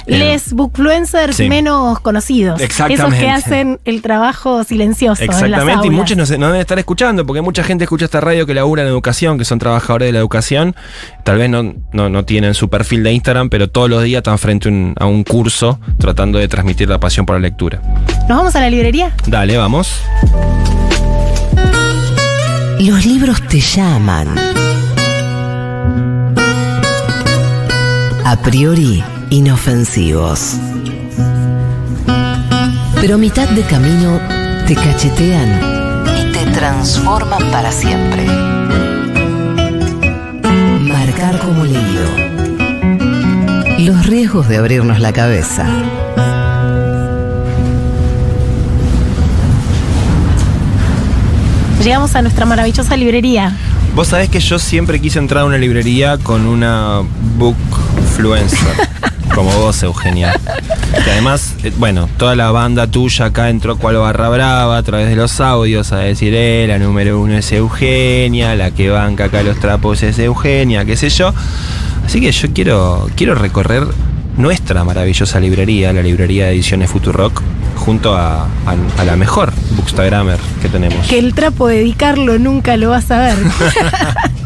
Eh, 0.09 0.18
Les 0.18 0.52
bookfluencers 0.54 1.36
sí. 1.36 1.48
menos 1.48 2.00
conocidos. 2.00 2.61
Exactamente. 2.61 3.04
Esos 3.04 3.18
que 3.20 3.30
hacen 3.30 3.78
el 3.84 4.02
trabajo 4.02 4.64
silencioso. 4.64 5.22
en 5.22 5.28
las 5.28 5.42
Exactamente, 5.42 5.86
y 5.86 5.90
muchos 5.90 6.16
no, 6.16 6.26
se- 6.26 6.38
no 6.49 6.53
deben 6.55 6.62
estar 6.62 6.78
escuchando, 6.78 7.24
porque 7.26 7.40
mucha 7.42 7.62
gente 7.62 7.84
escucha 7.84 8.07
esta 8.07 8.20
radio 8.20 8.46
que 8.46 8.55
labura 8.55 8.82
en 8.82 8.88
educación, 8.88 9.38
que 9.38 9.44
son 9.44 9.59
trabajadores 9.59 10.07
de 10.09 10.12
la 10.12 10.18
educación, 10.18 10.74
tal 11.24 11.38
vez 11.38 11.49
no, 11.51 11.74
no, 11.92 12.09
no 12.09 12.24
tienen 12.24 12.55
su 12.55 12.68
perfil 12.68 13.03
de 13.03 13.12
Instagram, 13.12 13.49
pero 13.51 13.68
todos 13.68 13.88
los 13.90 14.03
días 14.03 14.18
están 14.20 14.38
frente 14.38 14.68
a 14.68 14.72
un- 14.72 14.94
a 14.99 15.07
un 15.07 15.24
curso 15.24 15.78
tratando 15.99 16.38
de 16.38 16.49
transmitir 16.49 16.88
la 16.88 16.99
pasión 17.01 17.26
por 17.26 17.36
la 17.36 17.40
lectura. 17.40 17.80
¿Nos 18.28 18.38
vamos 18.38 18.57
a 18.57 18.61
la 18.61 18.70
librería? 18.70 19.12
Dale, 19.26 19.57
vamos. 19.57 20.01
Los 22.80 23.05
libros 23.07 23.42
te 23.49 23.61
llaman. 23.61 24.28
A 28.24 28.36
priori 28.42 29.03
inofensivos. 29.30 30.55
Pero 33.01 33.14
a 33.14 33.18
mitad 33.18 33.49
de 33.51 33.62
camino 33.62 34.20
te 34.66 34.74
cachetean 34.74 35.77
transforman 36.59 37.52
para 37.52 37.70
siempre. 37.70 38.24
Marcar 40.80 41.38
como 41.38 41.64
leído. 41.64 42.09
Los 43.78 44.04
riesgos 44.06 44.48
de 44.48 44.56
abrirnos 44.56 44.98
la 44.98 45.12
cabeza. 45.12 45.66
Llegamos 51.80 52.16
a 52.16 52.22
nuestra 52.22 52.44
maravillosa 52.44 52.96
librería. 52.96 53.56
Vos 53.94 54.09
sabés 54.09 54.28
que 54.28 54.40
yo 54.40 54.59
siempre 54.59 55.00
quise 55.00 55.20
entrar 55.20 55.42
a 55.42 55.46
una 55.46 55.59
librería 55.59 56.18
con 56.18 56.44
una 56.44 57.02
bookfluencer, 57.36 58.88
como 59.39 59.57
vos, 59.61 59.80
Eugenia. 59.84 60.32
Que 61.05 61.11
además, 61.12 61.55
eh, 61.62 61.72
bueno, 61.76 62.09
toda 62.16 62.34
la 62.34 62.51
banda 62.51 62.86
tuya 62.89 63.26
acá 63.26 63.51
entró 63.51 63.76
cual 63.78 63.97
barra 63.97 64.28
brava 64.28 64.76
a 64.76 64.82
través 64.82 65.09
de 65.09 65.14
los 65.16 65.41
audios 65.41 65.93
a 65.93 65.99
decir, 65.99 66.32
eh, 66.34 66.66
la 66.66 66.78
número 66.78 67.20
uno 67.20 67.34
es 67.34 67.53
Eugenia, 67.53 68.57
la 68.57 68.72
que 68.72 68.91
banca 68.91 69.24
acá 69.26 69.43
los 69.45 69.59
trapos 69.61 70.03
es 70.03 70.18
Eugenia, 70.18 70.84
qué 70.84 70.97
sé 70.97 71.09
yo. 71.11 71.32
Así 72.05 72.20
que 72.20 72.32
yo 72.32 72.49
quiero, 72.53 73.09
quiero 73.14 73.34
recorrer 73.36 73.86
nuestra 74.36 74.82
maravillosa 74.82 75.39
librería, 75.39 75.93
la 75.93 76.03
librería 76.03 76.47
de 76.47 76.53
ediciones 76.53 76.91
Futurock, 76.91 77.41
junto 77.76 78.16
a, 78.16 78.43
a- 78.45 78.49
a 79.01 79.05
la 79.05 79.14
mejor 79.16 79.53
bookstagrammer 79.76 80.39
que 80.61 80.68
tenemos. 80.68 81.07
Que 81.07 81.18
el 81.20 81.32
trapo 81.34 81.68
de 81.68 81.76
dedicarlo 81.76 82.39
nunca 82.41 82.76
lo 82.76 82.91
vas 82.91 83.09
a 83.12 83.18
ver. 83.20 83.36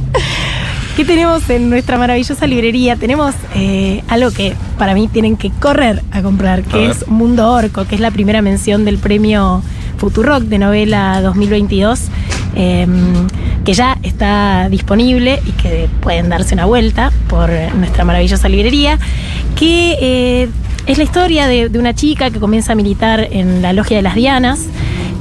¿Qué 0.97 1.07
tenemos 1.07 1.49
en 1.49 1.71
nuestra 1.71 1.97
maravillosa 1.97 2.47
librería? 2.47 2.97
Tenemos 2.97 3.35
eh, 3.55 4.03
algo 4.09 4.31
que 4.31 4.55
para 4.77 4.95
mí 4.95 5.09
tienen 5.09 5.37
que 5.37 5.51
correr 5.51 6.03
a 6.11 6.21
comprar, 6.21 6.63
que 6.63 6.91
es 6.91 7.09
Mundo 7.09 7.51
Orco, 7.51 7.87
que 7.87 7.95
es 7.95 8.01
la 8.01 8.11
primera 8.11 8.43
mención 8.43 8.85
del 8.85 8.99
premio 8.99 9.63
Futurock 9.97 10.43
de 10.43 10.59
novela 10.59 11.23
2022, 11.23 12.09
eh, 12.57 12.87
que 13.65 13.73
ya 13.73 13.97
está 14.03 14.69
disponible 14.69 15.41
y 15.47 15.53
que 15.53 15.89
pueden 16.01 16.29
darse 16.29 16.55
una 16.55 16.67
vuelta 16.67 17.11
por 17.27 17.51
nuestra 17.75 18.05
maravillosa 18.05 18.51
librería, 18.51 18.99
que 19.57 19.97
eh, 19.99 20.49
es 20.87 20.99
la 20.99 21.05
historia 21.05 21.47
de, 21.47 21.71
de 21.71 21.79
una 21.79 21.95
chica 21.95 22.31
que 22.31 22.39
comienza 22.39 22.73
a 22.73 22.75
militar 22.75 23.29
en 23.31 23.63
la 23.63 23.73
Logia 23.73 23.97
de 23.97 24.03
las 24.03 24.15
Dianas 24.15 24.67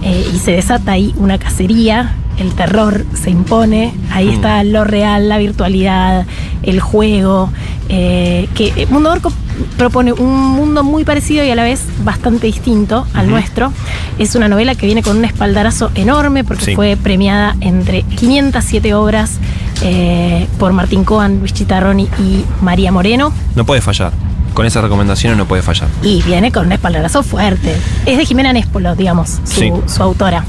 eh, 0.03 0.25
y 0.33 0.39
se 0.39 0.51
desata 0.51 0.93
ahí 0.93 1.13
una 1.17 1.37
cacería, 1.37 2.15
el 2.41 2.53
terror 2.53 3.05
se 3.13 3.29
impone, 3.29 3.93
ahí 4.11 4.27
Mm. 4.27 4.31
está 4.33 4.63
lo 4.63 4.83
real, 4.83 5.29
la 5.29 5.37
virtualidad, 5.37 6.25
el 6.63 6.79
juego, 6.79 7.49
eh, 7.89 8.47
que 8.55 8.73
eh, 8.75 8.87
Mundo 8.89 9.11
Orco 9.11 9.31
propone 9.77 10.13
un 10.13 10.33
mundo 10.51 10.83
muy 10.83 11.03
parecido 11.03 11.43
y 11.43 11.49
a 11.51 11.55
la 11.55 11.63
vez 11.63 11.83
bastante 12.03 12.47
distinto 12.47 13.05
al 13.13 13.29
nuestro. 13.29 13.71
Es 14.17 14.35
una 14.35 14.47
novela 14.47 14.75
que 14.75 14.85
viene 14.85 15.03
con 15.03 15.17
un 15.17 15.25
espaldarazo 15.25 15.91
enorme 15.95 16.43
porque 16.43 16.65
Sí. 16.65 16.75
fue 16.75 16.97
premiada 17.01 17.55
entre 17.61 18.03
507 18.03 18.93
obras 18.93 19.39
eh, 19.83 20.47
por 20.59 20.73
Martín 20.73 21.03
Coan, 21.03 21.39
Luis 21.39 21.53
Chitarroni 21.53 22.07
y 22.19 22.43
María 22.61 22.91
Moreno. 22.91 23.33
No 23.55 23.65
puede 23.65 23.81
fallar. 23.81 24.11
Con 24.53 24.65
esas 24.65 24.83
recomendaciones 24.83 25.37
no 25.37 25.45
puede 25.47 25.61
fallar. 25.63 25.87
Y 26.03 26.21
viene 26.23 26.51
con 26.51 26.65
un 26.65 26.71
espaldarazo 26.73 27.23
fuerte. 27.23 27.73
Es 28.05 28.17
de 28.17 28.25
Jimena 28.25 28.51
Nespolo, 28.53 28.95
digamos, 28.95 29.39
su, 29.45 29.59
Sí. 29.59 29.71
su 29.87 30.03
autora. 30.03 30.43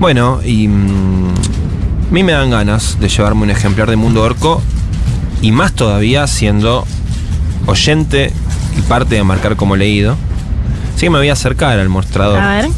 Bueno, 0.00 0.40
y 0.42 0.66
mm, 0.66 1.28
a 2.08 2.12
mí 2.12 2.22
me 2.24 2.32
dan 2.32 2.50
ganas 2.50 2.98
de 2.98 3.08
llevarme 3.08 3.42
un 3.42 3.50
ejemplar 3.50 3.90
de 3.90 3.96
Mundo 3.96 4.22
Orco 4.22 4.62
y 5.42 5.52
más 5.52 5.74
todavía 5.74 6.26
siendo 6.26 6.86
oyente 7.66 8.32
y 8.78 8.80
parte 8.80 9.16
de 9.16 9.22
marcar 9.24 9.56
como 9.56 9.76
leído. 9.76 10.16
Así 10.94 11.06
que 11.06 11.10
me 11.10 11.18
voy 11.18 11.28
a 11.28 11.34
acercar 11.34 11.78
al 11.78 11.90
mostrador 11.90 12.38
A 12.38 12.56
ver. 12.56 12.68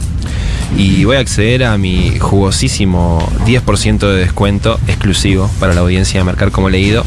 y 0.77 1.05
voy 1.05 1.17
a 1.17 1.21
acceder 1.21 1.65
a 1.65 1.79
mi 1.79 2.19
jugosísimo 2.19 3.27
10% 3.47 3.99
de 4.01 4.17
descuento 4.17 4.81
exclusivo 4.89 5.49
para 5.61 5.75
la 5.75 5.83
audiencia 5.83 6.19
de 6.19 6.25
marcar 6.25 6.51
como 6.51 6.71
leído 6.71 7.05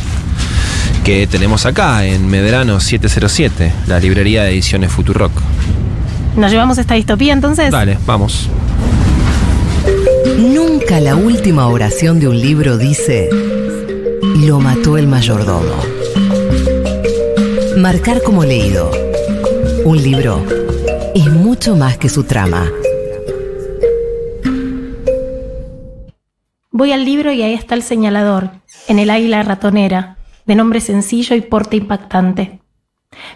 que 1.04 1.28
tenemos 1.28 1.66
acá 1.66 2.06
en 2.06 2.28
Medrano 2.28 2.80
707, 2.80 3.72
la 3.86 4.00
librería 4.00 4.44
de 4.44 4.52
ediciones 4.52 4.92
Futurock. 4.92 5.32
¿Nos 6.36 6.52
llevamos 6.52 6.78
esta 6.78 6.96
distopía 6.96 7.34
entonces? 7.34 7.70
Dale, 7.70 8.00
vamos. 8.08 8.50
Nunca 10.38 11.00
la 11.00 11.16
última 11.16 11.68
oración 11.68 12.20
de 12.20 12.28
un 12.28 12.40
libro 12.40 12.78
dice, 12.78 13.30
lo 14.46 14.60
mató 14.60 14.98
el 14.98 15.08
mayordomo. 15.08 15.76
Marcar 17.78 18.22
como 18.22 18.44
leído. 18.44 18.92
Un 19.86 20.04
libro 20.04 20.44
es 21.16 21.32
mucho 21.32 21.78
más 21.78 21.98
que 21.98 22.10
su 22.10 22.26
trama. 22.26 22.70
Voy 26.72 26.92
al 26.92 27.06
libro 27.06 27.32
y 27.32 27.42
ahí 27.42 27.54
está 27.54 27.76
el 27.76 27.84
señalador, 27.84 28.52
en 28.90 29.00
el 29.00 29.12
águila 29.12 29.42
ratonera, 29.44 30.18
de 30.46 30.56
nombre 30.56 30.82
sencillo 30.82 31.38
y 31.38 31.42
porte 31.42 31.78
impactante. 31.78 32.60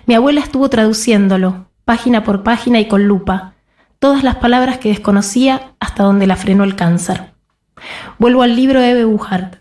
Mi 0.06 0.16
abuela 0.16 0.42
estuvo 0.42 0.70
traduciéndolo, 0.70 1.70
página 1.86 2.26
por 2.26 2.44
página 2.44 2.82
y 2.82 2.90
con 2.90 3.08
lupa, 3.08 3.54
todas 4.00 4.24
las 4.24 4.38
palabras 4.38 4.78
que 4.78 4.90
desconocía 4.90 5.74
hasta 5.80 6.04
donde 6.04 6.26
la 6.26 6.38
frenó 6.38 6.64
el 6.64 6.76
cáncer. 6.76 7.34
Vuelvo 8.18 8.42
al 8.42 8.56
libro 8.56 8.80
de 8.80 8.92
Eve 8.92 9.06
Buchart. 9.06 9.58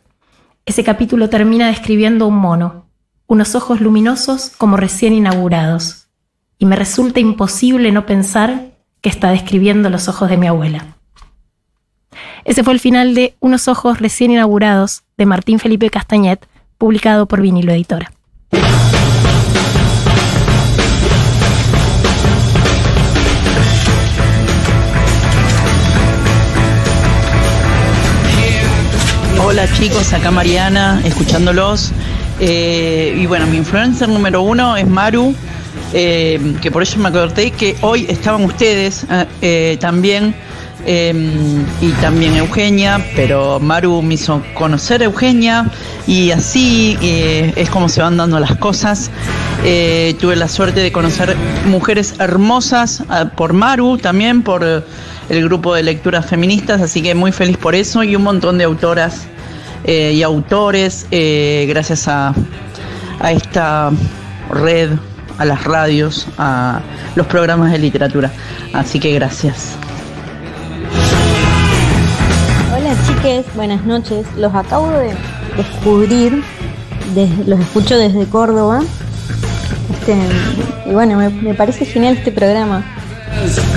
Ese 0.65 0.85
capítulo 0.85 1.29
termina 1.29 1.67
describiendo 1.69 2.27
un 2.27 2.37
mono, 2.37 2.87
unos 3.27 3.55
ojos 3.55 3.81
luminosos 3.81 4.53
como 4.57 4.77
recién 4.77 5.13
inaugurados, 5.13 6.09
y 6.59 6.67
me 6.67 6.77
resulta 6.77 7.21
imposible 7.21 7.93
no 7.93 8.07
pensar 8.07 8.73
que 9.01 9.09
está 9.09 9.31
describiendo 9.31 9.91
los 9.91 10.09
ojos 10.09 10.31
de 10.31 10.37
mi 10.37 10.47
abuela. 10.47 10.97
Ese 12.45 12.65
fue 12.65 12.73
el 12.73 12.81
final 12.81 13.15
de 13.15 13.35
Unos 13.41 13.69
ojos 13.69 14.01
recién 14.01 14.31
inaugurados 14.31 15.03
de 15.17 15.27
Martín 15.27 15.59
Felipe 15.59 15.91
Castañet, 15.91 16.47
publicado 16.79 17.27
por 17.27 17.41
Vinilo 17.41 17.73
Editora. 17.73 18.13
Hola 29.51 29.67
chicos, 29.73 30.13
acá 30.13 30.31
Mariana, 30.31 31.01
escuchándolos. 31.07 31.91
Eh, 32.39 33.17
y 33.19 33.25
bueno, 33.25 33.47
mi 33.47 33.57
influencer 33.57 34.07
número 34.07 34.43
uno 34.43 34.77
es 34.77 34.87
Maru, 34.87 35.35
eh, 35.95 36.55
que 36.61 36.71
por 36.71 36.83
eso 36.83 36.99
me 36.99 37.09
acordé 37.09 37.51
que 37.53 37.75
hoy 37.81 38.05
estaban 38.11 38.45
ustedes 38.45 39.07
eh, 39.41 39.79
también. 39.81 40.35
y 40.87 41.91
también 42.03 42.37
Eugenia, 42.37 43.03
pero 43.17 43.59
Maru 43.59 44.03
me 44.03 44.15
hizo 44.15 44.43
conocer 44.53 45.01
a 45.01 45.07
Eugenia 45.07 45.67
y 46.07 46.31
así 46.31 46.99
es 47.01 47.69
como 47.71 47.89
se 47.89 48.03
van 48.03 48.19
dando 48.19 48.39
las 48.39 48.57
cosas. 48.57 49.11
tuve 50.21 50.37
la 50.37 50.49
suerte 50.49 50.81
de 50.81 50.93
conocer 50.93 51.37
mujeres 51.67 52.15
hermosas 52.19 53.03
por 53.35 53.55
Maru, 53.55 53.97
también 53.97 54.43
por 54.43 54.63
el 54.63 55.45
grupo 55.45 55.75
de 55.75 55.83
lecturas 55.83 56.27
feministas, 56.27 56.81
así 56.83 57.03
que 57.03 57.15
muy 57.15 57.33
feliz 57.33 57.57
por 57.57 57.75
eso 57.75 58.03
y 58.03 58.15
un 58.15 58.23
montón 58.23 58.59
de 58.59 58.65
autoras 58.65 59.27
eh, 59.85 60.13
y 60.13 60.23
autores, 60.23 61.07
eh, 61.11 61.67
gracias 61.69 62.09
a, 62.09 62.35
a 63.21 63.33
esta 63.33 63.91
red, 64.51 64.91
a 65.39 65.45
las 65.45 65.65
radios, 65.65 66.27
a 66.37 66.81
los 67.15 67.27
programas 67.27 67.73
de 67.73 67.79
literatura. 67.79 68.31
Así 68.73 68.99
que 69.01 69.13
gracias. 69.13 69.77
Hola 72.77 72.95
chiques, 73.07 73.47
buenas 73.55 73.85
noches. 73.85 74.27
Los 74.37 74.55
acabo 74.55 74.91
de 74.91 75.15
descubrir, 75.57 76.43
los 77.47 77.61
escucho 77.61 77.97
desde 77.97 78.27
Córdoba. 78.27 78.81
Este, 79.91 80.17
y 80.87 80.93
bueno, 80.93 81.17
me, 81.17 81.31
me, 81.31 81.55
parece 81.55 81.85
genial 81.87 82.17
este 82.17 82.33
programa. 82.33 82.85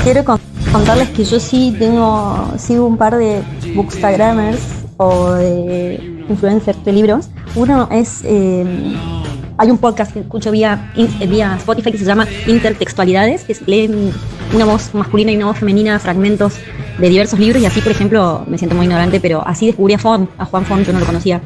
Quiero 0.03 0.23
contarles 0.71 1.09
que 1.09 1.23
yo 1.23 1.39
sí 1.39 1.75
tengo, 1.77 2.53
sigo 2.57 2.85
un 2.85 2.97
par 2.97 3.17
de 3.17 3.41
bookstagramers 3.75 4.80
o 5.01 5.33
de 5.33 6.25
influencers 6.29 6.83
de 6.85 6.91
libros. 6.91 7.29
Uno 7.55 7.89
es, 7.91 8.21
eh, 8.23 8.63
hay 9.57 9.71
un 9.71 9.79
podcast 9.79 10.13
que 10.13 10.19
escucho 10.19 10.51
vía, 10.51 10.93
vía 11.27 11.55
Spotify 11.57 11.91
que 11.91 11.97
se 11.97 12.05
llama 12.05 12.27
Intertextualidades, 12.45 13.43
que 13.43 13.57
lee 13.65 13.89
una 14.53 14.65
voz 14.65 14.93
masculina 14.93 15.31
y 15.31 15.37
una 15.37 15.47
voz 15.47 15.57
femenina, 15.57 15.97
fragmentos 15.97 16.53
de 16.99 17.09
diversos 17.09 17.39
libros 17.39 17.63
y 17.63 17.65
así, 17.65 17.81
por 17.81 17.91
ejemplo, 17.91 18.45
me 18.47 18.59
siento 18.59 18.75
muy 18.75 18.85
ignorante, 18.85 19.19
pero 19.19 19.41
así 19.45 19.65
descubrí 19.65 19.95
a 19.95 19.97
Fon, 19.97 20.29
a 20.37 20.45
Juan 20.45 20.65
Fon, 20.65 20.83
yo 20.83 20.93
no 20.93 20.99
lo 20.99 21.05
conocía. 21.07 21.41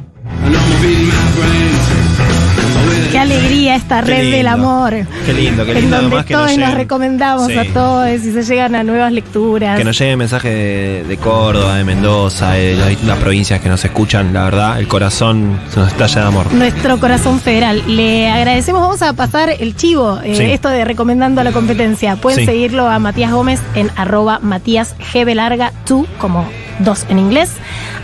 Qué 3.35 3.41
alegría 3.41 3.75
esta 3.75 4.01
red 4.01 4.31
del 4.31 4.47
amor. 4.47 4.93
Qué 5.25 5.33
lindo, 5.33 5.65
qué 5.65 5.73
lindo. 5.73 5.79
En 5.79 5.89
donde 5.91 5.95
Además 6.05 6.25
que 6.25 6.33
todos 6.33 6.57
nos 6.57 6.73
recomendamos 6.73 7.47
Sí. 7.47 7.57
a 7.57 7.73
todos 7.73 8.09
y 8.09 8.19
se 8.31 8.43
llegan 8.43 8.75
a 8.75 8.83
nuevas 8.83 9.11
lecturas. 9.11 9.77
Que 9.77 9.83
nos 9.83 9.99
lleguen 9.99 10.19
mensajes 10.19 10.51
de, 10.53 11.03
de 11.05 11.17
Córdoba, 11.17 11.75
de 11.75 11.83
Mendoza, 11.83 12.51
de 12.51 12.75
las 12.75 12.89
distintas 12.89 13.19
provincias 13.19 13.59
que 13.59 13.67
nos 13.69 13.83
escuchan. 13.83 14.33
La 14.33 14.45
verdad, 14.45 14.79
el 14.79 14.87
corazón 14.87 15.59
se 15.69 15.79
nos 15.81 15.89
estalla 15.89 16.21
de 16.21 16.27
amor. 16.27 16.53
Nuestro 16.53 16.97
corazón 16.99 17.39
federal. 17.41 17.83
Le 17.87 18.29
agradecemos, 18.29 18.81
vamos 18.81 19.01
a 19.01 19.11
pasar 19.13 19.49
el 19.59 19.75
chivo, 19.75 20.19
eh, 20.23 20.35
Sí. 20.35 20.43
esto 20.43 20.69
de 20.69 20.85
recomendando 20.85 21.41
a 21.41 21.43
la 21.43 21.51
competencia. 21.51 22.15
Pueden 22.15 22.39
Sí. 22.39 22.45
seguirlo 22.45 22.87
a 22.87 22.99
Matías 22.99 23.31
Gómez 23.33 23.59
en 23.75 23.91
arroba 23.97 24.39
Matías 24.41 24.95
larga 25.25 25.73
tú, 25.85 26.07
como 26.19 26.45
dos 26.79 27.05
en 27.09 27.19
inglés, 27.19 27.51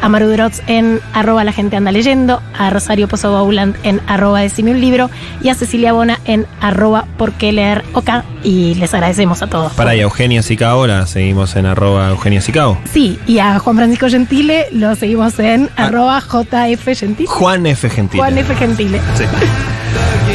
a 0.02 0.10
Maru 0.10 0.28
Droz 0.30 0.62
en 0.68 1.00
arroba 1.14 1.44
la 1.44 1.52
gente 1.52 1.76
anda 1.76 1.92
leyendo, 1.92 2.42
a 2.58 2.70
Rosario 2.70 3.08
Pozo 3.08 3.32
Bauland 3.32 3.76
en 3.84 4.02
arroba 4.08 4.42
decime 4.42 4.72
un 4.72 4.82
libro 4.82 5.10
y 5.42 5.50
a 5.50 5.56
Cecilia 5.56 5.94
Bona 5.94 6.20
en 6.26 6.46
arroba 6.60 7.06
por 7.18 7.34
qué 7.34 7.52
leer 7.52 7.84
oca 7.94 8.24
y 8.44 8.76
les 8.76 8.94
agradecemos 8.94 9.42
a 9.42 9.48
todos. 9.48 9.74
Para 9.74 9.96
y 9.96 10.00
a 10.00 10.04
Eugenia 10.04 10.44
Sicao, 10.44 10.88
la 10.88 11.06
seguimos 11.08 11.56
en 11.56 11.66
arroba 11.66 12.10
Eugenia 12.10 12.42
Sicao. 12.42 12.78
Sí, 12.92 13.20
y 13.28 13.40
a 13.40 13.60
Juan 13.60 13.76
Francisco 13.76 14.10
Gentile 14.10 14.68
lo 14.72 14.96
seguimos 14.96 15.38
en 15.40 15.70
arroba 15.76 16.20
JF 16.22 16.98
Gentile. 16.98 17.28
Juan 17.28 17.66
F. 17.66 17.90
Gentile. 17.90 18.22
Juan 18.22 18.38
F. 18.38 18.56
Gentile. 18.56 19.02
Sí. 19.16 19.24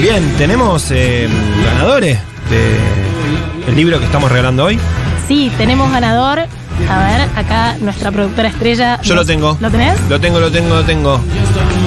Bien, 0.01 0.23
tenemos 0.37 0.91
eh, 0.91 1.29
ganadores 1.65 2.19
del 2.51 3.77
libro 3.77 3.99
que 3.99 4.05
estamos 4.05 4.31
regalando 4.31 4.65
hoy. 4.65 4.79
Sí, 5.27 5.51
tenemos 5.57 5.91
ganador. 5.91 6.47
A 6.89 6.99
ver, 6.99 7.29
acá 7.37 7.77
nuestra 7.81 8.13
productora 8.13 8.49
estrella. 8.49 9.01
Yo 9.03 9.15
lo 9.15 9.25
tengo. 9.25 9.57
¿Lo 9.61 9.71
tenés? 9.71 9.99
Lo 10.09 10.21
tengo, 10.21 10.39
lo 10.41 10.51
tengo, 10.51 10.75
lo 10.75 10.85
tengo. 10.85 11.21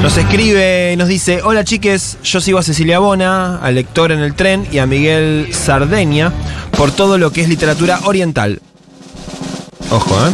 Nos 0.02 0.18
escribe 0.18 0.94
y 0.94 0.98
nos 0.98 1.08
dice, 1.08 1.42
hola 1.44 1.64
chiques, 1.64 2.18
yo 2.24 2.42
sigo 2.42 2.60
a 2.60 2.64
Cecilia 2.64 3.00
Bona, 3.00 3.58
al 3.58 3.76
lector 3.76 4.12
en 4.12 4.20
el 4.20 4.34
tren 4.34 4.68
y 4.72 4.80
a 4.80 4.86
Miguel 4.86 5.50
Sardeña 5.52 6.32
por 6.78 6.92
todo 6.92 7.18
lo 7.18 7.32
que 7.32 7.42
es 7.42 7.50
literatura 7.50 8.00
oriental. 8.06 8.62
Ojo, 9.92 10.16
¿eh? 10.28 10.32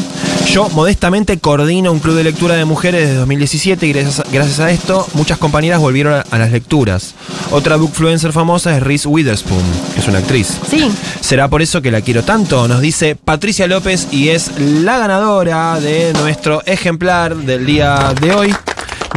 Yo 0.55 0.69
modestamente 0.69 1.37
coordino 1.37 1.91
un 1.91 1.99
club 1.99 2.15
de 2.15 2.23
lectura 2.23 2.55
de 2.55 2.63
mujeres 2.63 3.01
desde 3.01 3.15
2017 3.15 3.87
y 3.87 3.91
gracias 3.91 4.21
a, 4.21 4.23
gracias 4.31 4.61
a 4.61 4.71
esto 4.71 5.05
muchas 5.13 5.37
compañeras 5.37 5.81
volvieron 5.81 6.13
a, 6.13 6.21
a 6.21 6.37
las 6.37 6.49
lecturas. 6.49 7.13
Otra 7.51 7.75
bookfluencer 7.75 8.31
famosa 8.31 8.73
es 8.73 8.81
Reese 8.81 9.05
Witherspoon, 9.09 9.61
que 9.93 9.99
es 9.99 10.07
una 10.07 10.19
actriz. 10.19 10.57
Sí. 10.69 10.89
Será 11.19 11.49
por 11.49 11.61
eso 11.61 11.81
que 11.81 11.91
la 11.91 11.99
quiero 11.99 12.23
tanto, 12.23 12.69
nos 12.69 12.79
dice 12.79 13.17
Patricia 13.17 13.67
López 13.67 14.07
y 14.11 14.29
es 14.29 14.57
la 14.57 14.97
ganadora 14.97 15.77
de 15.81 16.13
nuestro 16.13 16.63
ejemplar 16.65 17.35
del 17.35 17.65
día 17.65 18.13
de 18.21 18.31
hoy 18.31 18.55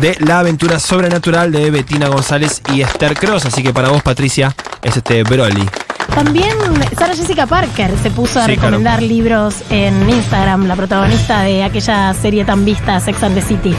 de 0.01 0.17
La 0.19 0.41
aventura 0.41 0.81
sobrenatural 0.81 1.53
de 1.53 1.71
Bettina 1.71 2.09
González 2.09 2.63
y 2.75 2.81
Esther 2.81 3.15
Cross. 3.15 3.47
Así 3.47 3.63
que 3.63 3.73
para 3.73 3.91
vos, 3.91 4.03
Patricia, 4.03 4.57
es 4.83 4.97
este 4.97 5.23
Broly. 5.23 5.69
También 6.15 6.53
Sara 6.99 7.15
Jessica 7.15 7.47
Parker 7.47 7.93
se 8.03 8.11
puso 8.11 8.41
a 8.41 8.47
Sí, 8.47 8.55
recomendar 8.57 9.03
libros 9.03 9.63
en 9.71 10.09
Instagram, 10.09 10.67
la 10.67 10.75
protagonista 10.77 11.43
de 11.43 11.63
aquella 11.63 12.13
serie 12.15 12.45
tan 12.45 12.65
vista, 12.65 12.99
Sex 12.99 13.23
and 13.23 13.35
the 13.37 13.43
City. 13.43 13.75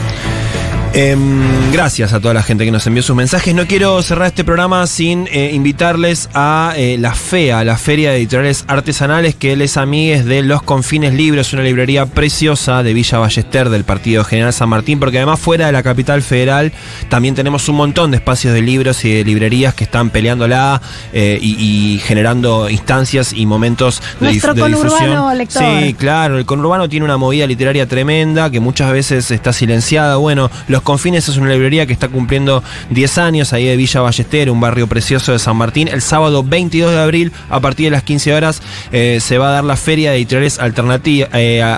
Em, 0.92 1.70
gracias 1.70 2.12
a 2.12 2.18
toda 2.18 2.34
la 2.34 2.42
gente 2.42 2.64
que 2.64 2.72
nos 2.72 2.84
envió 2.84 3.04
sus 3.04 3.14
mensajes. 3.14 3.54
No 3.54 3.64
quiero 3.68 4.02
cerrar 4.02 4.26
este 4.26 4.42
programa 4.42 4.84
sin 4.88 5.28
eh, 5.30 5.52
invitarles 5.54 6.28
a 6.34 6.72
eh, 6.76 6.96
la 6.98 7.14
FEA, 7.14 7.62
la 7.62 7.78
Feria 7.78 8.10
de 8.10 8.16
Editoriales 8.16 8.64
Artesanales, 8.66 9.36
que 9.36 9.54
les 9.54 9.76
amigues 9.76 10.24
de 10.24 10.42
Los 10.42 10.62
Confines 10.62 11.14
Libros, 11.14 11.52
una 11.52 11.62
librería 11.62 12.06
preciosa 12.06 12.82
de 12.82 12.92
Villa 12.92 13.18
Ballester 13.18 13.68
del 13.70 13.84
Partido 13.84 14.24
General 14.24 14.52
San 14.52 14.68
Martín, 14.68 14.98
porque 14.98 15.18
además 15.18 15.38
fuera 15.38 15.66
de 15.66 15.72
la 15.72 15.84
capital 15.84 16.22
federal 16.22 16.72
también 17.08 17.36
tenemos 17.36 17.68
un 17.68 17.76
montón 17.76 18.10
de 18.10 18.16
espacios 18.16 18.52
de 18.52 18.60
libros 18.60 19.04
y 19.04 19.14
de 19.14 19.24
librerías 19.24 19.74
que 19.74 19.84
están 19.84 20.10
peleándola 20.10 20.82
eh, 21.12 21.38
y, 21.40 21.94
y 21.94 21.98
generando 22.00 22.68
instancias 22.68 23.32
y 23.32 23.46
momentos 23.46 24.02
de, 24.18 24.26
Nuestro 24.26 24.54
de 24.54 24.62
conurbano 24.62 24.88
difusión. 24.88 25.38
lector. 25.38 25.62
Sí, 25.62 25.94
Claro, 25.94 26.36
el 26.36 26.46
conurbano 26.46 26.88
tiene 26.88 27.04
una 27.04 27.16
movida 27.16 27.46
literaria 27.46 27.86
tremenda 27.86 28.50
que 28.50 28.58
muchas 28.58 28.90
veces 28.90 29.30
está 29.30 29.52
silenciada. 29.52 30.16
Bueno, 30.16 30.50
Los 30.66 30.79
Confines 30.82 31.28
es 31.28 31.36
una 31.36 31.50
librería 31.50 31.86
que 31.86 31.92
está 31.92 32.08
cumpliendo 32.08 32.62
10 32.90 33.18
años 33.18 33.52
ahí 33.52 33.64
de 33.64 33.76
Villa 33.76 34.00
Ballester, 34.00 34.50
un 34.50 34.60
barrio 34.60 34.86
precioso 34.86 35.32
de 35.32 35.38
San 35.38 35.56
Martín. 35.56 35.88
El 35.88 36.02
sábado 36.02 36.42
22 36.42 36.92
de 36.92 37.00
abril, 37.00 37.32
a 37.48 37.60
partir 37.60 37.86
de 37.86 37.90
las 37.90 38.02
15 38.02 38.34
horas, 38.34 38.62
eh, 38.92 39.18
se 39.20 39.38
va 39.38 39.48
a 39.48 39.52
dar 39.52 39.64
la 39.64 39.76
Feria 39.76 40.10
de 40.10 40.16
Editoriales 40.18 40.58
Alternativas 40.58 41.30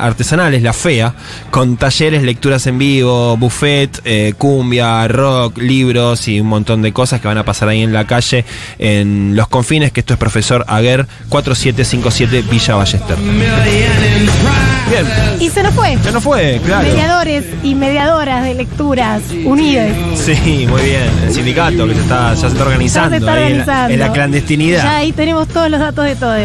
Artesanales, 0.02 0.62
la 0.62 0.72
FEA, 0.72 1.14
con 1.50 1.76
talleres, 1.76 2.22
lecturas 2.22 2.66
en 2.66 2.78
vivo, 2.78 3.36
buffet, 3.36 4.00
eh, 4.04 4.34
cumbia, 4.36 5.06
rock, 5.08 5.58
libros 5.58 6.28
y 6.28 6.40
un 6.40 6.48
montón 6.48 6.82
de 6.82 6.92
cosas 6.92 7.20
que 7.20 7.28
van 7.28 7.38
a 7.38 7.44
pasar 7.44 7.68
ahí 7.68 7.82
en 7.82 7.92
la 7.92 8.06
calle 8.06 8.44
en 8.78 9.36
Los 9.36 9.48
Confines, 9.48 9.92
que 9.92 10.00
esto 10.00 10.14
es 10.14 10.18
Profesor 10.18 10.64
Aguer 10.68 11.06
4757 11.28 12.42
Villa 12.50 12.74
Ballester. 12.74 13.16
Bien. 14.90 15.06
Y 15.40 15.48
se 15.48 15.62
nos 15.62 15.74
fue. 15.74 15.96
Se 16.02 16.12
nos 16.12 16.22
fue, 16.22 16.60
claro. 16.64 16.88
Mediadores 16.88 17.44
y 17.62 17.74
mediadoras 17.74 18.44
de 18.44 18.54
lectura 18.54 18.91
Unides. 19.44 19.96
Sí, 20.16 20.66
muy 20.68 20.82
bien. 20.82 21.02
El 21.24 21.32
sindicato 21.32 21.86
que 21.86 21.94
se 21.94 22.00
está, 22.00 22.34
ya 22.34 22.40
se 22.40 22.46
está 22.48 22.62
organizando, 22.62 23.10
Ya 23.10 23.18
se 23.18 23.24
está 23.24 23.32
ahí 23.34 23.38
en 23.52 23.56
la- 23.58 23.62
organizando. 23.62 23.94
En, 23.94 24.00
la, 24.00 24.12
clandestinidad. 24.12 24.82
Ya 24.82 24.96
ahí 24.98 25.12
tenemos 25.12 25.48
todos 25.48 25.70
los 25.70 25.80
datos 25.80 26.04
de 26.04 26.14
todos. 26.16 26.38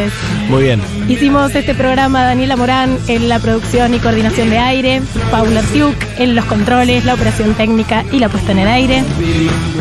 Muy 0.48 0.62
bien. 0.62 0.80
Hicimos 1.08 1.54
este 1.54 1.74
programa 1.74 2.22
Daniela 2.24 2.56
Morán 2.56 2.96
en 3.08 3.28
la 3.28 3.38
producción 3.38 3.94
y 3.94 3.98
coordinación 3.98 4.50
de 4.50 4.58
aire, 4.58 5.02
Paula 5.30 5.60
Artiuk 5.60 5.94
en 6.18 6.34
los 6.34 6.44
controles, 6.46 7.04
la 7.04 7.14
operación 7.14 7.54
técnica 7.54 8.04
y 8.12 8.18
la 8.18 8.28
puesta 8.28 8.52
en 8.52 8.58
el 8.60 8.68
aire, 8.68 9.02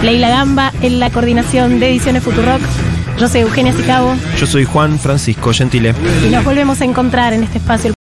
Leila 0.04 0.30
Gamba 0.30 0.72
en 0.82 1.00
la 1.00 1.10
coordinación 1.10 1.80
de 1.80 1.90
ediciones 1.90 2.24
Futurock. 2.24 2.62
Yo 3.20 3.28
soy 3.28 3.42
Eugenia 3.42 3.74
Sicabo 3.74 4.16
Yo 4.40 4.46
soy 4.46 4.64
Juan 4.66 5.00
Francisco 5.00 5.52
Gentile. 5.52 5.96
y 6.24 6.30
nos 6.30 6.44
volvemos 6.44 6.82
a 6.82 6.86
encontrar 6.86 7.34
en 7.34 7.44
este 7.44 7.58
espacio. 7.58 7.94